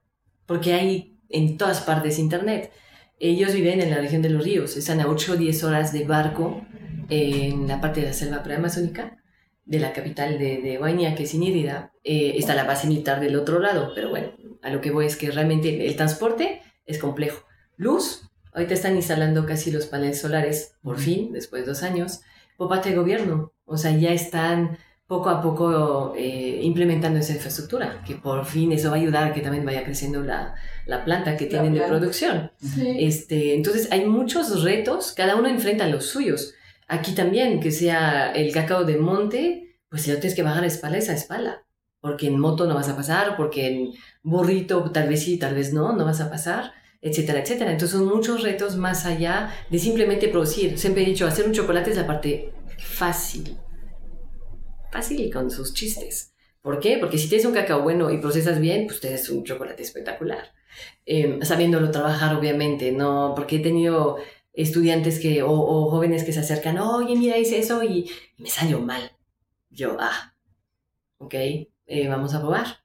porque 0.45 0.75
hay 0.75 1.17
en 1.27 1.57
todas 1.57 1.81
partes 1.81 2.19
internet. 2.19 2.71
Ellos 3.17 3.51
viven 3.51 3.81
en 3.81 3.89
la 3.89 3.97
región 3.97 4.21
de 4.21 4.29
los 4.29 4.43
ríos, 4.43 4.77
están 4.77 5.01
a 5.01 5.07
8 5.07 5.33
o 5.33 5.35
10 5.37 5.63
horas 5.63 5.91
de 5.91 6.03
barco 6.05 6.61
en 7.09 7.67
la 7.67 7.81
parte 7.81 8.01
de 8.01 8.07
la 8.07 8.13
selva 8.13 8.43
preamazónica 8.43 9.17
de 9.65 9.79
la 9.79 9.91
capital 9.91 10.37
de, 10.37 10.61
de 10.61 11.15
que 11.15 11.23
es 11.23 11.33
Inírida. 11.33 11.93
Eh, 12.03 12.33
está 12.37 12.53
la 12.53 12.65
base 12.65 12.87
militar 12.87 13.19
del 13.19 13.35
otro 13.37 13.59
lado, 13.59 13.91
pero 13.95 14.11
bueno, 14.11 14.33
a 14.61 14.69
lo 14.69 14.81
que 14.81 14.91
voy 14.91 15.07
es 15.07 15.17
que 15.17 15.31
realmente 15.31 15.87
el 15.87 15.95
transporte 15.95 16.61
es 16.85 16.99
complejo. 16.99 17.43
Luz, 17.77 18.23
ahorita 18.53 18.73
están 18.73 18.95
instalando 18.95 19.45
casi 19.45 19.71
los 19.71 19.85
paneles 19.85 20.21
solares, 20.21 20.75
por 20.81 20.97
fin, 20.97 21.31
después 21.33 21.63
de 21.63 21.69
dos 21.69 21.83
años, 21.83 22.21
por 22.57 22.69
parte 22.69 22.89
del 22.89 22.99
gobierno. 22.99 23.53
O 23.65 23.77
sea, 23.77 23.91
ya 23.91 24.11
están 24.11 24.77
poco 25.07 25.29
a 25.29 25.41
poco 25.41 26.13
eh, 26.15 26.59
implementando 26.61 27.19
esa 27.19 27.33
infraestructura, 27.33 28.01
que 28.05 28.15
por 28.15 28.45
fin 28.45 28.71
eso 28.71 28.91
va 28.91 28.95
a 28.95 28.99
ayudar 28.99 29.23
a 29.25 29.33
que 29.33 29.41
también 29.41 29.65
vaya 29.65 29.83
creciendo 29.83 30.23
la, 30.23 30.55
la 30.85 31.03
planta 31.03 31.35
que 31.35 31.47
tienen 31.47 31.73
de 31.73 31.81
producción. 31.81 32.51
Este, 32.97 33.55
entonces 33.55 33.91
hay 33.91 34.05
muchos 34.05 34.63
retos, 34.63 35.11
cada 35.11 35.35
uno 35.35 35.49
enfrenta 35.49 35.87
los 35.87 36.05
suyos. 36.05 36.53
Aquí 36.87 37.13
también, 37.13 37.59
que 37.59 37.71
sea 37.71 38.31
el 38.31 38.53
cacao 38.53 38.85
de 38.85 38.97
monte, 38.97 39.77
pues 39.89 40.07
no 40.07 40.13
tienes 40.13 40.35
que 40.35 40.43
bajar 40.43 40.63
espalda, 40.63 40.97
es 40.97 41.09
a 41.09 41.13
espalda, 41.13 41.65
porque 41.99 42.27
en 42.27 42.39
moto 42.39 42.65
no 42.65 42.75
vas 42.75 42.87
a 42.87 42.95
pasar, 42.95 43.35
porque 43.35 43.67
en 43.67 43.91
burrito 44.23 44.91
tal 44.91 45.09
vez 45.09 45.23
sí, 45.23 45.37
tal 45.37 45.55
vez 45.55 45.73
no, 45.73 45.93
no 45.93 46.05
vas 46.05 46.21
a 46.21 46.29
pasar 46.29 46.71
etcétera, 47.01 47.39
etcétera. 47.39 47.71
Entonces 47.71 47.97
son 47.97 48.07
muchos 48.07 48.43
retos 48.43 48.75
más 48.77 49.05
allá 49.05 49.53
de 49.69 49.79
simplemente 49.79 50.27
producir. 50.27 50.77
Siempre 50.77 51.03
he 51.03 51.05
dicho, 51.05 51.27
hacer 51.27 51.45
un 51.45 51.53
chocolate 51.53 51.91
es 51.91 51.97
la 51.97 52.07
parte 52.07 52.53
fácil 52.77 53.57
fácil 54.91 55.21
y 55.21 55.31
con 55.31 55.49
sus 55.49 55.73
chistes. 55.73 56.33
¿Por 56.61 56.79
qué? 56.79 56.97
Porque 56.99 57.17
si 57.17 57.27
tienes 57.27 57.47
un 57.47 57.53
cacao 57.53 57.81
bueno 57.81 58.11
y 58.11 58.19
procesas 58.19 58.59
bien, 58.59 58.85
pues 58.85 58.99
tienes 58.99 59.27
un 59.29 59.43
chocolate 59.43 59.81
espectacular. 59.81 60.53
Em, 61.05 61.41
sabiéndolo 61.41 61.89
trabajar, 61.89 62.35
obviamente, 62.35 62.91
¿no? 62.91 63.33
Porque 63.35 63.55
he 63.55 63.59
tenido 63.59 64.17
estudiantes 64.53 65.19
que, 65.19 65.41
o, 65.41 65.89
jóvenes 65.89 66.23
que 66.23 66.33
se 66.33 66.41
acercan, 66.41 66.77
oye, 66.77 67.15
mira, 67.15 67.37
hice 67.37 67.57
eso 67.57 67.83
y, 67.83 68.11
me 68.37 68.49
salió 68.49 68.79
mal. 68.79 69.11
Yo, 69.69 69.97
ah, 69.99 70.35
ok, 71.17 71.33
eh, 71.33 72.07
vamos 72.07 72.35
a 72.35 72.41
probar. 72.41 72.83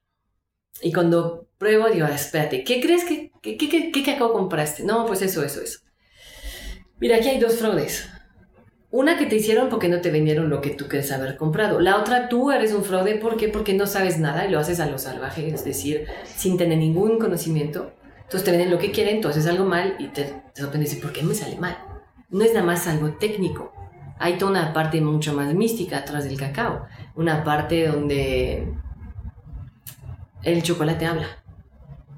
Y 0.81 0.91
cuando 0.93 1.46
pruebo, 1.57 1.89
digo, 1.89 2.05
ah, 2.09 2.15
espérate, 2.15 2.63
¿qué 2.63 2.81
crees 2.81 3.03
que, 3.03 3.31
qué, 3.41 3.57
qué, 3.57 3.91
qué 3.91 4.03
cacao 4.03 4.33
compraste? 4.33 4.83
No, 4.83 5.05
pues 5.05 5.21
eso, 5.21 5.43
eso, 5.43 5.61
eso. 5.61 5.79
Mira, 6.99 7.17
aquí 7.17 7.29
hay 7.29 7.39
dos 7.39 7.57
fraudes. 7.57 8.09
Una 8.89 9.17
que 9.17 9.25
te 9.25 9.35
hicieron 9.35 9.69
porque 9.69 9.89
no 9.89 9.99
te 9.99 10.11
vendieron 10.11 10.49
lo 10.49 10.61
que 10.61 10.69
tú 10.69 10.87
quieres 10.87 11.11
haber 11.11 11.35
comprado. 11.35 11.79
La 11.79 11.97
otra, 11.97 12.29
tú 12.29 12.51
eres 12.51 12.73
un 12.73 12.83
fraude. 12.83 13.15
¿Por 13.15 13.35
qué? 13.35 13.49
Porque 13.49 13.73
no 13.73 13.85
sabes 13.85 14.17
nada 14.17 14.45
y 14.45 14.51
lo 14.51 14.59
haces 14.59 14.79
a 14.79 14.85
lo 14.85 14.97
salvaje, 14.97 15.47
es 15.49 15.65
decir, 15.65 16.07
sin 16.23 16.57
tener 16.57 16.77
ningún 16.77 17.19
conocimiento. 17.19 17.91
Entonces 18.23 18.43
te 18.43 18.51
venden 18.51 18.71
lo 18.71 18.79
que 18.79 18.91
quieren, 18.91 19.21
tú 19.21 19.27
haces 19.27 19.45
algo 19.47 19.65
mal 19.65 19.95
y 19.99 20.07
te, 20.07 20.23
te 20.53 20.61
sorprendes, 20.61 20.95
¿por 20.95 21.13
qué 21.13 21.21
me 21.23 21.33
sale 21.33 21.57
mal? 21.57 21.77
No 22.29 22.43
es 22.43 22.53
nada 22.53 22.65
más 22.65 22.87
algo 22.87 23.11
técnico. 23.13 23.73
hay 24.19 24.37
toda 24.37 24.51
una 24.51 24.73
parte 24.73 24.99
mucho 25.01 25.33
más 25.33 25.53
mística 25.53 25.99
atrás 25.99 26.23
del 26.23 26.37
cacao. 26.37 26.87
Una 27.15 27.43
parte 27.43 27.87
donde 27.87 28.73
el 30.43 30.63
chocolate 30.63 31.05
habla, 31.05 31.27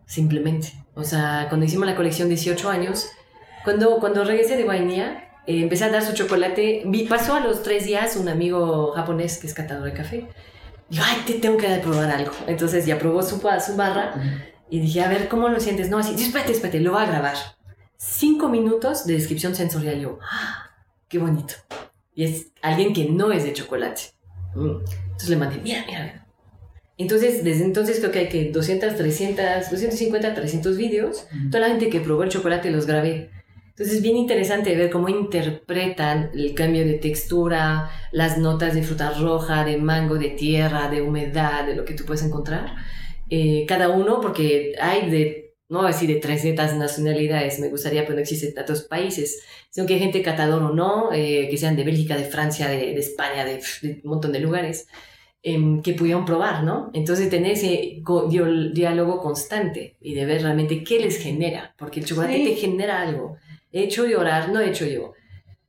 simplemente. 0.09 0.73
O 0.95 1.03
sea, 1.03 1.45
cuando 1.47 1.65
hicimos 1.65 1.87
la 1.87 1.95
colección 1.95 2.27
18 2.27 2.69
años, 2.69 3.07
cuando, 3.63 3.99
cuando 3.99 4.23
regresé 4.25 4.57
de 4.57 4.63
Guainía, 4.63 5.29
eh, 5.45 5.61
empecé 5.61 5.85
a 5.85 5.89
dar 5.89 6.03
su 6.03 6.13
chocolate. 6.13 6.83
Vi, 6.87 7.03
pasó 7.03 7.35
a 7.35 7.39
los 7.39 7.63
tres 7.63 7.85
días 7.85 8.15
un 8.15 8.27
amigo 8.27 8.91
japonés 8.93 9.37
que 9.37 9.47
es 9.47 9.53
catador 9.53 9.85
de 9.85 9.93
café. 9.93 10.27
Dijo, 10.89 11.03
ay, 11.05 11.21
te 11.27 11.33
tengo 11.35 11.57
que 11.57 11.69
dar 11.69 11.81
probar 11.81 12.09
algo. 12.09 12.31
Entonces 12.47 12.85
ya 12.85 12.97
probó 12.97 13.21
su, 13.21 13.37
su 13.37 13.75
barra 13.77 14.15
y 14.69 14.79
dije, 14.79 15.01
a 15.01 15.09
ver, 15.09 15.29
¿cómo 15.29 15.47
lo 15.47 15.59
sientes? 15.59 15.89
No, 15.89 15.99
así, 15.99 16.15
espérate, 16.15 16.53
espérate, 16.53 16.79
lo 16.79 16.93
va 16.93 17.03
a 17.03 17.05
grabar. 17.05 17.35
Cinco 17.97 18.49
minutos 18.49 19.05
de 19.05 19.13
descripción 19.13 19.53
sensorial. 19.53 19.99
Yo, 19.99 20.19
¡Ah, 20.23 20.71
qué 21.07 21.19
bonito. 21.19 21.53
Y 22.15 22.23
es 22.23 22.47
alguien 22.63 22.93
que 22.93 23.05
no 23.05 23.31
es 23.31 23.43
de 23.43 23.53
chocolate. 23.53 24.01
Mm. 24.55 24.77
Entonces 25.03 25.29
le 25.29 25.35
mandé, 25.35 25.57
mira, 25.59 25.83
mira, 25.85 26.18
Entonces, 26.99 27.45
desde 27.45 27.63
entonces 27.63 27.99
creo 27.99 28.11
que 28.11 28.19
hay 28.19 28.29
que 28.29 28.51
200, 28.51 28.95
300, 28.97 29.71
250, 29.71 30.35
300 30.35 30.77
vídeos. 30.77 31.25
Toda 31.49 31.61
la 31.61 31.69
gente 31.69 31.89
que 31.89 32.01
probó 32.01 32.23
el 32.23 32.29
chocolate 32.29 32.69
los 32.69 32.85
grabé. 32.85 33.29
Entonces 33.69 33.95
es 33.95 34.01
bien 34.01 34.17
interesante 34.17 34.75
ver 34.75 34.89
cómo 34.89 35.07
interpretan 35.07 36.31
el 36.33 36.53
cambio 36.53 36.85
de 36.85 36.95
textura, 36.95 37.89
las 38.11 38.37
notas 38.37 38.75
de 38.75 38.83
fruta 38.83 39.11
roja, 39.11 39.63
de 39.63 39.77
mango, 39.77 40.15
de 40.15 40.31
tierra, 40.31 40.89
de 40.89 41.01
humedad, 41.01 41.65
de 41.65 41.77
lo 41.77 41.85
que 41.85 41.93
tú 41.93 42.03
puedes 42.03 42.21
encontrar. 42.23 42.75
Eh, 43.29 43.63
cada 43.65 43.87
uno, 43.87 44.19
porque 44.19 44.73
hay 44.81 45.09
de, 45.09 45.55
no 45.69 45.83
decir 45.83 46.09
de 46.09 46.19
300 46.19 46.73
nacionalidades, 46.73 47.59
me 47.59 47.69
gustaría, 47.69 48.01
pero 48.01 48.15
no 48.15 48.21
existen 48.21 48.53
tantos 48.53 48.81
países, 48.81 49.41
sino 49.69 49.87
que 49.87 49.93
hay 49.93 50.01
gente 50.01 50.21
catador 50.21 50.61
o 50.63 50.73
no, 50.73 51.13
eh, 51.13 51.47
que 51.49 51.57
sean 51.57 51.77
de 51.77 51.85
Bélgica, 51.85 52.17
de 52.17 52.25
Francia, 52.25 52.67
de, 52.67 52.99
España, 52.99 53.45
de, 53.45 53.61
un 54.03 54.09
montón 54.09 54.33
de 54.33 54.41
lugares. 54.41 54.87
Em, 55.41 55.81
que 55.81 55.93
pudieron 55.93 56.25
probar, 56.25 56.63
¿no? 56.65 56.89
Entonces 56.93 57.29
tener 57.29 57.53
ese 57.53 58.01
diálogo 58.73 59.21
constante 59.21 59.95
y 60.01 60.13
de 60.13 60.25
ver 60.25 60.41
realmente 60.41 60.83
qué 60.83 60.99
les 60.99 61.17
genera, 61.17 61.73
porque 61.77 62.01
el 62.01 62.05
chocolate 62.05 62.43
te 62.43 62.55
genera 62.55 63.01
algo 63.01 63.37
He 63.71 63.83
hecho 63.83 64.05
llorar, 64.05 64.49
no 64.49 64.59
he 64.59 64.69
hecho 64.69 64.85
yo. 64.85 65.13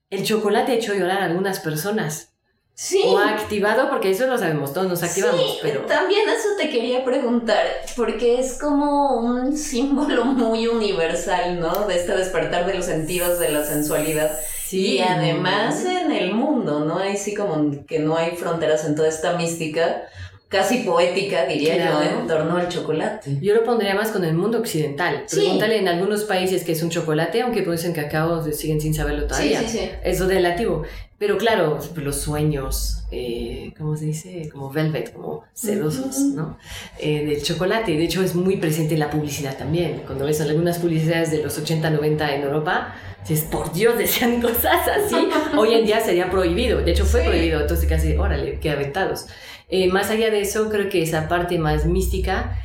El 0.08 0.24
chocolate 0.24 0.72
ha 0.72 0.74
hecho 0.74 0.94
llorar 0.94 1.20
a 1.20 1.26
algunas 1.26 1.60
personas. 1.60 2.32
Sí. 2.74 3.02
O 3.04 3.18
ha 3.18 3.30
activado, 3.30 3.90
porque 3.90 4.10
eso 4.10 4.26
lo 4.26 4.38
sabemos, 4.38 4.72
todos 4.72 4.88
nos 4.88 5.02
activamos. 5.02 5.38
Sí, 5.38 5.58
pero 5.62 5.82
también 5.82 6.28
eso 6.30 6.48
te 6.58 6.70
quería 6.70 7.04
preguntar, 7.04 7.64
porque 7.94 8.40
es 8.40 8.58
como 8.58 9.20
un 9.20 9.56
símbolo 9.56 10.24
muy 10.24 10.66
universal, 10.66 11.60
¿no? 11.60 11.86
De 11.86 11.96
este 11.96 12.16
despertar 12.16 12.66
de 12.66 12.74
los 12.74 12.86
sentidos, 12.86 13.38
de 13.38 13.50
la 13.50 13.64
sensualidad. 13.64 14.36
Sí. 14.70 14.98
Y 14.98 15.00
además 15.00 15.84
en 15.84 16.12
el 16.12 16.32
mundo, 16.32 16.84
¿no? 16.84 16.98
Hay 16.98 17.16
sí 17.16 17.34
como 17.34 17.84
que 17.86 17.98
no 17.98 18.16
hay 18.16 18.36
fronteras 18.36 18.84
en 18.84 18.94
toda 18.94 19.08
esta 19.08 19.36
mística 19.36 20.04
casi 20.48 20.78
poética, 20.78 21.46
diría 21.46 21.90
yo, 21.90 22.02
en 22.02 22.26
torno 22.28 22.56
al 22.56 22.68
chocolate. 22.68 23.38
Yo 23.40 23.54
lo 23.54 23.64
pondría 23.64 23.96
más 23.96 24.10
con 24.10 24.24
el 24.24 24.34
mundo 24.34 24.58
occidental. 24.58 25.24
Pregúntale 25.28 25.78
en 25.78 25.88
algunos 25.88 26.22
países 26.22 26.62
que 26.62 26.72
es 26.72 26.82
un 26.84 26.90
chocolate, 26.90 27.42
aunque 27.42 27.62
producen 27.62 27.92
cacao, 27.92 28.44
siguen 28.52 28.80
sin 28.80 28.94
saberlo 28.94 29.26
todavía. 29.26 29.60
Sí, 29.60 29.68
sí, 29.68 29.78
sí. 29.78 29.90
Eso 30.04 30.28
relativo. 30.28 30.82
Pero 31.18 31.36
claro, 31.36 31.78
los 31.96 32.16
sueños, 32.16 33.04
eh, 33.12 33.74
¿cómo 33.76 33.94
se 33.94 34.06
dice? 34.06 34.48
Como 34.50 34.70
velvet, 34.70 35.12
como 35.12 35.44
sedosos, 35.52 36.18
¿no? 36.18 36.56
Eh, 36.98 37.26
del 37.26 37.42
chocolate. 37.42 37.92
De 37.92 38.04
hecho, 38.04 38.22
es 38.22 38.34
muy 38.34 38.56
presente 38.56 38.94
en 38.94 39.00
la 39.00 39.10
publicidad 39.10 39.58
también. 39.58 40.02
Cuando 40.06 40.24
ves 40.24 40.40
algunas 40.40 40.78
publicidades 40.78 41.30
de 41.30 41.42
los 41.42 41.58
80, 41.58 41.90
90 41.90 42.34
en 42.34 42.42
Europa, 42.42 42.94
dices, 43.28 43.44
por 43.44 43.72
Dios, 43.72 43.96
desean 43.98 44.40
cosas 44.42 44.86
así. 44.88 45.28
Hoy 45.56 45.74
en 45.74 45.86
día 45.86 46.00
sería 46.00 46.30
prohibido. 46.30 46.80
De 46.80 46.92
hecho, 46.92 47.04
fue 47.04 47.22
prohibido. 47.22 47.60
Entonces, 47.60 47.88
casi, 47.88 48.16
órale, 48.16 48.58
qué 48.60 48.70
aventados. 48.70 49.26
Eh, 49.68 49.88
más 49.88 50.10
allá 50.10 50.30
de 50.30 50.40
eso, 50.40 50.68
creo 50.68 50.88
que 50.88 51.02
esa 51.02 51.28
parte 51.28 51.58
más 51.58 51.86
mística 51.86 52.58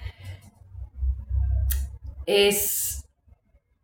es 2.26 3.06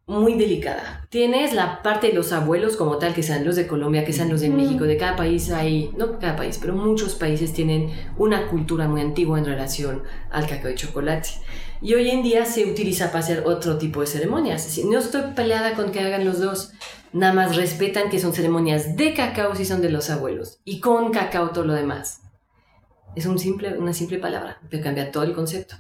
muy 0.08 0.34
delicada. 0.34 1.08
Tienes 1.10 1.54
la 1.54 1.82
parte 1.82 2.08
de 2.08 2.14
los 2.14 2.34
abuelos 2.34 2.76
como 2.76 2.98
tal, 2.98 3.14
que 3.14 3.24
sean 3.24 3.46
los 3.46 3.56
de 3.56 3.68
Colombia, 3.68 4.04
que 4.04 4.14
sean 4.14 4.30
los 4.30 4.42
de 4.42 4.50
México, 4.50 4.84
de 4.84 4.98
cada 4.98 5.16
país 5.16 5.52
hay, 5.52 5.92
no 5.96 6.20
cada 6.20 6.36
país, 6.36 6.58
pero 6.60 6.74
muchos 6.74 7.16
países 7.16 7.54
tienen 7.54 7.92
una 8.18 8.48
cultura 8.48 8.88
muy 8.88 9.02
antigua 9.02 9.40
en 9.40 9.46
relación 9.46 10.04
al 10.30 10.48
cacao 10.48 10.72
y 10.72 10.76
chocolate. 10.76 11.30
Y 11.84 11.96
hoy 11.96 12.12
en 12.12 12.22
día 12.22 12.46
se 12.46 12.66
utiliza 12.66 13.08
para 13.08 13.24
hacer 13.24 13.44
otro 13.48 13.80
tipo 13.80 14.02
de 14.02 14.08
ceremonias. 14.08 14.80
No 14.86 15.00
estoy 15.00 15.34
peleada 15.36 15.74
con 15.74 15.92
que 15.92 16.00
hagan 16.00 16.26
los 16.26 16.40
dos, 16.40 16.74
nada 17.12 17.34
más 17.34 17.56
respetan 17.56 18.12
que 18.12 18.20
son 18.20 18.34
ceremonias 18.34 18.96
de 18.96 19.16
cacao 19.16 19.56
si 19.56 19.66
son 19.66 19.82
de 19.82 19.90
los 19.90 20.12
abuelos 20.12 20.60
y 20.64 20.80
con 20.80 21.12
cacao 21.12 21.50
todo 21.50 21.66
lo 21.66 21.74
demás. 21.74 22.22
Es 23.16 23.26
un 23.26 23.40
simple, 23.40 23.78
una 23.80 23.94
simple 23.94 24.20
palabra, 24.20 24.62
pero 24.70 24.84
cambia 24.84 25.12
todo 25.12 25.24
el 25.24 25.34
concepto. 25.34 25.76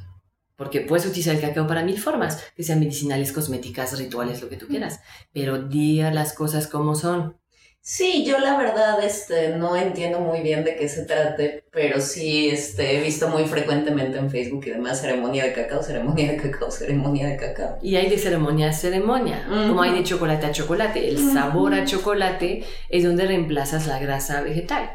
Porque 0.56 0.82
puedes 0.82 1.06
utilizar 1.06 1.36
el 1.36 1.42
cacao 1.42 1.68
para 1.68 1.84
mil 1.84 2.00
formas, 2.00 2.44
que 2.56 2.64
sean 2.64 2.80
medicinales, 2.80 3.32
cosméticas, 3.32 3.98
rituales, 3.98 4.42
lo 4.42 4.50
que 4.50 4.58
tú 4.58 4.68
quieras. 4.68 5.02
Pero 5.34 5.62
diga 5.62 6.12
las 6.12 6.34
cosas 6.34 6.66
como 6.68 6.96
son. 6.96 7.38
Sí, 7.84 8.24
yo 8.28 8.38
la 8.38 8.60
verdad 8.60 9.04
este, 9.04 9.58
no 9.58 9.76
entiendo 9.76 10.20
muy 10.20 10.42
bien 10.42 10.64
de 10.64 10.76
qué 10.76 10.88
se 10.88 11.04
trate, 11.04 11.64
pero 11.72 12.00
sí 12.00 12.48
este, 12.48 12.96
he 12.96 13.02
visto 13.02 13.28
muy 13.28 13.46
frecuentemente 13.46 14.20
en 14.20 14.30
Facebook 14.30 14.66
y 14.68 14.70
demás 14.70 15.02
ceremonia 15.02 15.46
de 15.46 15.54
cacao, 15.54 15.82
ceremonia 15.82 16.32
de 16.32 16.38
cacao, 16.38 16.70
ceremonia 16.70 17.30
de 17.30 17.38
cacao. 17.38 17.80
Y 17.82 17.96
hay 17.96 18.08
de 18.08 18.20
ceremonia 18.20 18.70
a 18.70 18.74
ceremonia, 18.74 19.48
como 19.50 19.82
hay 19.82 19.96
de 19.96 20.04
chocolate 20.04 20.46
a 20.46 20.52
chocolate. 20.52 21.10
El 21.10 21.18
sabor 21.34 21.74
a 21.74 21.84
chocolate 21.84 22.64
es 22.88 23.04
donde 23.04 23.26
reemplazas 23.26 23.88
la 23.88 23.98
grasa 23.98 24.42
vegetal. 24.42 24.92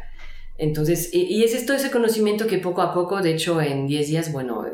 Entonces, 0.56 1.10
y, 1.12 1.42
es 1.42 1.54
esto 1.54 1.74
ese 1.74 1.90
conocimiento 1.90 2.46
que 2.46 2.58
poco 2.58 2.82
a 2.82 2.94
poco, 2.94 3.20
de 3.20 3.32
hecho, 3.32 3.60
en 3.60 3.88
10 3.88 4.06
días, 4.06 4.32
bueno, 4.32 4.64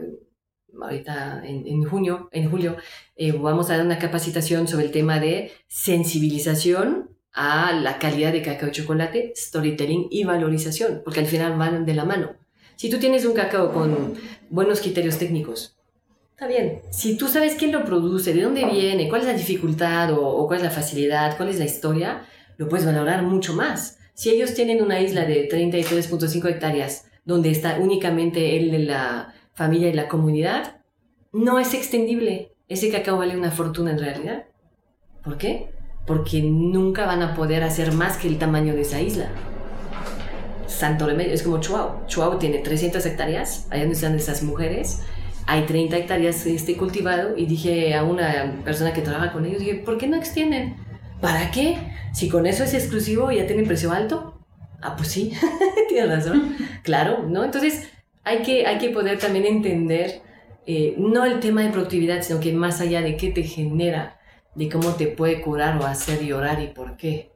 ahorita 0.82 1.42
en, 1.46 1.82
junio, 1.84 2.28
en 2.30 2.50
julio, 2.50 2.76
eh, 3.16 3.32
vamos 3.32 3.70
a 3.70 3.78
dar 3.78 3.86
una 3.86 3.98
capacitación 3.98 4.68
sobre 4.68 4.84
el 4.84 4.92
tema 4.92 5.18
de 5.18 5.50
sensibilización 5.66 7.11
a 7.32 7.72
la 7.72 7.98
calidad 7.98 8.32
de 8.32 8.42
cacao 8.42 8.68
y 8.68 8.72
chocolate, 8.72 9.32
storytelling 9.36 10.08
y 10.10 10.24
valorización, 10.24 11.02
porque 11.04 11.20
al 11.20 11.26
final 11.26 11.56
van 11.56 11.86
de 11.86 11.94
la 11.94 12.04
mano. 12.04 12.34
Si 12.76 12.90
tú 12.90 12.98
tienes 12.98 13.24
un 13.24 13.34
cacao 13.34 13.72
con 13.72 14.14
buenos 14.50 14.80
criterios 14.80 15.18
técnicos, 15.18 15.76
está 16.32 16.46
bien. 16.46 16.80
Si 16.90 17.16
tú 17.16 17.28
sabes 17.28 17.54
quién 17.54 17.72
lo 17.72 17.84
produce, 17.84 18.34
de 18.34 18.42
dónde 18.42 18.64
viene, 18.64 19.08
cuál 19.08 19.22
es 19.22 19.26
la 19.26 19.34
dificultad 19.34 20.12
o, 20.12 20.46
cuál 20.46 20.58
es 20.58 20.64
la 20.64 20.70
facilidad, 20.70 21.36
cuál 21.36 21.48
es 21.48 21.58
la 21.58 21.64
historia, 21.64 22.26
lo 22.58 22.68
puedes 22.68 22.84
valorar 22.84 23.22
mucho 23.22 23.54
más. 23.54 23.98
Si 24.14 24.30
ellos 24.30 24.54
tienen 24.54 24.82
una 24.82 25.00
isla 25.00 25.24
de 25.24 25.48
33.5 25.48 26.48
hectáreas 26.50 27.06
donde 27.24 27.50
está 27.50 27.78
únicamente 27.78 28.56
él, 28.56 28.86
la 28.86 29.34
familia 29.54 29.88
y 29.88 29.94
la 29.94 30.08
comunidad, 30.08 30.80
no 31.32 31.58
es 31.58 31.72
extendible. 31.72 32.52
Ese 32.68 32.90
cacao 32.90 33.18
vale 33.18 33.36
una 33.36 33.50
fortuna 33.50 33.92
en 33.92 33.98
realidad. 33.98 34.44
¿Por 35.22 35.38
qué? 35.38 35.70
Porque 36.06 36.42
nunca 36.42 37.06
van 37.06 37.22
a 37.22 37.34
poder 37.34 37.62
hacer 37.62 37.92
más 37.92 38.16
que 38.16 38.28
el 38.28 38.38
tamaño 38.38 38.74
de 38.74 38.82
esa 38.82 39.00
isla. 39.00 39.28
Santo 40.66 41.06
Remedio 41.06 41.32
es 41.32 41.42
como 41.42 41.60
Chuao. 41.60 42.04
Chuao 42.06 42.38
tiene 42.38 42.58
300 42.58 43.04
hectáreas, 43.06 43.66
allá 43.70 43.82
donde 43.82 43.94
están 43.94 44.14
esas 44.16 44.42
mujeres. 44.42 45.00
Hay 45.46 45.66
30 45.66 45.96
hectáreas 45.96 46.46
este 46.46 46.76
cultivado 46.76 47.36
y 47.36 47.46
dije 47.46 47.94
a 47.94 48.04
una 48.04 48.56
persona 48.64 48.92
que 48.92 49.02
trabaja 49.02 49.32
con 49.32 49.44
ellos, 49.44 49.60
dije, 49.60 49.74
¿por 49.76 49.98
qué 49.98 50.08
no 50.08 50.16
extienden? 50.16 50.76
¿Para 51.20 51.50
qué? 51.50 51.78
Si 52.12 52.28
con 52.28 52.46
eso 52.46 52.64
es 52.64 52.74
exclusivo 52.74 53.30
y 53.30 53.36
ya 53.36 53.46
tiene 53.46 53.62
precio 53.64 53.92
alto, 53.92 54.40
ah, 54.80 54.96
pues 54.96 55.08
sí, 55.08 55.32
tienes 55.88 56.10
razón, 56.10 56.56
claro, 56.82 57.24
¿no? 57.28 57.44
Entonces 57.44 57.88
hay 58.24 58.42
que, 58.42 58.66
hay 58.66 58.78
que 58.78 58.90
poder 58.90 59.18
también 59.18 59.46
entender 59.46 60.22
eh, 60.66 60.94
no 60.96 61.24
el 61.24 61.40
tema 61.40 61.62
de 61.62 61.70
productividad, 61.70 62.22
sino 62.22 62.38
que 62.38 62.52
más 62.52 62.80
allá 62.80 63.02
de 63.02 63.16
qué 63.16 63.30
te 63.30 63.42
genera, 63.42 64.20
de 64.54 64.68
cómo 64.68 64.90
te 64.94 65.06
puede 65.06 65.40
curar 65.40 65.78
o 65.80 65.86
hacer 65.86 66.24
llorar 66.24 66.60
y 66.62 66.68
por 66.68 66.96
qué. 66.96 67.30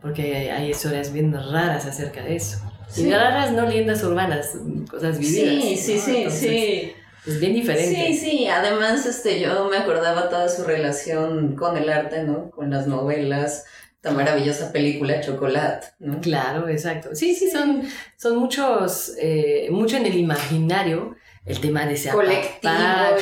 Porque 0.00 0.50
hay 0.50 0.70
historias 0.70 1.12
bien 1.12 1.32
raras 1.32 1.86
acerca 1.86 2.22
de 2.22 2.36
eso. 2.36 2.58
Y 2.96 3.10
raras, 3.10 3.52
no 3.52 3.66
leyendas 3.66 4.02
urbanas, 4.04 4.52
cosas 4.90 5.18
vividas. 5.18 5.64
Sí, 5.64 5.76
sí, 5.76 5.98
sí, 5.98 6.30
sí. 6.30 6.92
Es 7.26 7.40
bien 7.40 7.54
diferente. 7.54 8.12
Sí, 8.12 8.16
sí, 8.16 8.46
además 8.46 9.04
este, 9.04 9.40
yo 9.40 9.68
me 9.68 9.78
acordaba 9.78 10.28
toda 10.28 10.48
su 10.48 10.62
relación 10.62 11.56
con 11.56 11.76
el 11.76 11.90
arte, 11.90 12.22
¿no? 12.22 12.50
Con 12.50 12.70
las 12.70 12.86
novelas, 12.86 13.64
maravillosa 14.12 14.72
película 14.72 15.20
Chocolate, 15.20 15.88
¿no? 15.98 16.20
Claro, 16.20 16.68
exacto. 16.68 17.14
Sí, 17.14 17.34
sí, 17.34 17.50
son, 17.50 17.82
son 18.16 18.36
muchos, 18.38 19.14
eh, 19.20 19.68
mucho 19.70 19.96
en 19.96 20.06
el 20.06 20.16
imaginario 20.16 21.16
el 21.46 21.60
tema 21.60 21.86
de 21.86 21.94
ese 21.94 22.10
colectivo 22.10 22.72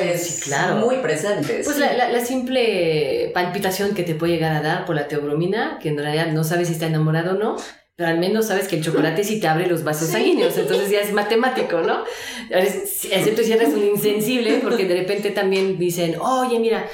es 0.03 0.41
claro. 0.45 0.77
muy 0.77 0.97
presente. 0.97 1.61
Pues 1.62 1.77
la, 1.79 2.09
la, 2.11 2.25
simple 2.25 3.31
palpitación 3.35 3.95
que 3.95 4.03
te 4.03 4.14
puede 4.14 4.33
llegar 4.33 4.57
a 4.57 4.62
dar 4.62 4.87
por 4.87 4.97
la 4.97 5.09
teobromina, 5.09 5.79
que 5.81 5.91
en 5.91 5.99
realidad 5.99 6.33
no 6.33 6.43
sabes 6.43 6.68
si 6.68 6.75
está 6.75 6.87
enamorado 6.87 7.33
o 7.33 7.39
no, 7.39 7.57
pero 7.97 8.09
al 8.09 8.18
menos 8.18 8.47
sabes 8.47 8.66
que 8.66 8.77
el 8.77 8.83
chocolate 8.83 9.22
sí 9.25 9.41
te 9.41 9.47
abre 9.47 9.66
los 9.66 9.85
vasos 9.85 10.09
sanguíneos, 10.09 10.57
entonces 10.57 10.91
ya 10.91 11.01
es 11.01 11.12
matemático, 11.12 11.81
¿no? 11.83 12.03
Excepto 12.51 13.43
si 13.43 13.53
eres 13.53 13.68
un 13.68 13.85
insensible, 13.85 14.61
porque 14.62 14.87
de 14.87 14.97
repente 14.97 15.31
también 15.31 15.79
dicen, 15.79 16.16
oye, 16.18 16.59
mira, 16.59 16.87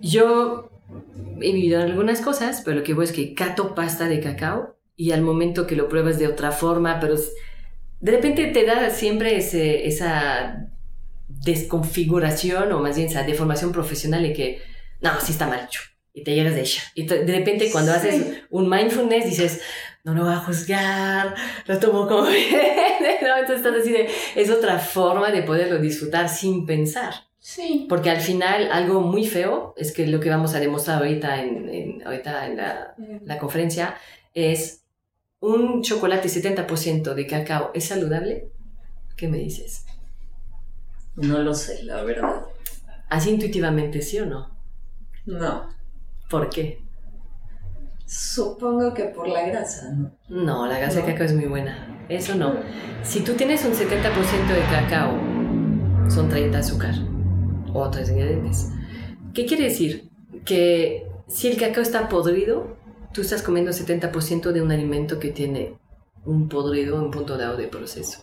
yo 0.00 0.70
he 1.40 1.52
vivido 1.52 1.82
algunas 1.82 2.20
cosas, 2.20 2.62
pero 2.64 2.78
lo 2.78 2.82
que 2.84 2.94
voy 2.94 3.04
es 3.04 3.12
que 3.12 3.34
cato 3.34 3.74
pasta 3.74 4.06
de 4.06 4.20
cacao 4.20 4.76
y 4.96 5.10
al 5.10 5.22
momento 5.22 5.66
que 5.66 5.76
lo 5.76 5.88
pruebas 5.88 6.18
de 6.18 6.28
otra 6.28 6.52
forma, 6.52 7.00
pero 7.00 7.16
de 8.04 8.12
repente 8.12 8.48
te 8.48 8.66
da 8.66 8.90
siempre 8.90 9.38
ese, 9.38 9.88
esa 9.88 10.68
desconfiguración 11.26 12.70
o 12.72 12.80
más 12.80 12.96
bien 12.96 13.08
esa 13.08 13.22
deformación 13.22 13.72
profesional 13.72 14.22
de 14.22 14.34
que, 14.34 14.62
no, 15.00 15.18
sí 15.22 15.32
está 15.32 15.46
mal 15.46 15.64
hecho. 15.64 15.80
Y 16.12 16.22
te 16.22 16.34
llegas 16.34 16.54
de 16.54 16.60
ella. 16.60 16.82
Y 16.94 17.04
de 17.04 17.24
repente 17.24 17.70
cuando 17.72 17.92
haces 17.92 18.42
un 18.50 18.68
mindfulness 18.68 19.24
dices, 19.24 19.62
no 20.04 20.12
lo 20.12 20.24
voy 20.24 20.34
a 20.34 20.36
juzgar, 20.36 21.34
lo 21.64 21.78
tomo 21.78 22.06
como 22.06 22.26
bien. 22.28 22.60
Entonces 23.22 23.56
estás 23.56 23.74
así 23.80 23.90
de, 23.90 24.10
es 24.36 24.50
otra 24.50 24.78
forma 24.78 25.30
de 25.30 25.42
poderlo 25.42 25.78
disfrutar 25.78 26.28
sin 26.28 26.66
pensar. 26.66 27.14
Sí. 27.38 27.86
Porque 27.88 28.10
al 28.10 28.20
final 28.20 28.68
algo 28.70 29.00
muy 29.00 29.26
feo 29.26 29.72
es 29.78 29.92
que 29.92 30.06
lo 30.06 30.20
que 30.20 30.28
vamos 30.28 30.54
a 30.54 30.60
demostrar 30.60 30.98
ahorita 30.98 31.40
en, 31.40 32.02
ahorita 32.04 32.48
en 32.48 32.56
la, 32.58 32.94
la, 33.24 33.38
conferencia 33.38 33.96
es 34.34 34.83
un 35.44 35.82
chocolate 35.82 36.28
70% 36.28 37.14
de 37.14 37.26
cacao 37.26 37.70
es 37.74 37.88
saludable. 37.88 38.48
¿Qué 39.16 39.28
me 39.28 39.38
dices? 39.38 39.84
No 41.16 41.38
lo 41.40 41.54
sé, 41.54 41.84
la 41.84 42.02
verdad. 42.02 42.46
Así 43.10 43.30
intuitivamente, 43.30 44.00
¿sí 44.00 44.18
o 44.18 44.26
no? 44.26 44.56
No. 45.26 45.68
¿Por 46.30 46.48
qué? 46.48 46.82
Supongo 48.06 48.94
que 48.94 49.04
por 49.04 49.28
la 49.28 49.46
grasa, 49.46 49.92
¿no? 49.92 50.16
No, 50.28 50.66
la 50.66 50.78
grasa 50.78 51.00
de 51.00 51.12
cacao 51.12 51.26
es 51.26 51.34
muy 51.34 51.46
buena. 51.46 52.06
Eso 52.08 52.34
no. 52.34 52.54
Si 53.02 53.20
tú 53.20 53.34
tienes 53.34 53.64
un 53.64 53.72
70% 53.72 54.46
de 54.48 54.62
cacao, 54.70 55.12
son 56.08 56.28
30 56.28 56.58
azúcar 56.58 56.94
otros 57.74 58.08
ingredientes. 58.08 58.70
¿Qué 59.34 59.44
quiere 59.44 59.64
decir? 59.64 60.08
Que 60.44 61.06
si 61.28 61.48
el 61.48 61.58
cacao 61.58 61.82
está 61.82 62.08
podrido, 62.08 62.76
tú 63.14 63.22
estás 63.22 63.42
comiendo 63.42 63.70
70% 63.70 64.52
de 64.52 64.60
un 64.60 64.72
alimento 64.72 65.18
que 65.18 65.30
tiene 65.30 65.78
un 66.26 66.48
podrido 66.48 67.02
en 67.02 67.10
punto 67.10 67.38
dado 67.38 67.56
de 67.56 67.68
proceso. 67.68 68.20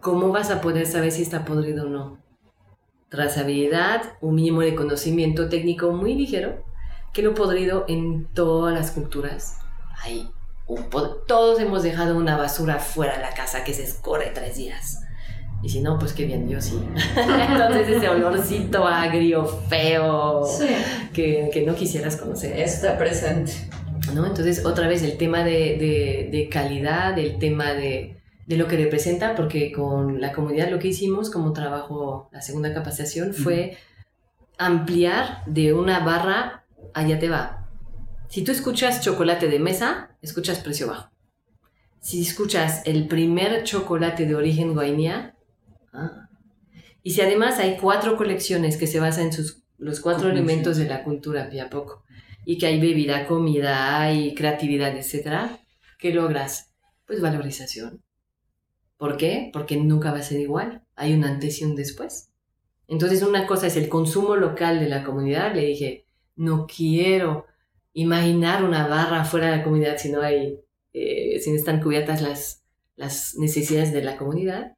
¿Cómo 0.00 0.32
vas 0.32 0.50
a 0.50 0.60
poder 0.60 0.86
saber 0.86 1.12
si 1.12 1.22
está 1.22 1.44
podrido 1.44 1.86
o 1.86 1.88
no? 1.88 2.18
Trazabilidad, 3.10 4.14
un 4.20 4.34
mínimo 4.34 4.62
de 4.62 4.74
conocimiento 4.74 5.48
técnico 5.48 5.92
muy 5.92 6.14
ligero, 6.14 6.64
que 7.12 7.22
lo 7.22 7.34
podrido 7.34 7.84
en 7.86 8.26
todas 8.32 8.74
las 8.74 8.90
culturas 8.90 9.58
hay 10.02 10.30
todos 11.28 11.60
hemos 11.60 11.82
dejado 11.82 12.16
una 12.16 12.36
basura 12.36 12.78
fuera 12.80 13.16
de 13.16 13.22
la 13.22 13.34
casa 13.34 13.62
que 13.62 13.72
se 13.72 13.84
escorre 13.84 14.32
tres 14.34 14.56
días. 14.56 15.05
Y 15.62 15.68
si 15.68 15.80
no, 15.80 15.98
pues 15.98 16.12
qué 16.12 16.26
bien, 16.26 16.48
yo 16.48 16.60
sí. 16.60 16.78
Entonces 17.16 17.88
ese 17.88 18.08
olorcito 18.08 18.86
agrio, 18.86 19.46
feo, 19.46 20.44
que, 21.12 21.50
que, 21.52 21.62
no 21.62 21.74
quisieras 21.74 22.16
conocer. 22.16 22.58
Está 22.58 22.96
presente. 22.98 23.52
¿No? 24.14 24.24
Entonces 24.26 24.64
otra 24.64 24.86
vez 24.86 25.02
el 25.02 25.16
tema 25.16 25.42
de, 25.42 25.76
de, 25.76 26.28
de 26.30 26.48
calidad, 26.48 27.18
el 27.18 27.38
tema 27.38 27.72
de, 27.72 28.16
de, 28.46 28.56
lo 28.56 28.68
que 28.68 28.76
representa, 28.76 29.34
porque 29.34 29.72
con 29.72 30.20
la 30.20 30.32
comunidad 30.32 30.70
lo 30.70 30.78
que 30.78 30.88
hicimos 30.88 31.30
como 31.30 31.52
trabajo, 31.52 32.28
la 32.32 32.42
segunda 32.42 32.72
capacitación, 32.72 33.34
fue 33.34 33.76
ampliar 34.58 35.42
de 35.46 35.72
una 35.72 36.00
barra, 36.00 36.64
allá 36.94 37.18
te 37.18 37.28
va. 37.28 37.68
Si 38.28 38.42
tú 38.42 38.52
escuchas 38.52 39.00
chocolate 39.00 39.48
de 39.48 39.58
mesa, 39.58 40.10
escuchas 40.22 40.58
precio 40.58 40.86
bajo. 40.86 41.10
Si 42.00 42.22
escuchas 42.22 42.82
el 42.84 43.08
primer 43.08 43.64
chocolate 43.64 44.26
de 44.26 44.34
origen 44.34 44.74
guainía, 44.74 45.35
Ah. 45.96 46.28
Y 47.02 47.12
si 47.12 47.20
además 47.20 47.58
hay 47.58 47.76
cuatro 47.76 48.16
colecciones 48.16 48.76
que 48.76 48.86
se 48.86 49.00
basan 49.00 49.26
en 49.26 49.32
sus, 49.32 49.62
los 49.78 50.00
cuatro 50.00 50.30
elementos 50.30 50.76
de 50.76 50.86
la 50.86 51.04
cultura 51.04 51.50
y 52.44 52.58
que 52.58 52.66
hay 52.66 52.80
bebida, 52.80 53.26
comida, 53.26 54.00
hay 54.00 54.34
creatividad, 54.34 54.96
etc., 54.96 55.50
¿qué 55.98 56.12
logras? 56.12 56.72
Pues 57.06 57.20
valorización. 57.20 58.02
¿Por 58.96 59.16
qué? 59.16 59.50
Porque 59.52 59.76
nunca 59.76 60.10
va 60.10 60.18
a 60.18 60.22
ser 60.22 60.40
igual. 60.40 60.82
Hay 60.94 61.12
un 61.12 61.24
antes 61.24 61.60
y 61.60 61.64
un 61.64 61.76
después. 61.76 62.30
Entonces 62.88 63.22
una 63.22 63.46
cosa 63.46 63.66
es 63.66 63.76
el 63.76 63.88
consumo 63.88 64.36
local 64.36 64.80
de 64.80 64.88
la 64.88 65.04
comunidad. 65.04 65.54
Le 65.54 65.66
dije, 65.66 66.06
no 66.36 66.66
quiero 66.66 67.46
imaginar 67.92 68.64
una 68.64 68.86
barra 68.86 69.24
fuera 69.24 69.50
de 69.50 69.56
la 69.58 69.64
comunidad 69.64 69.96
si 69.98 70.10
no 70.10 70.22
hay, 70.22 70.60
eh, 70.92 71.38
si 71.40 71.50
no 71.50 71.56
están 71.56 71.80
cubiertas 71.80 72.22
las, 72.22 72.64
las 72.94 73.34
necesidades 73.36 73.92
de 73.92 74.02
la 74.02 74.16
comunidad. 74.16 74.75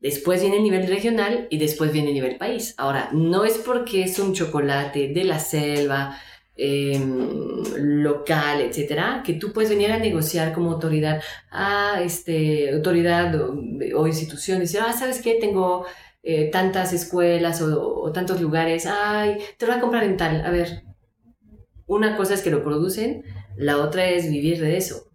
Después 0.00 0.40
viene 0.40 0.58
el 0.58 0.62
nivel 0.62 0.86
regional 0.86 1.48
y 1.50 1.58
después 1.58 1.92
viene 1.92 2.08
el 2.08 2.14
nivel 2.14 2.36
país. 2.36 2.74
Ahora, 2.78 3.10
no 3.12 3.44
es 3.44 3.58
porque 3.58 4.04
es 4.04 4.18
un 4.20 4.32
chocolate 4.32 5.08
de 5.08 5.24
la 5.24 5.40
selva, 5.40 6.16
em, 6.54 7.62
local, 7.76 8.60
etcétera, 8.60 9.22
que 9.24 9.34
tú 9.34 9.52
puedes 9.52 9.70
venir 9.70 9.90
a 9.90 9.98
negociar 9.98 10.52
como 10.52 10.72
autoridad, 10.72 11.20
a 11.50 12.00
este, 12.02 12.72
autoridad 12.72 13.34
o, 13.94 14.06
institución, 14.06 14.60
decir, 14.60 14.80
ah, 14.84 14.92
¿sabes 14.92 15.20
qué? 15.20 15.34
Tengo 15.40 15.84
eh, 16.22 16.50
tantas 16.50 16.92
escuelas 16.92 17.60
o, 17.62 18.00
o, 18.02 18.12
tantos 18.12 18.40
lugares, 18.40 18.86
ay, 18.86 19.38
te 19.56 19.66
lo 19.66 19.72
voy 19.72 19.78
a 19.78 19.80
comprar 19.80 20.04
en 20.04 20.16
tal. 20.16 20.42
A 20.46 20.50
ver, 20.50 20.84
una 21.86 22.16
cosa 22.16 22.34
es 22.34 22.42
que 22.42 22.50
lo 22.50 22.62
producen, 22.62 23.24
la 23.56 23.78
otra 23.78 24.08
es 24.08 24.30
vivir 24.30 24.60
de 24.60 24.76
eso. 24.76 25.10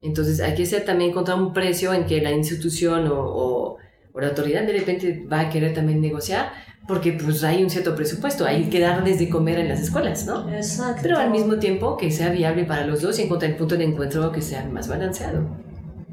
Entonces, 0.00 0.40
hay 0.40 0.54
que 0.54 0.66
ser 0.66 0.84
también 0.84 1.12
contra 1.12 1.34
un 1.34 1.52
precio 1.52 1.94
en 1.94 2.06
que 2.06 2.20
la 2.20 2.32
institución 2.32 3.08
o 3.08 3.74
o 3.74 3.78
la 4.20 4.28
autoridad 4.28 4.62
de 4.64 4.72
repente 4.72 5.26
va 5.30 5.40
a 5.40 5.50
querer 5.50 5.74
también 5.74 6.00
negociar 6.00 6.52
porque 6.86 7.12
pues 7.12 7.42
hay 7.44 7.62
un 7.62 7.70
cierto 7.70 7.96
presupuesto, 7.96 8.44
hay 8.44 8.68
que 8.68 8.78
darles 8.78 9.18
de 9.18 9.28
comer 9.28 9.58
en 9.58 9.68
las 9.68 9.80
escuelas, 9.80 10.26
¿no? 10.26 10.52
Exacto. 10.52 11.00
Pero 11.02 11.18
al 11.18 11.30
mismo 11.30 11.58
tiempo 11.58 11.96
que 11.96 12.10
sea 12.10 12.30
viable 12.30 12.64
para 12.64 12.86
los 12.86 13.00
dos 13.00 13.18
y 13.18 13.22
encontrar 13.22 13.52
el 13.52 13.56
punto 13.56 13.76
de 13.76 13.84
encuentro 13.84 14.30
que 14.32 14.42
sea 14.42 14.64
más 14.66 14.88
balanceado. 14.88 15.48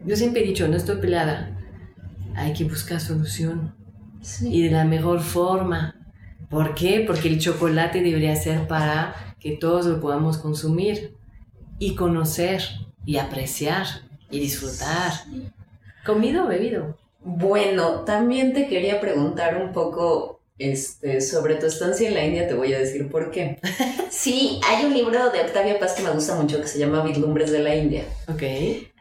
Yo 0.06 0.16
siempre 0.16 0.42
he 0.42 0.48
dicho, 0.48 0.68
no 0.68 0.78
estoy 0.78 0.98
pelada, 0.98 1.60
hay 2.36 2.54
que 2.54 2.64
buscar 2.64 3.00
solución 3.00 3.76
y 4.42 4.64
de 4.64 4.72
la 4.72 4.86
mejor 4.86 5.20
forma. 5.20 5.96
¿Por 6.50 6.74
qué? 6.74 7.04
Porque 7.06 7.28
el 7.28 7.40
chocolate 7.40 8.02
debería 8.02 8.36
ser 8.36 8.68
para 8.68 9.36
que 9.40 9.52
todos 9.58 9.86
lo 9.86 10.00
podamos 10.00 10.38
consumir 10.38 11.16
y 11.80 11.96
conocer 11.96 12.62
y 13.06 13.18
apreciar 13.18 13.86
y 14.30 14.40
disfrutar. 14.40 15.12
Comido 16.06 16.46
o 16.46 16.48
bebido. 16.48 16.98
Bueno, 17.24 18.04
también 18.04 18.54
te 18.54 18.68
quería 18.68 19.00
preguntar 19.00 19.62
un 19.62 19.72
poco 19.72 20.42
este, 20.58 21.22
sobre 21.22 21.56
tu 21.56 21.66
estancia 21.66 22.08
en 22.08 22.14
la 22.14 22.26
India, 22.26 22.48
te 22.48 22.54
voy 22.54 22.74
a 22.74 22.80
decir 22.80 23.10
por 23.10 23.32
qué. 23.32 23.60
Sí, 24.12 24.60
hay 24.68 24.86
un 24.86 24.94
libro 24.94 25.32
de 25.32 25.40
Octavia 25.40 25.80
Paz 25.80 25.94
que 25.94 26.04
me 26.04 26.12
gusta 26.12 26.36
mucho 26.36 26.62
que 26.62 26.68
se 26.68 26.78
llama 26.78 27.02
Vislumbres 27.02 27.50
de 27.50 27.60
la 27.60 27.74
India. 27.74 28.04
Ok. 28.28 28.44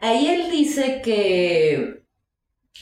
Ahí 0.00 0.28
él 0.28 0.50
dice 0.50 1.02
que 1.02 2.04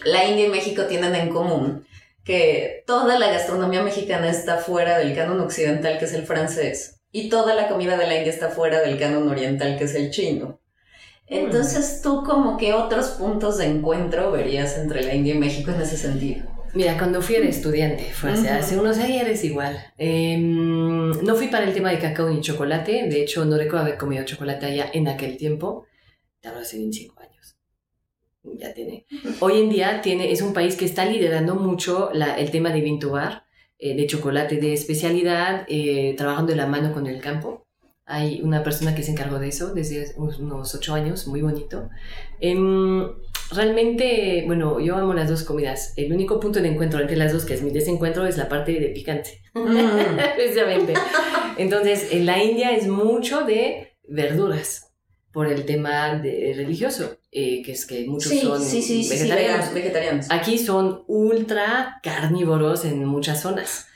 la 0.04 0.26
India 0.26 0.46
y 0.46 0.50
México 0.50 0.84
tienen 0.84 1.14
en 1.14 1.30
común 1.30 1.86
que 2.24 2.84
toda 2.86 3.18
la 3.18 3.28
gastronomía 3.28 3.82
mexicana 3.82 4.28
está 4.28 4.58
fuera 4.58 4.98
del 4.98 5.16
canon 5.16 5.40
occidental, 5.40 5.98
que 5.98 6.04
es 6.04 6.12
el 6.12 6.26
francés, 6.26 7.00
y 7.10 7.30
toda 7.30 7.54
la 7.54 7.68
comida 7.68 7.96
de 7.96 8.06
la 8.06 8.16
India 8.16 8.30
está 8.30 8.50
fuera 8.50 8.82
del 8.82 8.98
canon 8.98 9.26
oriental, 9.28 9.78
que 9.78 9.84
es 9.84 9.94
el 9.94 10.10
chino. 10.10 10.60
Entonces 11.30 12.00
tú 12.02 12.24
como 12.24 12.56
que 12.56 12.72
otros 12.72 13.08
puntos 13.10 13.58
de 13.58 13.66
encuentro 13.66 14.32
verías 14.32 14.78
entre 14.78 15.02
la 15.02 15.14
India 15.14 15.34
y 15.34 15.38
México 15.38 15.70
en 15.70 15.80
ese 15.80 15.96
sentido. 15.96 16.44
Mira, 16.74 16.96
cuando 16.98 17.22
fui 17.22 17.36
era 17.36 17.46
estudiante, 17.46 18.04
fue 18.12 18.30
hace, 18.32 18.78
unos 18.78 18.98
años 18.98 19.42
igual. 19.44 19.76
Em, 19.96 21.10
no 21.22 21.34
fui 21.34 21.48
para 21.48 21.64
el 21.64 21.72
tema 21.72 21.90
de 21.90 21.98
cacao 21.98 22.28
ni 22.28 22.40
chocolate, 22.40 23.08
de 23.08 23.22
hecho 23.22 23.44
no 23.44 23.56
recuerdo 23.56 23.86
haber 23.86 23.98
comido 23.98 24.24
chocolate 24.24 24.66
allá 24.66 24.90
en 24.92 25.08
aquel 25.08 25.36
tiempo, 25.36 25.86
te 26.40 26.48
hablo 26.48 26.60
hace 26.60 26.76
25 26.76 27.20
años. 27.20 27.56
Ya 28.42 28.72
tiene. 28.72 29.06
Hoy 29.40 29.60
en 29.60 29.70
día 29.70 30.00
tiene, 30.02 30.30
es 30.30 30.42
un 30.42 30.52
país 30.52 30.76
que 30.76 30.84
está 30.84 31.04
liderando 31.04 31.54
mucho 31.54 32.10
la, 32.12 32.38
el 32.38 32.50
tema 32.50 32.70
de 32.70 32.80
vintubar, 32.80 33.44
eh, 33.78 33.96
de 33.96 34.06
chocolate 34.06 34.56
de 34.56 34.72
especialidad, 34.72 35.64
eh, 35.68 36.14
trabajando 36.16 36.50
de 36.50 36.56
la 36.56 36.66
mano 36.66 36.92
con 36.92 37.06
el 37.06 37.20
campo. 37.20 37.67
Hay 38.10 38.40
una 38.42 38.62
persona 38.62 38.94
que 38.94 39.02
se 39.02 39.10
encargó 39.10 39.38
de 39.38 39.48
eso 39.48 39.74
desde 39.74 40.14
unos 40.16 40.74
ocho 40.74 40.94
años, 40.94 41.26
muy 41.26 41.42
bonito. 41.42 41.90
Em, 42.40 43.06
realmente, 43.50 44.44
bueno, 44.46 44.80
yo 44.80 44.96
amo 44.96 45.12
las 45.12 45.28
dos 45.28 45.42
comidas. 45.42 45.92
El 45.96 46.10
único 46.14 46.40
punto 46.40 46.62
de 46.62 46.68
encuentro 46.68 47.00
entre 47.00 47.16
las 47.16 47.34
dos, 47.34 47.44
que 47.44 47.52
es 47.52 47.62
mi 47.62 47.70
desencuentro, 47.70 48.26
es 48.26 48.38
la 48.38 48.48
parte 48.48 48.72
de 48.72 48.88
picante. 48.88 49.42
Mm. 49.52 50.16
Precisamente. 50.36 50.94
Entonces, 51.58 52.08
en 52.10 52.24
la 52.24 52.42
India 52.42 52.74
es 52.74 52.88
mucho 52.88 53.44
de 53.44 53.98
verduras 54.08 54.94
por 55.30 55.46
el 55.46 55.66
tema 55.66 56.14
de 56.16 56.54
religioso, 56.56 57.18
eh, 57.30 57.60
que 57.62 57.72
es 57.72 57.84
que 57.84 58.06
muchos 58.06 58.32
son 58.40 58.58
vegetarianos. 58.58 59.74
vegetarianos. 59.74 60.26
Aquí 60.30 60.56
son 60.56 61.04
ultra 61.06 62.00
carnívoros 62.02 62.86
en 62.86 63.04
muchas 63.04 63.42
zonas. 63.42 63.86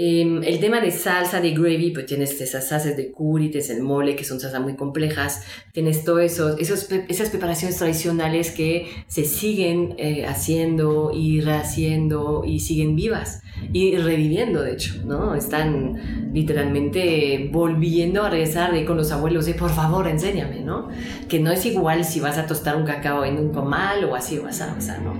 Em, 0.00 0.44
el 0.44 0.60
tema 0.60 0.80
de 0.80 0.92
salsa, 0.92 1.40
de 1.40 1.50
gravy, 1.50 1.90
pues 1.90 2.06
tienes 2.06 2.40
esas 2.40 2.68
salsas 2.68 2.96
de 2.96 3.10
curry, 3.10 3.50
tienes 3.50 3.68
el 3.70 3.82
mole, 3.82 4.14
que 4.14 4.22
son 4.22 4.38
salsas 4.38 4.62
muy 4.62 4.76
complejas, 4.76 5.42
tienes 5.72 6.04
todo 6.04 6.20
eso, 6.20 6.56
esos, 6.56 6.88
esas 7.08 7.30
preparaciones 7.30 7.78
tradicionales 7.78 8.52
que 8.52 8.86
se 9.08 9.24
siguen 9.24 9.96
eh, 9.98 10.24
haciendo 10.24 11.10
y 11.12 11.40
rehaciendo 11.40 12.44
y 12.46 12.60
siguen 12.60 12.94
vivas. 12.94 13.42
Y 13.72 13.96
reviviendo, 13.96 14.62
de 14.62 14.72
hecho, 14.72 14.94
¿no? 15.04 15.34
Están 15.34 16.32
literalmente 16.32 17.50
volviendo 17.52 18.24
a 18.24 18.30
regresar 18.30 18.72
de, 18.72 18.84
con 18.84 18.96
los 18.96 19.12
abuelos 19.12 19.46
de, 19.46 19.54
por 19.54 19.70
favor, 19.70 20.08
enséñame, 20.08 20.60
¿no? 20.60 20.88
Que 21.28 21.38
no 21.38 21.50
es 21.50 21.64
igual 21.66 22.04
si 22.04 22.20
vas 22.20 22.38
a 22.38 22.46
tostar 22.46 22.76
un 22.76 22.84
cacao 22.84 23.24
en 23.24 23.38
un 23.38 23.50
comal 23.50 24.04
o 24.04 24.14
así 24.14 24.38
o 24.38 24.46
así, 24.46 24.62
o 24.76 24.80
sea, 24.80 24.98
¿no? 24.98 25.14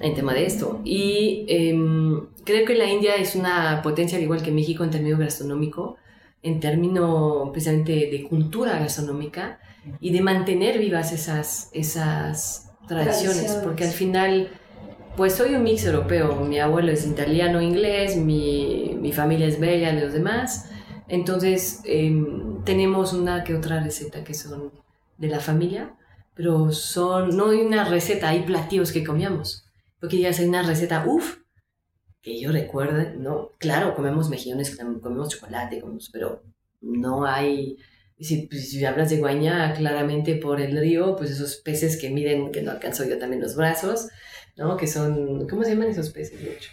En 0.00 0.14
tema 0.14 0.32
de 0.32 0.46
esto. 0.46 0.80
Y 0.84 1.44
em, 1.48 2.26
creo 2.44 2.64
que 2.64 2.74
la 2.74 2.86
India 2.86 3.16
es 3.16 3.34
una 3.36 3.82
potencia, 3.82 4.16
al 4.16 4.24
igual 4.24 4.42
que 4.42 4.50
México, 4.50 4.82
en 4.82 4.90
términos 4.90 5.18
gastronómico, 5.18 5.96
en 6.42 6.60
términos 6.60 7.50
precisamente 7.52 8.08
de 8.10 8.26
cultura 8.28 8.78
gastronómica 8.78 9.60
y 10.00 10.12
de 10.12 10.22
mantener 10.22 10.78
vivas 10.78 11.12
esas, 11.12 11.70
esas 11.72 12.70
tradiciones, 12.88 13.60
porque 13.62 13.84
al 13.84 13.90
final 13.90 14.48
pues 15.16 15.34
soy 15.34 15.54
un 15.54 15.62
mix 15.62 15.84
europeo. 15.84 16.44
Mi 16.44 16.58
abuelo 16.58 16.92
es 16.92 17.06
italiano, 17.06 17.60
inglés, 17.60 18.16
mi, 18.16 18.96
mi 19.00 19.12
familia 19.12 19.46
es 19.46 19.60
bella, 19.60 19.92
los 19.92 20.12
demás. 20.12 20.70
Entonces, 21.08 21.80
em, 21.84 22.62
tenemos 22.64 23.12
una 23.12 23.44
que 23.44 23.54
otra 23.54 23.80
receta 23.82 24.22
que 24.24 24.34
son 24.34 24.72
de 25.18 25.28
la 25.28 25.40
familia, 25.40 25.94
pero 26.34 26.72
son, 26.72 27.36
no 27.36 27.50
hay 27.50 27.60
una 27.60 27.84
receta, 27.84 28.28
hay 28.28 28.42
platillos 28.42 28.92
que 28.92 29.04
comíamos. 29.04 29.66
Porque 30.00 30.18
ya 30.18 30.30
hay 30.30 30.44
una 30.44 30.62
receta, 30.62 31.04
uff, 31.06 31.38
que 32.22 32.40
yo 32.40 32.52
recuerde, 32.52 33.14
no, 33.16 33.50
claro, 33.58 33.94
comemos 33.94 34.28
mejillones, 34.28 34.76
comemos 35.02 35.30
chocolate, 35.30 35.82
pero 36.12 36.42
no 36.80 37.24
hay, 37.24 37.76
si, 38.18 38.46
pues, 38.46 38.70
si 38.70 38.84
hablas 38.84 39.10
de 39.10 39.18
guaña, 39.18 39.72
claramente 39.74 40.36
por 40.36 40.60
el 40.60 40.78
río, 40.78 41.16
pues 41.16 41.30
esos 41.30 41.56
peces 41.56 41.98
que 42.00 42.10
miden, 42.10 42.52
que 42.52 42.62
no 42.62 42.70
alcanzo 42.70 43.04
yo 43.04 43.18
también 43.18 43.42
los 43.42 43.56
brazos, 43.56 44.08
¿no? 44.60 44.76
Que 44.76 44.86
son, 44.86 45.48
¿cómo 45.48 45.64
se 45.64 45.70
llaman 45.70 45.88
esos 45.88 46.10
peces, 46.10 46.40
de 46.40 46.52
hecho? 46.52 46.70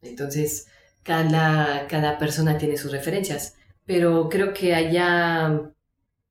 Entonces, 0.00 0.68
cada, 1.02 1.88
cada 1.88 2.16
persona 2.16 2.56
tiene 2.56 2.76
sus 2.76 2.92
referencias, 2.92 3.56
pero 3.84 4.28
creo 4.28 4.54
que 4.54 4.72
allá 4.74 5.60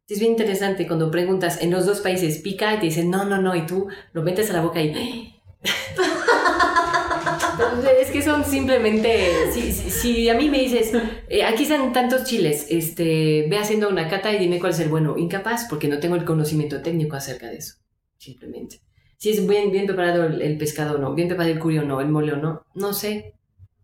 es 0.07 0.19
bien 0.19 0.31
interesante 0.31 0.87
cuando 0.87 1.11
preguntas 1.11 1.61
en 1.61 1.71
los 1.71 1.85
dos 1.85 1.99
países, 1.99 2.37
pica 2.37 2.73
y 2.73 2.79
te 2.79 2.85
dicen, 2.85 3.11
no, 3.11 3.25
no, 3.25 3.41
no, 3.41 3.53
y 3.53 3.65
tú 3.65 3.89
lo 4.13 4.23
metes 4.23 4.49
a 4.49 4.53
la 4.53 4.61
boca 4.61 4.81
y... 4.81 5.33
es 8.01 8.09
que 8.09 8.21
son 8.21 8.45
simplemente, 8.45 9.51
si, 9.51 9.73
si, 9.73 10.29
a 10.29 10.35
mí 10.35 10.49
me 10.49 10.59
dices, 10.59 10.93
eh, 11.27 11.43
aquí 11.43 11.63
están 11.63 11.91
tantos 11.91 12.23
chiles, 12.23 12.67
este, 12.69 13.47
ve 13.49 13.57
haciendo 13.57 13.89
una 13.89 14.07
cata 14.07 14.31
y 14.31 14.39
dime 14.39 14.59
cuál 14.59 14.71
es 14.71 14.79
el 14.79 14.87
bueno, 14.87 15.17
incapaz 15.17 15.65
porque 15.69 15.89
no 15.89 15.99
tengo 15.99 16.15
el 16.15 16.23
conocimiento 16.23 16.81
técnico 16.81 17.17
acerca 17.17 17.47
de 17.47 17.57
eso, 17.57 17.75
simplemente 18.17 18.86
si 19.17 19.31
es 19.31 19.47
bien, 19.47 19.71
bien 19.71 19.85
preparado 19.85 20.25
el, 20.25 20.57
pescado 20.57 20.95
o 20.95 20.97
no, 20.99 21.13
bien 21.13 21.27
preparado 21.27 21.53
el 21.53 21.59
curio 21.59 21.81
o 21.81 21.85
no, 21.85 22.01
el 22.01 22.09
mole 22.09 22.33
o 22.33 22.37
no, 22.37 22.63
no 22.75 22.93
sé, 22.93 23.33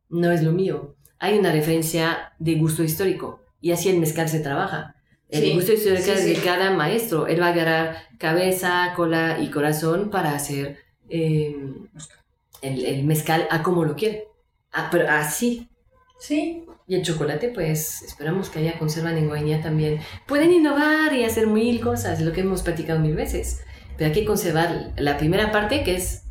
no 0.09 0.31
es 0.31 0.43
lo 0.43 0.51
mío. 0.51 0.95
Hay 1.19 1.37
una 1.37 1.51
referencia 1.51 2.33
de 2.39 2.55
gusto 2.55 2.83
histórico 2.83 3.41
y 3.59 3.71
así 3.71 3.89
el 3.89 3.99
mezcal 3.99 4.29
se 4.29 4.39
trabaja. 4.39 4.95
El 5.29 5.55
gusto 5.55 5.73
histórico 5.73 6.11
de 6.11 6.35
cada 6.43 6.71
maestro. 6.71 7.25
Él 7.25 7.41
va 7.41 7.47
a 7.47 7.53
agarrar 7.53 7.97
cabeza, 8.19 8.93
cola 8.95 9.39
y 9.41 9.49
corazón 9.49 10.11
para 10.11 10.35
hacer 10.35 10.77
em, 11.09 11.87
el, 12.61 12.85
el, 12.85 13.03
mezcal 13.03 13.47
a 13.49 13.63
como 13.63 13.83
lo 13.83 13.95
quiere. 13.95 14.27
Ah, 14.71 14.89
pero 14.91 15.09
así. 15.09 15.69
Sí. 16.19 16.65
Y 16.87 16.95
el 16.95 17.01
chocolate, 17.01 17.49
pues 17.49 18.03
esperamos 18.03 18.49
que 18.49 18.59
haya 18.59 18.77
conservan 18.77 19.17
en 19.17 19.27
Guañá 19.27 19.61
también. 19.61 20.01
Pueden 20.27 20.51
innovar 20.51 21.13
y 21.13 21.23
hacer 21.23 21.47
mil 21.47 21.79
cosas, 21.79 22.21
lo 22.21 22.33
que 22.33 22.41
hemos 22.41 22.61
platicado 22.61 22.99
mil 22.99 23.15
veces. 23.15 23.63
Pero 24.03 24.13
hay 24.13 24.19
que 24.19 24.25
conservar 24.25 24.91
la 24.97 25.17
primera 25.17 25.53
parte 25.53 25.81
que 25.81 25.95
es 25.95 26.23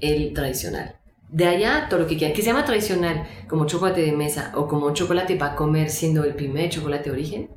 el 0.00 0.32
tradicional. 0.32 0.94
De 1.28 1.44
allá 1.44 1.86
todo 1.90 2.00
lo 2.00 2.06
que 2.06 2.16
quieran. 2.16 2.34
Que 2.34 2.40
se 2.40 2.46
llama 2.46 2.64
tradicional 2.64 3.26
como 3.46 3.66
chocolate 3.66 4.00
de 4.00 4.12
mesa 4.12 4.52
o 4.54 4.66
como 4.66 4.94
chocolate 4.94 5.36
para 5.36 5.54
comer 5.54 5.90
siendo 5.90 6.24
el 6.24 6.34
primer 6.34 6.70
chocolate 6.70 7.10
de 7.10 7.10
origen, 7.10 7.50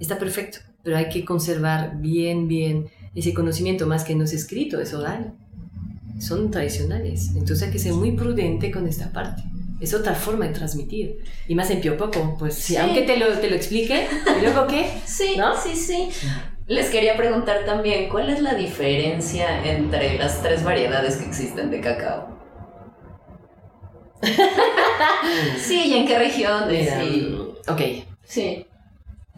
está 0.00 0.18
perfecto. 0.18 0.60
Pero 0.82 0.96
hay 0.96 1.10
que 1.10 1.22
conservar 1.22 1.98
bien, 2.00 2.48
bien 2.48 2.86
ese 3.14 3.34
conocimiento 3.34 3.86
más 3.86 4.04
que 4.04 4.14
no 4.14 4.24
es 4.24 4.32
escrito, 4.32 4.80
es 4.80 4.94
oral. 4.94 5.34
Son 6.18 6.50
tradicionales. 6.50 7.32
Entonces 7.36 7.64
hay 7.64 7.72
que 7.72 7.78
ser 7.78 7.92
muy 7.92 8.12
prudente 8.12 8.70
con 8.70 8.88
esta 8.88 9.12
parte. 9.12 9.42
Es 9.80 9.92
otra 9.92 10.14
forma 10.14 10.46
de 10.46 10.54
transmitir. 10.54 11.18
Y 11.46 11.54
más 11.54 11.68
en 11.68 11.82
Piopoco, 11.82 12.36
pues 12.38 12.54
sí. 12.54 12.78
aunque 12.78 13.02
te 13.02 13.18
lo, 13.18 13.38
te 13.38 13.50
lo 13.50 13.56
explique, 13.56 14.06
¿y 14.38 14.40
luego 14.40 14.66
qué? 14.66 14.88
Sí, 15.04 15.36
sí, 15.62 15.76
sí. 15.76 16.08
Les 16.66 16.88
quería 16.88 17.14
preguntar 17.14 17.66
también, 17.66 18.08
¿cuál 18.08 18.30
es 18.30 18.40
la 18.40 18.54
diferencia 18.54 19.70
entre 19.70 20.16
las 20.16 20.42
tres 20.42 20.64
variedades 20.64 21.16
que 21.16 21.26
existen 21.26 21.70
de 21.70 21.80
cacao? 21.80 22.38
sí, 25.58 25.88
¿y 25.88 25.94
en 25.94 26.06
qué 26.06 26.18
región? 26.18 26.70
sí. 26.70 27.36
Ok. 27.68 27.80
Sí. 28.22 28.66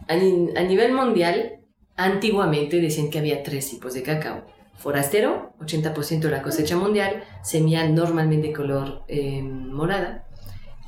A, 0.07 0.13
a, 0.13 0.63
nivel 0.63 0.93
mundial, 0.93 1.59
antiguamente 1.97 2.79
decían 2.79 3.09
que 3.09 3.19
había 3.19 3.43
tres 3.43 3.69
tipos 3.69 3.93
de 3.93 4.03
cacao. 4.03 4.45
Forastero, 4.77 5.53
80% 5.59 6.19
de 6.21 6.31
la 6.31 6.41
cosecha 6.41 6.77
mundial, 6.77 7.25
semilla 7.43 7.85
normalmente 7.89 8.53
color 8.53 9.03
eh, 9.09 9.41
morada. 9.41 10.29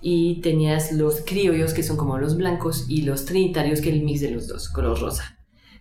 Y 0.01 0.39
tenías 0.39 0.93
los 0.93 1.19
criollos, 1.25 1.73
que 1.73 1.83
son 1.83 1.97
como 1.97 2.17
los 2.17 2.37
blancos, 2.37 2.85
y 2.87 3.01
los 3.01 3.25
trinitarios, 3.25 3.81
que 3.81 3.89
es 3.89 3.95
el 3.95 4.03
mix 4.03 4.21
de 4.21 4.31
los 4.31 4.47
dos, 4.47 4.69
color 4.69 4.97
rosa 4.97 5.38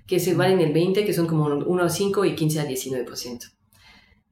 que 0.08 0.18
se 0.18 0.34
valen 0.34 0.60
el 0.60 0.72
20, 0.72 1.04
que 1.04 1.12
son 1.12 1.26
como 1.26 1.44
1 1.46 1.84
a 1.84 1.88
5 1.90 2.24
y 2.24 2.34
15 2.34 2.60
a 2.60 2.66
19%. 2.66 3.52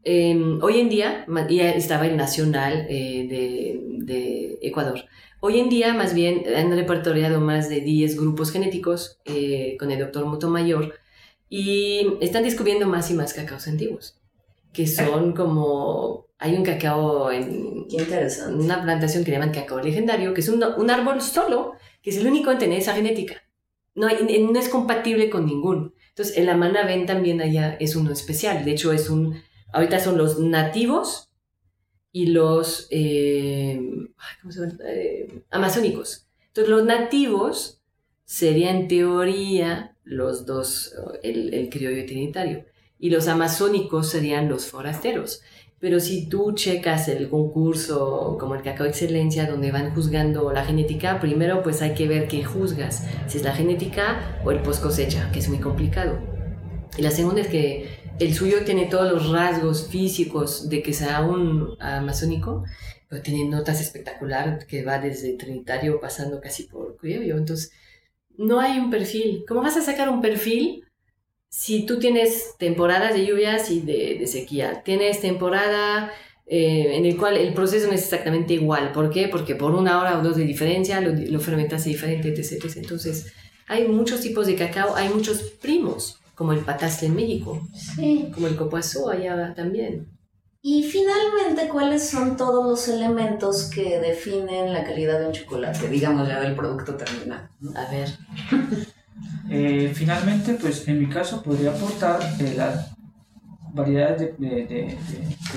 Em, 0.03 0.59
hoy 0.63 0.81
en 0.81 0.89
día, 0.89 1.27
ya 1.51 1.71
estaba 1.71 2.07
el 2.07 2.17
nacional 2.17 2.87
eh, 2.89 3.27
de, 3.29 3.81
de, 4.05 4.59
Ecuador. 4.63 5.05
Hoy 5.41 5.61
en 5.61 5.69
día, 5.69 5.93
más 5.93 6.15
bien, 6.15 6.45
han 6.57 6.71
repertoriado 6.71 7.41
más 7.41 7.69
de 7.69 7.83
10 7.83 8.17
grupos 8.17 8.51
genéticos 8.51 9.19
eh, 9.27 9.77
con 9.79 9.91
el 9.91 9.99
doctor 9.99 10.25
Motomayor 10.25 10.95
y 11.51 12.07
están 12.21 12.45
descubriendo 12.45 12.87
más 12.87 13.11
y 13.11 13.15
más 13.15 13.35
cacaos 13.35 13.69
antiguos, 13.69 14.19
que 14.73 14.87
son 14.87 15.33
como... 15.35 16.27
Hay 16.39 16.55
un 16.55 16.65
cacao 16.65 17.31
en 17.31 17.87
una 18.59 18.83
plantación 18.83 19.25
que 19.25 19.31
llaman 19.31 19.53
cacao 19.53 19.81
legendario, 19.81 20.35
que 20.35 20.41
es 20.43 20.49
un, 20.49 20.63
un 20.63 20.91
árbol 20.91 21.21
solo, 21.23 21.73
que 22.03 22.11
es 22.11 22.17
el 22.19 22.27
único 22.27 22.51
en 22.51 22.59
tener 22.59 22.79
esa 22.79 22.95
genética 22.95 23.46
no, 23.97 24.09
no 24.09 24.59
es 24.59 24.69
compatible 24.69 25.29
con 25.31 25.47
ninguno. 25.47 25.93
Entonces, 26.11 26.37
el 26.39 26.49
ven 26.87 27.07
también 27.07 27.41
allá 27.41 27.77
es 27.81 27.97
uno 27.97 28.13
especial. 28.13 28.65
De 28.65 28.73
hecho, 28.73 28.93
es 28.93 29.11
un, 29.11 29.43
ahorita 29.73 29.99
son 30.01 30.17
los 30.17 30.39
nativos 30.39 31.31
y 32.13 32.27
los 32.27 32.89
eh, 32.91 33.81
eh, 34.87 35.43
amazónicos. 35.51 36.29
Entonces, 36.49 36.71
los 36.71 36.85
nativos 36.85 37.83
serían 38.25 38.77
en 38.77 38.89
teoría 38.89 39.97
los 40.05 40.47
dos, 40.47 40.95
el, 41.23 41.53
el 41.53 41.69
criollo 41.69 42.07
trinitario, 42.07 42.65
y 42.99 43.11
los 43.11 43.29
amazónicos 43.29 44.09
serían 44.09 44.49
los 44.49 44.67
forasteros. 44.67 45.43
Pero 45.79 46.01
si 46.01 46.27
tú 46.29 46.53
checas 46.55 47.09
el 47.09 47.29
concurso 47.29 48.39
como 48.41 48.55
el 48.55 48.63
Cacao 48.63 48.87
Excelencia, 48.87 49.47
donde 49.47 49.71
van 49.71 49.95
juzgando 49.95 50.51
la 50.51 50.65
genética, 50.65 51.21
primero 51.21 51.63
pues 51.63 51.83
hay 51.83 51.93
que 51.93 52.09
ver 52.09 52.29
qué 52.29 52.43
juzgas, 52.45 53.07
si 53.27 53.39
es 53.39 53.45
la 53.45 53.53
genética 53.53 54.41
o 54.43 54.53
el 54.53 54.63
post 54.63 54.83
cosecha, 54.83 55.31
que 55.33 55.41
es 55.41 55.49
muy 55.51 55.59
complicado. 55.59 56.19
Y 56.97 57.03
la 57.03 57.11
segunda 57.11 57.43
es 57.43 57.49
que 57.49 57.91
el 58.19 58.33
suyo 58.33 58.65
tiene 58.65 58.87
todos 58.87 59.13
los 59.13 59.31
rasgos 59.31 59.89
físicos 59.89 60.71
de 60.71 60.83
que 60.83 60.95
sea 60.95 61.21
un 61.21 61.77
amazónico, 61.79 62.65
pero 63.09 63.21
tiene 63.21 63.47
notas 63.47 63.83
espectaculares 63.83 64.65
que 64.65 64.83
va 64.83 64.99
desde 64.99 65.35
trinitario 65.35 66.01
pasando 66.01 66.41
casi 66.41 66.63
por 66.63 66.97
criollo. 66.97 67.37
Entonces, 67.37 67.73
no 68.39 68.61
hay 68.61 68.79
un 68.79 68.91
perfil. 68.91 69.45
¿Cómo 69.47 69.61
vas 69.61 69.77
a 69.77 69.83
sacar 69.83 70.09
un 70.09 70.23
perfil 70.23 70.86
si 71.49 71.87
tú 71.87 71.99
tienes 71.99 72.55
temporadas 72.59 73.15
de 73.15 73.27
lluvias 73.27 73.71
y 73.71 73.81
de, 73.81 74.27
sequía, 74.27 74.83
tienes 74.85 75.21
temporada 75.21 76.13
eh, 76.47 76.97
en 76.97 77.07
el 77.07 77.17
cual 77.17 77.37
el 77.37 77.55
proceso 77.55 77.87
no 77.87 77.93
es 77.93 78.03
exactamente 78.03 78.55
igual. 78.55 78.93
¿Por 78.93 79.11
qué? 79.11 79.29
Porque 79.29 79.55
por 79.55 79.75
una 79.75 80.01
hora 80.01 80.19
o 80.19 80.23
dos 80.23 80.37
de 80.37 80.45
diferencia 80.45 81.01
lo, 81.01 81.13
lo 81.13 81.41
fermentas 81.41 81.85
diferente, 81.85 82.29
etc, 82.29 82.65
Entonces, 82.77 83.33
hay 83.69 83.89
muchos 83.89 84.21
tipos 84.21 84.47
de 84.47 84.55
cacao, 84.55 84.95
hay 84.95 85.09
muchos 85.09 85.41
primos, 85.61 86.21
como 86.35 86.53
el 86.53 86.61
patastre 86.61 87.09
en 87.09 87.17
México, 87.17 87.67
sí. 87.75 88.31
como 88.33 88.47
el 88.47 88.57
copoazú 88.57 89.09
allá 89.09 89.55
también. 89.55 90.09
Y 90.63 90.83
finalmente, 90.83 91.69
¿cuáles 91.69 92.09
son 92.09 92.37
todos 92.37 92.67
los 92.67 92.89
elementos 92.89 93.71
que 93.71 94.01
definen 94.01 94.73
la 94.73 94.85
calidad 94.85 95.21
de 95.21 95.27
un 95.27 95.33
chocolate, 95.33 95.89
digamos 95.89 96.29
ya 96.29 96.41
del 96.41 96.57
producto 96.57 96.97
terminado? 96.97 97.49
A 97.75 97.91
ver. 97.91 98.09
Eh, 99.49 99.93
finalmente, 99.95 100.55
pues 100.55 100.87
en 100.89 101.01
mi 101.01 101.09
caso 101.09 101.43
podría 101.43 101.71
aportar 101.71 102.21
eh, 102.41 102.55
las 102.57 102.97
variedades 103.73 104.39
de, 104.39 104.99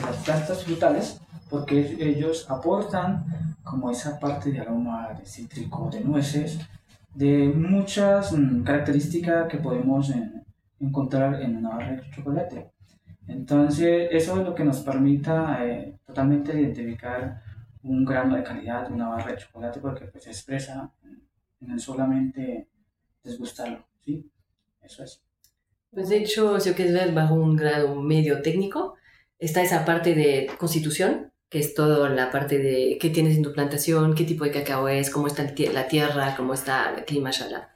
las 0.02 0.16
plantas 0.18 0.64
frutales, 0.64 1.20
porque 1.50 1.98
ellos 2.00 2.46
aportan 2.50 3.56
como 3.64 3.90
esa 3.90 4.20
parte 4.20 4.52
de 4.52 4.60
aroma 4.60 5.10
de 5.18 5.26
cítrico, 5.26 5.90
de 5.92 6.02
nueces, 6.02 6.60
de 7.16 7.52
muchas 7.56 8.32
mm, 8.32 8.64
características 8.64 9.48
que 9.48 9.58
podemos 9.58 10.10
eh, 10.12 10.32
encontrar 10.80 11.42
en 11.42 11.58
una 11.58 11.70
barra 11.70 11.92
de 11.94 12.12
chocolate. 12.12 12.72
Entonces, 13.28 14.10
eso 14.12 14.40
es 14.40 14.46
lo 14.46 14.54
que 14.54 14.64
nos 14.64 14.80
permita 14.82 15.60
totalmente 16.06 16.60
identificar 16.60 17.44
un 17.84 18.04
grano 18.04 18.36
de 18.36 18.44
calidad, 18.44 18.92
una 18.92 19.10
barra 19.10 19.32
de 19.32 19.38
chocolate, 19.38 19.80
porque 19.80 20.06
pues 20.06 20.24
se 20.24 20.32
expresa 20.32 20.92
en 21.62 21.80
solamente 21.80 22.68
desgustarlo, 23.24 23.86
¿sí? 24.03 24.30
Eso 24.82 25.03
es. 25.03 25.22
Pues 25.91 26.09
de 26.09 26.17
hecho, 26.17 26.59
si 26.59 26.70
lo 26.70 26.76
quieres 26.76 26.93
ver 26.93 27.11
bajo 27.13 27.34
un 27.34 27.55
grado 27.55 27.95
medio 27.95 28.41
técnico, 28.41 28.95
está 29.39 29.61
esa 29.61 29.86
parte 29.86 30.13
de 30.13 30.51
constitución, 30.57 31.32
que 31.49 31.59
es 31.59 31.74
toda 31.74 32.09
la 32.09 32.30
parte 32.32 32.59
de 32.59 32.97
qué 33.01 33.09
tienes 33.09 33.36
en 33.36 33.43
tu 33.43 33.53
plantación, 33.53 34.13
qué 34.13 34.24
tipo 34.24 34.43
de 34.43 34.51
cacao 34.51 34.88
es, 34.88 35.09
cómo 35.09 35.28
está 35.28 35.43
la 35.74 35.88
tierra, 35.88 36.36
cómo 36.38 36.53
está 36.53 36.93
el 36.95 37.05
clima, 37.05 37.32
shala. 37.32 37.74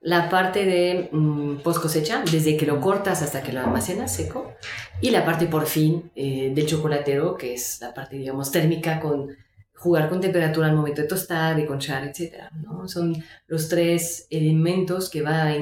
La 0.00 0.28
parte 0.28 0.66
de 0.66 1.08
mm, 1.10 1.62
post 1.62 1.80
cosecha, 1.80 2.22
desde 2.30 2.58
que 2.58 2.66
lo 2.66 2.78
cortas 2.78 3.22
hasta 3.22 3.42
que 3.42 3.54
lo 3.54 3.60
almacenas 3.60 4.14
seco. 4.14 4.52
Y 5.00 5.08
la 5.10 5.24
parte, 5.24 5.46
por 5.46 5.64
fin, 5.64 6.10
eh, 6.14 6.52
del 6.54 6.66
chocolatero, 6.66 7.38
que 7.38 7.54
es 7.54 7.80
la 7.80 7.94
parte, 7.94 8.16
digamos, 8.16 8.50
térmica 8.50 9.00
con 9.00 9.34
jugar 9.74 10.08
con 10.08 10.20
temperatura 10.20 10.68
al 10.68 10.76
momento 10.76 11.02
de 11.02 11.08
tostar, 11.08 11.56
de 11.56 11.66
conchar, 11.66 12.04
etc. 12.04 12.50
¿no? 12.62 12.88
Son 12.88 13.14
los 13.46 13.68
tres 13.68 14.26
elementos 14.30 15.10
que 15.10 15.22
va 15.22 15.44
a 15.44 15.56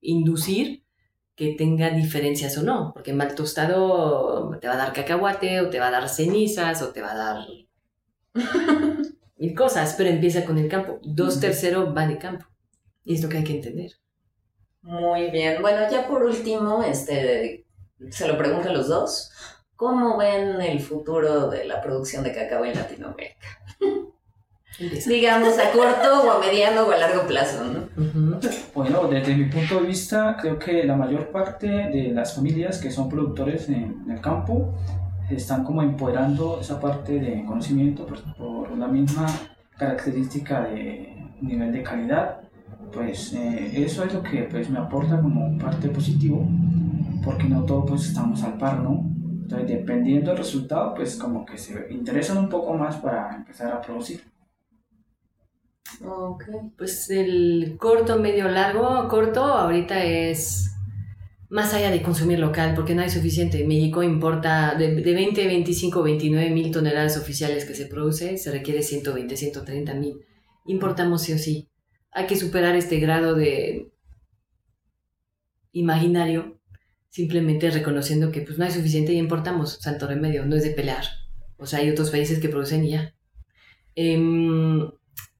inducir 0.00 0.84
que 1.34 1.54
tenga 1.54 1.90
diferencias 1.90 2.58
o 2.58 2.64
no, 2.64 2.92
porque 2.92 3.12
mal 3.12 3.34
tostado 3.36 4.58
te 4.60 4.66
va 4.66 4.74
a 4.74 4.78
dar 4.78 4.92
cacahuate 4.92 5.60
o 5.60 5.70
te 5.70 5.78
va 5.78 5.86
a 5.86 5.92
dar 5.92 6.08
cenizas 6.08 6.82
o 6.82 6.88
te 6.88 7.00
va 7.00 7.12
a 7.12 7.16
dar 7.16 7.46
mil 9.36 9.54
cosas, 9.54 9.94
pero 9.96 10.10
empieza 10.10 10.44
con 10.44 10.58
el 10.58 10.68
campo. 10.68 10.98
Dos 11.04 11.38
terceros 11.38 11.96
va 11.96 12.08
de 12.08 12.18
campo. 12.18 12.44
Y 13.04 13.14
es 13.14 13.22
lo 13.22 13.28
que 13.28 13.38
hay 13.38 13.44
que 13.44 13.54
entender. 13.54 13.92
Muy 14.82 15.30
bien. 15.30 15.62
Bueno, 15.62 15.88
ya 15.90 16.08
por 16.08 16.24
último, 16.24 16.82
este, 16.82 17.66
se 18.10 18.26
lo 18.26 18.36
pregunto 18.36 18.70
a 18.70 18.72
los 18.72 18.88
dos. 18.88 19.30
¿Cómo 19.78 20.16
ven 20.16 20.60
el 20.60 20.80
futuro 20.80 21.48
de 21.48 21.64
la 21.64 21.80
producción 21.80 22.24
de 22.24 22.34
cacao 22.34 22.64
en 22.64 22.74
Latinoamérica? 22.74 23.46
digamos, 25.06 25.56
a 25.56 25.70
corto 25.70 26.24
o 26.24 26.32
a 26.32 26.40
mediano 26.40 26.82
o 26.82 26.90
a 26.90 26.96
largo 26.96 27.28
plazo, 27.28 27.64
¿no? 27.64 28.40
Bueno, 28.74 29.06
desde 29.06 29.36
mi 29.36 29.44
punto 29.44 29.80
de 29.80 29.86
vista, 29.86 30.36
creo 30.40 30.58
que 30.58 30.82
la 30.82 30.96
mayor 30.96 31.30
parte 31.30 31.68
de 31.68 32.10
las 32.12 32.34
familias 32.34 32.78
que 32.78 32.90
son 32.90 33.08
productores 33.08 33.68
en, 33.68 34.04
el 34.10 34.20
campo 34.20 34.74
están 35.30 35.62
como 35.62 35.80
empoderando 35.80 36.58
esa 36.60 36.80
parte 36.80 37.20
de 37.20 37.44
conocimiento 37.44 38.04
por, 38.04 38.20
por 38.34 38.76
la 38.76 38.88
misma 38.88 39.26
característica 39.76 40.62
de 40.62 41.24
nivel 41.40 41.70
de 41.70 41.84
calidad. 41.84 42.40
Pues 42.92 43.32
eh, 43.32 43.84
eso 43.84 44.02
es 44.02 44.12
lo 44.12 44.24
que 44.24 44.42
pues, 44.50 44.68
me 44.70 44.80
aporta 44.80 45.20
como 45.20 45.56
parte 45.56 45.88
positivo, 45.88 46.44
porque 47.24 47.44
no 47.44 47.62
todos 47.62 47.84
pues 47.88 48.08
estamos 48.08 48.42
al 48.42 48.58
par, 48.58 48.80
¿no? 48.80 49.17
Entonces, 49.48 49.78
dependiendo 49.78 50.30
del 50.30 50.38
resultado, 50.38 50.94
pues 50.94 51.16
como 51.16 51.46
que 51.46 51.56
se 51.56 51.86
interesan 51.88 52.36
un 52.36 52.50
poco 52.50 52.74
más 52.74 52.96
para 52.98 53.34
empezar 53.34 53.72
a 53.72 53.80
producir. 53.80 54.22
Ok. 56.04 56.44
Pues 56.76 57.08
el 57.08 57.76
corto, 57.78 58.18
medio, 58.18 58.46
largo, 58.50 59.08
corto 59.08 59.42
ahorita 59.42 60.04
es 60.04 60.70
más 61.48 61.72
allá 61.72 61.90
de 61.90 62.02
consumir 62.02 62.38
local, 62.38 62.74
porque 62.74 62.94
no 62.94 63.00
hay 63.00 63.08
suficiente. 63.08 63.66
México 63.66 64.02
importa 64.02 64.74
de, 64.74 64.96
de 64.96 65.14
20, 65.14 65.46
25, 65.46 66.02
29 66.02 66.50
mil 66.50 66.70
toneladas 66.70 67.16
oficiales 67.16 67.64
que 67.64 67.74
se 67.74 67.86
produce, 67.86 68.36
se 68.36 68.50
requiere 68.50 68.82
120, 68.82 69.34
130 69.34 69.94
mil. 69.94 70.26
Importamos 70.66 71.22
sí 71.22 71.32
o 71.32 71.38
sí. 71.38 71.70
Hay 72.12 72.26
que 72.26 72.36
superar 72.36 72.76
este 72.76 73.00
grado 73.00 73.34
de 73.34 73.90
imaginario, 75.72 76.57
simplemente 77.08 77.70
reconociendo 77.70 78.30
que 78.30 78.42
pues 78.42 78.58
no 78.58 78.64
hay 78.64 78.70
suficiente 78.70 79.12
y 79.12 79.18
importamos, 79.18 79.78
santo 79.80 80.06
remedio, 80.06 80.46
no 80.46 80.56
es 80.56 80.64
de 80.64 80.70
pelear. 80.70 81.04
O 81.56 81.66
sea, 81.66 81.80
hay 81.80 81.90
otros 81.90 82.10
países 82.10 82.38
que 82.38 82.48
producen 82.48 82.86
ya. 82.86 83.14
Eh, 83.96 84.16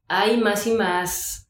hay 0.08 0.38
más 0.38 0.66
y 0.66 0.72
más... 0.72 1.44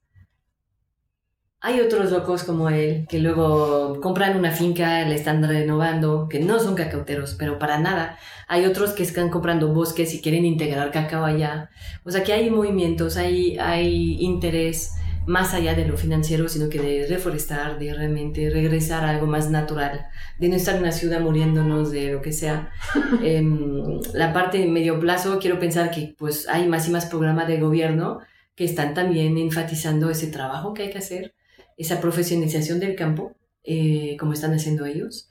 Hay 1.60 1.80
otros 1.80 2.12
locos 2.12 2.44
como 2.44 2.68
él 2.70 3.06
que 3.08 3.18
luego 3.18 4.00
compran 4.00 4.36
una 4.36 4.52
finca, 4.52 5.04
la 5.04 5.14
están 5.14 5.42
renovando, 5.42 6.28
que 6.28 6.38
no 6.38 6.60
son 6.60 6.76
cacauteros, 6.76 7.34
pero 7.34 7.58
para 7.58 7.80
nada. 7.80 8.16
Hay 8.46 8.64
otros 8.64 8.92
que 8.92 9.02
están 9.02 9.28
comprando 9.28 9.74
bosques 9.74 10.14
y 10.14 10.20
quieren 10.22 10.44
integrar 10.44 10.92
cacao 10.92 11.24
allá. 11.24 11.70
O 12.04 12.12
sea 12.12 12.22
que 12.22 12.32
hay 12.32 12.48
movimientos, 12.48 13.16
hay, 13.16 13.58
hay 13.58 14.18
interés 14.20 14.92
más 15.28 15.52
allá 15.52 15.74
de 15.74 15.84
lo 15.84 15.96
financiero, 15.98 16.48
sino 16.48 16.70
que 16.70 16.80
de 16.80 17.06
reforestar, 17.06 17.78
de 17.78 17.92
realmente 17.92 18.48
regresar 18.48 19.04
a 19.04 19.10
algo 19.10 19.26
más 19.26 19.50
natural, 19.50 20.06
de 20.38 20.48
no 20.48 20.56
estar 20.56 20.74
en 20.74 20.82
una 20.82 20.92
ciudad 20.92 21.20
muriéndonos 21.20 21.90
de 21.90 22.12
lo 22.12 22.22
que 22.22 22.32
sea. 22.32 22.72
Em, 23.22 24.00
la 24.14 24.32
parte 24.32 24.58
de 24.58 24.66
medio 24.66 24.98
plazo, 24.98 25.38
quiero 25.38 25.58
pensar 25.58 25.90
que 25.90 26.14
pues 26.18 26.48
hay 26.48 26.66
más 26.66 26.88
y 26.88 26.90
más 26.90 27.06
programas 27.06 27.46
de 27.46 27.60
gobierno 27.60 28.20
que 28.54 28.64
están 28.64 28.94
también 28.94 29.36
enfatizando 29.36 30.08
ese 30.08 30.28
trabajo 30.28 30.72
que 30.72 30.84
hay 30.84 30.90
que 30.90 30.98
hacer, 30.98 31.34
esa 31.76 32.00
profesionalización 32.00 32.80
del 32.80 32.96
campo, 32.96 33.36
eh, 33.64 34.16
como 34.18 34.32
están 34.32 34.54
haciendo 34.54 34.86
ellos, 34.86 35.30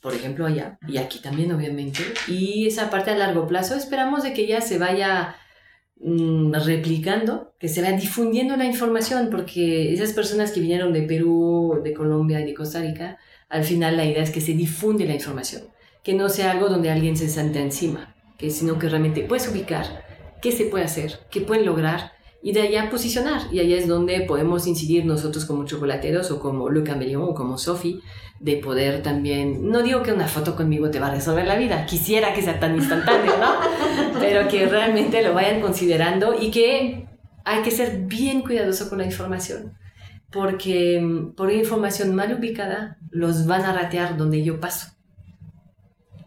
por 0.00 0.14
ejemplo 0.14 0.46
allá 0.46 0.78
y 0.86 0.98
aquí 0.98 1.18
también 1.18 1.52
obviamente. 1.52 2.00
Y 2.28 2.68
esa 2.68 2.90
parte 2.90 3.10
a 3.10 3.16
largo 3.16 3.46
plazo 3.48 3.74
esperamos 3.74 4.22
de 4.22 4.34
que 4.34 4.46
ya 4.46 4.60
se 4.60 4.78
vaya 4.78 5.36
mm, 6.02 6.52
replicando, 6.64 7.54
que 7.58 7.68
se 7.68 7.82
vaya 7.82 7.96
difundiendo 7.96 8.56
la 8.56 8.64
información, 8.64 9.28
porque 9.30 9.92
esas 9.92 10.12
personas 10.12 10.52
que 10.52 10.60
vinieron 10.60 10.92
de 10.92 11.02
Perú, 11.02 11.80
de 11.82 11.94
Colombia 11.94 12.40
y 12.40 12.44
de 12.44 12.54
Costa 12.54 12.80
Rica, 12.80 13.18
al 13.48 13.64
final 13.64 13.96
la 13.96 14.04
idea 14.04 14.22
es 14.22 14.30
que 14.30 14.40
se 14.40 14.54
difunde 14.54 15.06
la 15.06 15.14
información, 15.14 15.62
que 16.02 16.14
no 16.14 16.28
sea 16.28 16.50
algo 16.50 16.68
donde 16.68 16.90
alguien 16.90 17.16
se 17.16 17.28
siente 17.28 17.60
encima, 17.60 18.14
que 18.38 18.50
sino 18.50 18.78
que 18.78 18.88
realmente 18.88 19.22
puedes 19.22 19.48
ubicar 19.48 20.04
qué 20.40 20.52
se 20.52 20.64
puede 20.64 20.84
hacer, 20.84 21.20
qué 21.30 21.40
pueden 21.40 21.64
lograr 21.64 22.12
y 22.42 22.52
de 22.52 22.62
allá 22.62 22.90
posicionar. 22.90 23.42
Y 23.52 23.60
allá 23.60 23.76
es 23.76 23.86
donde 23.86 24.20
podemos 24.22 24.66
incidir 24.66 25.04
nosotros 25.04 25.44
como 25.44 25.64
chocolateros 25.64 26.30
o 26.30 26.40
como 26.40 26.68
Le 26.68 26.82
Cameleón 26.82 27.22
o 27.22 27.34
como 27.34 27.56
Sophie, 27.56 28.00
de 28.40 28.56
poder 28.56 29.02
también, 29.02 29.70
no 29.70 29.82
digo 29.82 30.02
que 30.02 30.12
una 30.12 30.26
foto 30.26 30.56
conmigo 30.56 30.90
te 30.90 30.98
va 30.98 31.06
a 31.06 31.14
resolver 31.14 31.46
la 31.46 31.56
vida, 31.56 31.86
quisiera 31.86 32.34
que 32.34 32.42
sea 32.42 32.58
tan 32.58 32.74
instantáneo, 32.74 33.32
¿no? 33.38 33.52
Pero 34.18 34.48
que 34.48 34.66
realmente 34.66 35.22
lo 35.22 35.32
vayan 35.32 35.60
considerando 35.60 36.34
y 36.38 36.50
que 36.50 37.06
hay 37.44 37.62
que 37.62 37.70
ser 37.70 38.00
bien 38.06 38.42
cuidadoso 38.42 38.88
con 38.88 38.98
la 38.98 39.04
información, 39.04 39.78
porque 40.32 41.00
mm, 41.00 41.34
por 41.36 41.52
información 41.52 42.16
mal 42.16 42.34
ubicada 42.36 42.98
los 43.10 43.46
van 43.46 43.62
a 43.62 43.72
ratear 43.72 44.16
donde 44.16 44.42
yo 44.42 44.58
paso 44.58 44.88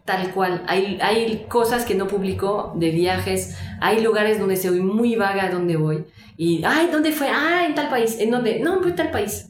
tal 0.06 0.32
cual. 0.32 0.62
Hay, 0.66 0.98
hay 1.02 1.44
cosas 1.48 1.84
que 1.84 1.94
no 1.94 2.06
publico 2.06 2.72
de 2.76 2.90
viajes, 2.90 3.58
hay 3.80 4.02
lugares 4.02 4.38
donde 4.38 4.56
soy 4.56 4.80
muy 4.80 5.16
vaga 5.16 5.50
dónde 5.50 5.76
voy. 5.76 6.06
Y, 6.38 6.62
ay, 6.64 6.88
¿dónde 6.90 7.12
fue? 7.12 7.28
Ah, 7.28 7.66
en 7.66 7.74
tal 7.74 7.90
país. 7.90 8.16
¿En 8.18 8.30
dónde? 8.30 8.60
No, 8.60 8.82
en 8.82 8.96
tal 8.96 9.10
país. 9.10 9.48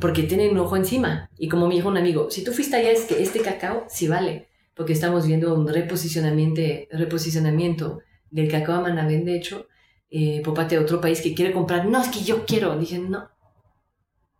Porque 0.00 0.22
tienen 0.22 0.52
un 0.52 0.58
ojo 0.58 0.76
encima. 0.76 1.28
Y 1.38 1.48
como 1.48 1.66
me 1.66 1.74
dijo 1.74 1.88
un 1.88 1.96
amigo, 1.96 2.30
si 2.30 2.44
tú 2.44 2.52
fuiste 2.52 2.76
allá, 2.76 2.90
es 2.90 3.06
que 3.06 3.20
este 3.22 3.40
cacao 3.40 3.86
sí 3.88 4.06
vale. 4.06 4.48
Porque 4.74 4.92
estamos 4.92 5.26
viendo 5.26 5.54
un 5.54 5.66
reposicionamiento, 5.66 6.60
reposicionamiento 6.90 8.00
del 8.30 8.50
cacao 8.50 8.82
Manabén, 8.82 9.24
de 9.24 9.36
hecho, 9.36 9.66
eh, 10.10 10.42
de 10.68 10.78
otro 10.78 11.00
país 11.00 11.22
que 11.22 11.34
quiere 11.34 11.52
comprar. 11.52 11.86
No, 11.86 12.02
es 12.02 12.08
que 12.08 12.22
yo 12.22 12.44
quiero. 12.44 12.78
Dije, 12.78 12.98
no. 12.98 13.30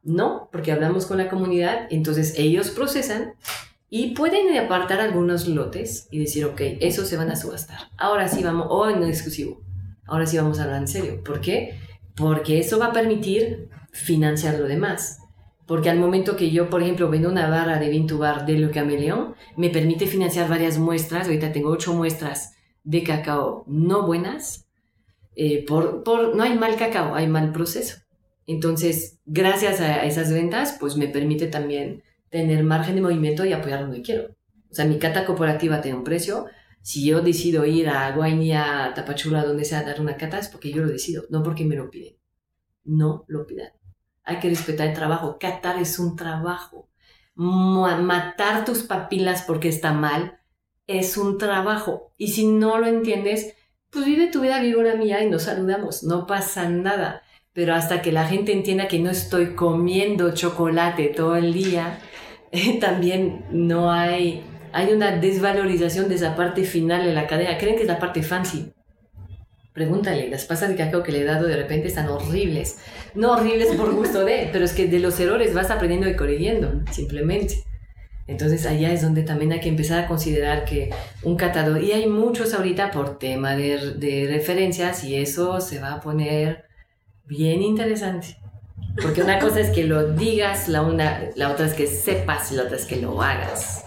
No, 0.02 0.48
porque 0.52 0.70
hablamos 0.70 1.06
con 1.06 1.18
la 1.18 1.28
comunidad, 1.28 1.88
entonces 1.90 2.34
ellos 2.38 2.70
procesan 2.70 3.34
y 3.88 4.14
pueden 4.14 4.56
apartar 4.56 5.00
algunos 5.00 5.46
lotes 5.46 6.08
y 6.10 6.18
decir, 6.18 6.44
ok, 6.44 6.60
esos 6.80 7.08
se 7.08 7.16
van 7.16 7.30
a 7.30 7.36
subastar. 7.36 7.90
Ahora 7.96 8.28
sí 8.28 8.42
vamos, 8.42 8.66
o 8.70 8.90
en 8.90 9.02
exclusivo. 9.04 9.62
Ahora 10.06 10.26
sí 10.26 10.36
vamos 10.36 10.58
a 10.58 10.64
hablar 10.64 10.80
en 10.80 10.88
serio. 10.88 11.22
¿Por 11.24 11.40
qué? 11.40 11.78
Porque 12.16 12.58
eso 12.58 12.78
va 12.78 12.86
a 12.86 12.92
permitir 12.92 13.68
financiar 13.92 14.58
lo 14.58 14.66
demás. 14.66 15.20
Porque 15.66 15.90
al 15.90 15.98
momento 15.98 16.36
que 16.36 16.50
yo, 16.50 16.70
por 16.70 16.82
ejemplo, 16.82 17.10
vendo 17.10 17.28
una 17.28 17.48
barra 17.48 17.78
de 17.78 17.88
Vintubar 17.88 18.46
de 18.46 18.58
Lo 18.58 18.70
Cameleón, 18.70 19.34
me 19.56 19.70
permite 19.70 20.06
financiar 20.06 20.48
varias 20.48 20.78
muestras. 20.78 21.26
Ahorita 21.26 21.52
tengo 21.52 21.70
ocho 21.70 21.92
muestras 21.92 22.54
de 22.84 23.02
cacao 23.02 23.64
no 23.66 24.06
buenas. 24.06 24.68
Eh, 25.34 25.64
por, 25.66 26.02
por, 26.02 26.34
no 26.34 26.42
hay 26.42 26.56
mal 26.56 26.76
cacao, 26.76 27.14
hay 27.14 27.26
mal 27.26 27.52
proceso. 27.52 27.98
Entonces, 28.46 29.18
gracias 29.26 29.80
a 29.80 30.04
esas 30.04 30.32
ventas, 30.32 30.76
pues 30.78 30.96
me 30.96 31.08
permite 31.08 31.48
también 31.48 32.04
tener 32.30 32.64
margen 32.64 32.96
de 32.96 33.02
movimiento 33.02 33.44
y 33.44 33.52
apoyar 33.52 33.80
donde 33.80 34.02
quiero. 34.02 34.36
O 34.70 34.74
sea, 34.74 34.84
mi 34.84 34.98
cata 34.98 35.24
corporativa 35.24 35.80
tiene 35.80 35.98
un 35.98 36.04
precio. 36.04 36.46
Si 36.82 37.04
yo 37.04 37.20
decido 37.20 37.64
ir 37.64 37.88
a 37.88 38.10
Guainia, 38.12 38.92
Tapachula, 38.94 39.44
donde 39.44 39.64
sea, 39.64 39.80
a 39.80 39.84
dar 39.84 40.00
una 40.00 40.16
cata, 40.16 40.38
es 40.38 40.48
porque 40.48 40.70
yo 40.70 40.82
lo 40.82 40.88
decido, 40.88 41.24
no 41.30 41.42
porque 41.42 41.64
me 41.64 41.76
lo 41.76 41.90
piden. 41.90 42.16
No 42.84 43.24
lo 43.26 43.46
pidan. 43.46 43.70
Hay 44.22 44.38
que 44.38 44.48
respetar 44.48 44.88
el 44.88 44.94
trabajo. 44.94 45.38
Catar 45.38 45.80
es 45.80 45.98
un 45.98 46.16
trabajo. 46.16 46.90
Matar 47.34 48.64
tus 48.64 48.82
papilas 48.82 49.42
porque 49.42 49.68
está 49.68 49.92
mal 49.92 50.40
es 50.86 51.16
un 51.16 51.38
trabajo. 51.38 52.12
Y 52.16 52.28
si 52.28 52.46
no 52.46 52.78
lo 52.78 52.86
entiendes, 52.86 53.54
pues 53.90 54.04
vive 54.04 54.28
tu 54.28 54.40
vida, 54.40 54.60
vive 54.60 54.78
una 54.78 54.94
mía 54.94 55.22
y 55.22 55.30
nos 55.30 55.44
saludamos. 55.44 56.02
No 56.02 56.26
pasa 56.26 56.68
nada. 56.68 57.22
Pero 57.52 57.74
hasta 57.74 58.02
que 58.02 58.12
la 58.12 58.26
gente 58.26 58.52
entienda 58.52 58.88
que 58.88 58.98
no 58.98 59.10
estoy 59.10 59.54
comiendo 59.54 60.34
chocolate 60.34 61.08
todo 61.08 61.36
el 61.36 61.52
día, 61.52 61.98
también 62.80 63.44
no 63.50 63.90
hay, 63.90 64.42
hay 64.72 64.92
una 64.92 65.16
desvalorización 65.16 66.08
de 66.08 66.16
esa 66.16 66.36
parte 66.36 66.64
final 66.64 67.04
de 67.04 67.12
la 67.12 67.26
cadena. 67.26 67.58
Creen 67.58 67.76
que 67.76 67.82
es 67.82 67.88
la 67.88 67.98
parte 67.98 68.22
fancy. 68.22 68.72
Pregúntale, 69.72 70.30
las 70.30 70.46
pastas 70.46 70.70
de 70.70 70.76
cacao 70.76 71.02
que 71.02 71.12
le 71.12 71.20
he 71.20 71.24
dado 71.24 71.46
de 71.46 71.56
repente 71.56 71.88
están 71.88 72.08
horribles. 72.08 72.78
No 73.14 73.32
horribles 73.32 73.74
por 73.76 73.94
gusto 73.94 74.24
de, 74.24 74.48
pero 74.52 74.64
es 74.64 74.72
que 74.72 74.86
de 74.86 75.00
los 75.00 75.20
errores 75.20 75.52
vas 75.52 75.70
aprendiendo 75.70 76.08
y 76.08 76.16
corrigiendo, 76.16 76.82
simplemente. 76.90 77.62
Entonces 78.26 78.66
allá 78.66 78.92
es 78.92 79.02
donde 79.02 79.22
también 79.22 79.52
hay 79.52 79.60
que 79.60 79.68
empezar 79.68 80.02
a 80.02 80.08
considerar 80.08 80.64
que 80.64 80.90
un 81.22 81.36
catador, 81.36 81.82
y 81.82 81.92
hay 81.92 82.06
muchos 82.08 82.54
ahorita 82.54 82.90
por 82.90 83.18
tema 83.18 83.54
de, 83.54 83.94
de 83.98 84.26
referencias, 84.28 85.04
y 85.04 85.16
eso 85.16 85.60
se 85.60 85.78
va 85.78 85.92
a 85.92 86.00
poner 86.00 86.64
bien 87.26 87.62
interesante. 87.62 88.38
Porque 89.00 89.22
una 89.22 89.38
cosa 89.38 89.60
es 89.60 89.70
que 89.70 89.84
lo 89.84 90.12
digas, 90.12 90.68
la, 90.68 90.82
una, 90.82 91.20
la 91.34 91.50
otra 91.50 91.66
es 91.66 91.74
que 91.74 91.86
sepas, 91.86 92.52
y 92.52 92.56
la 92.56 92.64
otra 92.64 92.76
es 92.76 92.86
que 92.86 92.96
lo 92.96 93.20
hagas. 93.22 93.84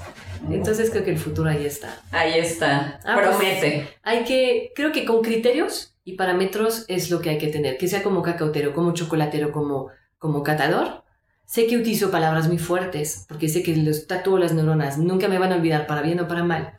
Entonces 0.49 0.89
creo 0.89 1.03
que 1.03 1.11
el 1.11 1.17
futuro 1.17 1.49
ahí 1.49 1.65
está. 1.65 2.01
Ahí 2.11 2.39
está. 2.39 2.99
Ah, 3.03 3.15
pues, 3.15 3.27
Promete. 3.27 3.87
Hay 4.03 4.23
que, 4.23 4.71
creo 4.75 4.91
que 4.91 5.05
con 5.05 5.21
criterios 5.21 5.95
y 6.03 6.13
parámetros 6.13 6.85
es 6.87 7.09
lo 7.09 7.21
que 7.21 7.31
hay 7.31 7.37
que 7.37 7.47
tener. 7.47 7.77
Que 7.77 7.87
sea 7.87 8.03
como 8.03 8.21
cacautero, 8.21 8.73
como 8.73 8.93
chocolatero, 8.93 9.51
como, 9.51 9.89
como 10.17 10.43
catador. 10.43 11.03
Sé 11.45 11.65
que 11.65 11.77
utilizo 11.77 12.11
palabras 12.11 12.47
muy 12.47 12.59
fuertes, 12.59 13.25
porque 13.27 13.49
sé 13.49 13.63
que 13.63 13.75
los 13.75 14.07
tatúo 14.07 14.37
las 14.37 14.53
neuronas. 14.53 14.97
Nunca 14.97 15.27
me 15.27 15.39
van 15.39 15.51
a 15.51 15.55
olvidar, 15.55 15.87
para 15.87 16.01
bien 16.01 16.19
o 16.19 16.27
para 16.27 16.43
mal. 16.43 16.77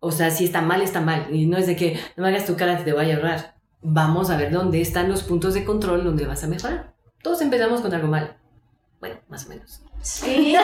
O 0.00 0.10
sea, 0.12 0.30
si 0.30 0.44
está 0.44 0.60
mal, 0.60 0.82
está 0.82 1.00
mal. 1.00 1.28
Y 1.32 1.46
no 1.46 1.56
es 1.56 1.66
de 1.66 1.76
que 1.76 1.98
no 2.16 2.24
me 2.24 2.28
hagas 2.30 2.46
tu 2.46 2.56
cara, 2.56 2.84
te 2.84 2.92
voy 2.92 3.10
a 3.10 3.16
ahorrar. 3.16 3.54
Vamos 3.80 4.30
a 4.30 4.36
ver 4.36 4.50
dónde 4.50 4.80
están 4.80 5.08
los 5.08 5.22
puntos 5.22 5.54
de 5.54 5.64
control 5.64 6.04
donde 6.04 6.26
vas 6.26 6.42
a 6.42 6.48
mejorar. 6.48 6.97
Todos 7.22 7.40
empezamos 7.42 7.80
con 7.80 7.92
algo 7.94 8.08
mal. 8.08 8.36
Bueno, 9.00 9.16
más 9.28 9.46
o 9.46 9.48
menos. 9.50 9.82
Sí. 10.02 10.54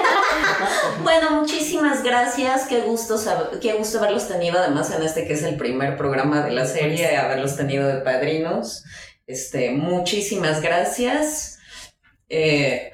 bueno, 1.02 1.30
muchísimas 1.40 2.02
gracias. 2.02 2.66
Qué 2.66 2.80
gusto, 2.82 3.16
qué 3.60 3.74
gusto 3.74 3.98
haberlos 3.98 4.28
tenido, 4.28 4.58
además 4.58 4.90
en 4.92 5.02
este 5.02 5.26
que 5.26 5.34
es 5.34 5.42
el 5.42 5.56
primer 5.56 5.96
programa 5.96 6.44
de 6.44 6.52
la 6.52 6.66
serie, 6.66 7.16
haberlos 7.16 7.56
tenido 7.56 7.86
de 7.86 8.00
padrinos. 8.00 8.84
Este, 9.26 9.70
muchísimas 9.72 10.60
gracias. 10.60 11.58
Eh, 12.28 12.92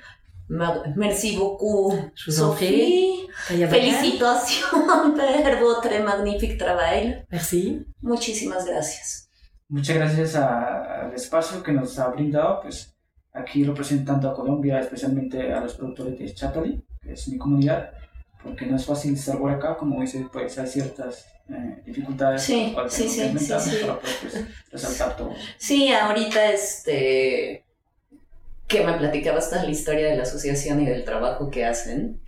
merci 0.97 1.37
beaucoup, 1.37 1.95
Sophie. 2.15 3.29
Calla, 3.49 3.69
Felicitations 3.69 4.65
per 5.17 5.59
votre 5.61 6.01
magnifique 6.01 6.57
travail. 6.57 7.27
Merci. 7.31 7.87
Muchísimas 8.01 8.65
gracias. 8.67 9.31
Muchas 9.69 9.97
gracias 9.97 10.35
a- 10.35 11.03
al 11.07 11.15
espacio 11.15 11.63
que 11.63 11.73
nos 11.73 11.99
ha 11.99 12.09
brindado, 12.09 12.61
pues 12.63 12.95
aquí 13.33 13.64
representando 13.64 14.31
a 14.31 14.35
Colombia, 14.35 14.81
especialmente 14.81 15.53
a 15.53 15.61
los 15.61 15.74
productores 15.74 16.18
de 16.18 16.35
Chatali, 16.35 16.83
que 17.03 17.12
es 17.12 17.28
mi 17.28 17.39
comunidad, 17.39 17.93
porque 18.43 18.66
no 18.66 18.76
es 18.76 18.85
fácil 18.85 19.14
estar 19.14 19.39
por 19.39 19.51
acá, 19.51 19.76
como 19.76 20.01
dice, 20.01 20.26
pues 20.33 20.59
hay 20.59 20.66
ciertas 20.66 21.26
eh, 21.49 21.83
dificultades 21.85 22.43
Sí, 22.43 22.70
cuales 22.72 22.93
sí, 22.93 23.09
sí, 23.09 23.20
para 23.20 24.01
poder 24.01 24.16
pues, 24.22 24.45
resaltar 24.70 25.16
todo. 25.16 25.35
Sí, 25.59 25.93
ahorita 25.93 26.53
este 26.53 27.64
que 28.66 28.85
me 28.85 28.93
platicabas 28.93 29.51
la 29.51 29.68
historia 29.68 30.07
de 30.07 30.16
la 30.16 30.22
asociación 30.22 30.81
y 30.81 30.87
del 30.87 31.05
trabajo 31.05 31.51
que 31.51 31.64
hacen, 31.64 32.20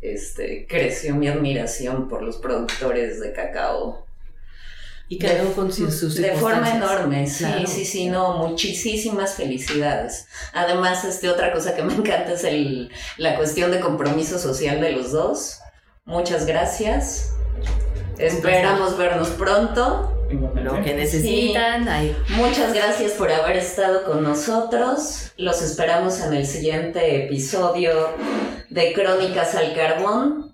este 0.00 0.66
creció 0.66 1.14
mi 1.14 1.28
admiración 1.28 2.08
por 2.08 2.22
los 2.22 2.38
productores 2.38 3.20
de 3.20 3.32
cacao. 3.32 4.03
Y 5.08 5.18
uno 5.24 5.52
con 5.52 5.72
sus, 5.72 5.98
sus 5.98 6.16
de 6.16 6.32
forma 6.32 6.74
enorme, 6.76 7.26
sí, 7.26 7.44
Claro. 7.44 7.66
sí, 7.66 7.84
sí, 7.84 8.08
no, 8.08 8.38
muchísimas 8.38 9.34
felicidades. 9.34 10.26
Además, 10.54 11.04
este, 11.04 11.28
otra 11.28 11.52
cosa 11.52 11.74
que 11.74 11.82
me 11.84 11.94
encanta 11.94 12.32
es 12.32 12.44
el, 12.44 12.90
la 13.18 13.36
cuestión 13.36 13.70
de 13.70 13.80
compromiso 13.80 14.38
social 14.38 14.80
de 14.80 14.92
los 14.92 15.12
dos. 15.12 15.58
Muchas 16.06 16.46
gracias. 16.46 17.30
Esperamos 18.18 18.96
vernos 18.96 19.28
pronto. 19.30 20.10
Lo 20.54 20.82
que 20.82 20.94
necesitan, 20.94 21.86
hay 21.88 22.16
Muchas 22.30 22.72
gracias 22.72 23.12
por 23.12 23.30
haber 23.30 23.56
estado 23.58 24.04
con 24.04 24.22
nosotros. 24.22 25.32
Los 25.36 25.62
esperamos 25.62 26.20
en 26.20 26.32
el 26.34 26.46
siguiente 26.46 27.24
episodio 27.26 27.92
de 28.70 28.92
Crónicas 28.94 29.54
al 29.54 29.74
Carbón. 29.74 30.53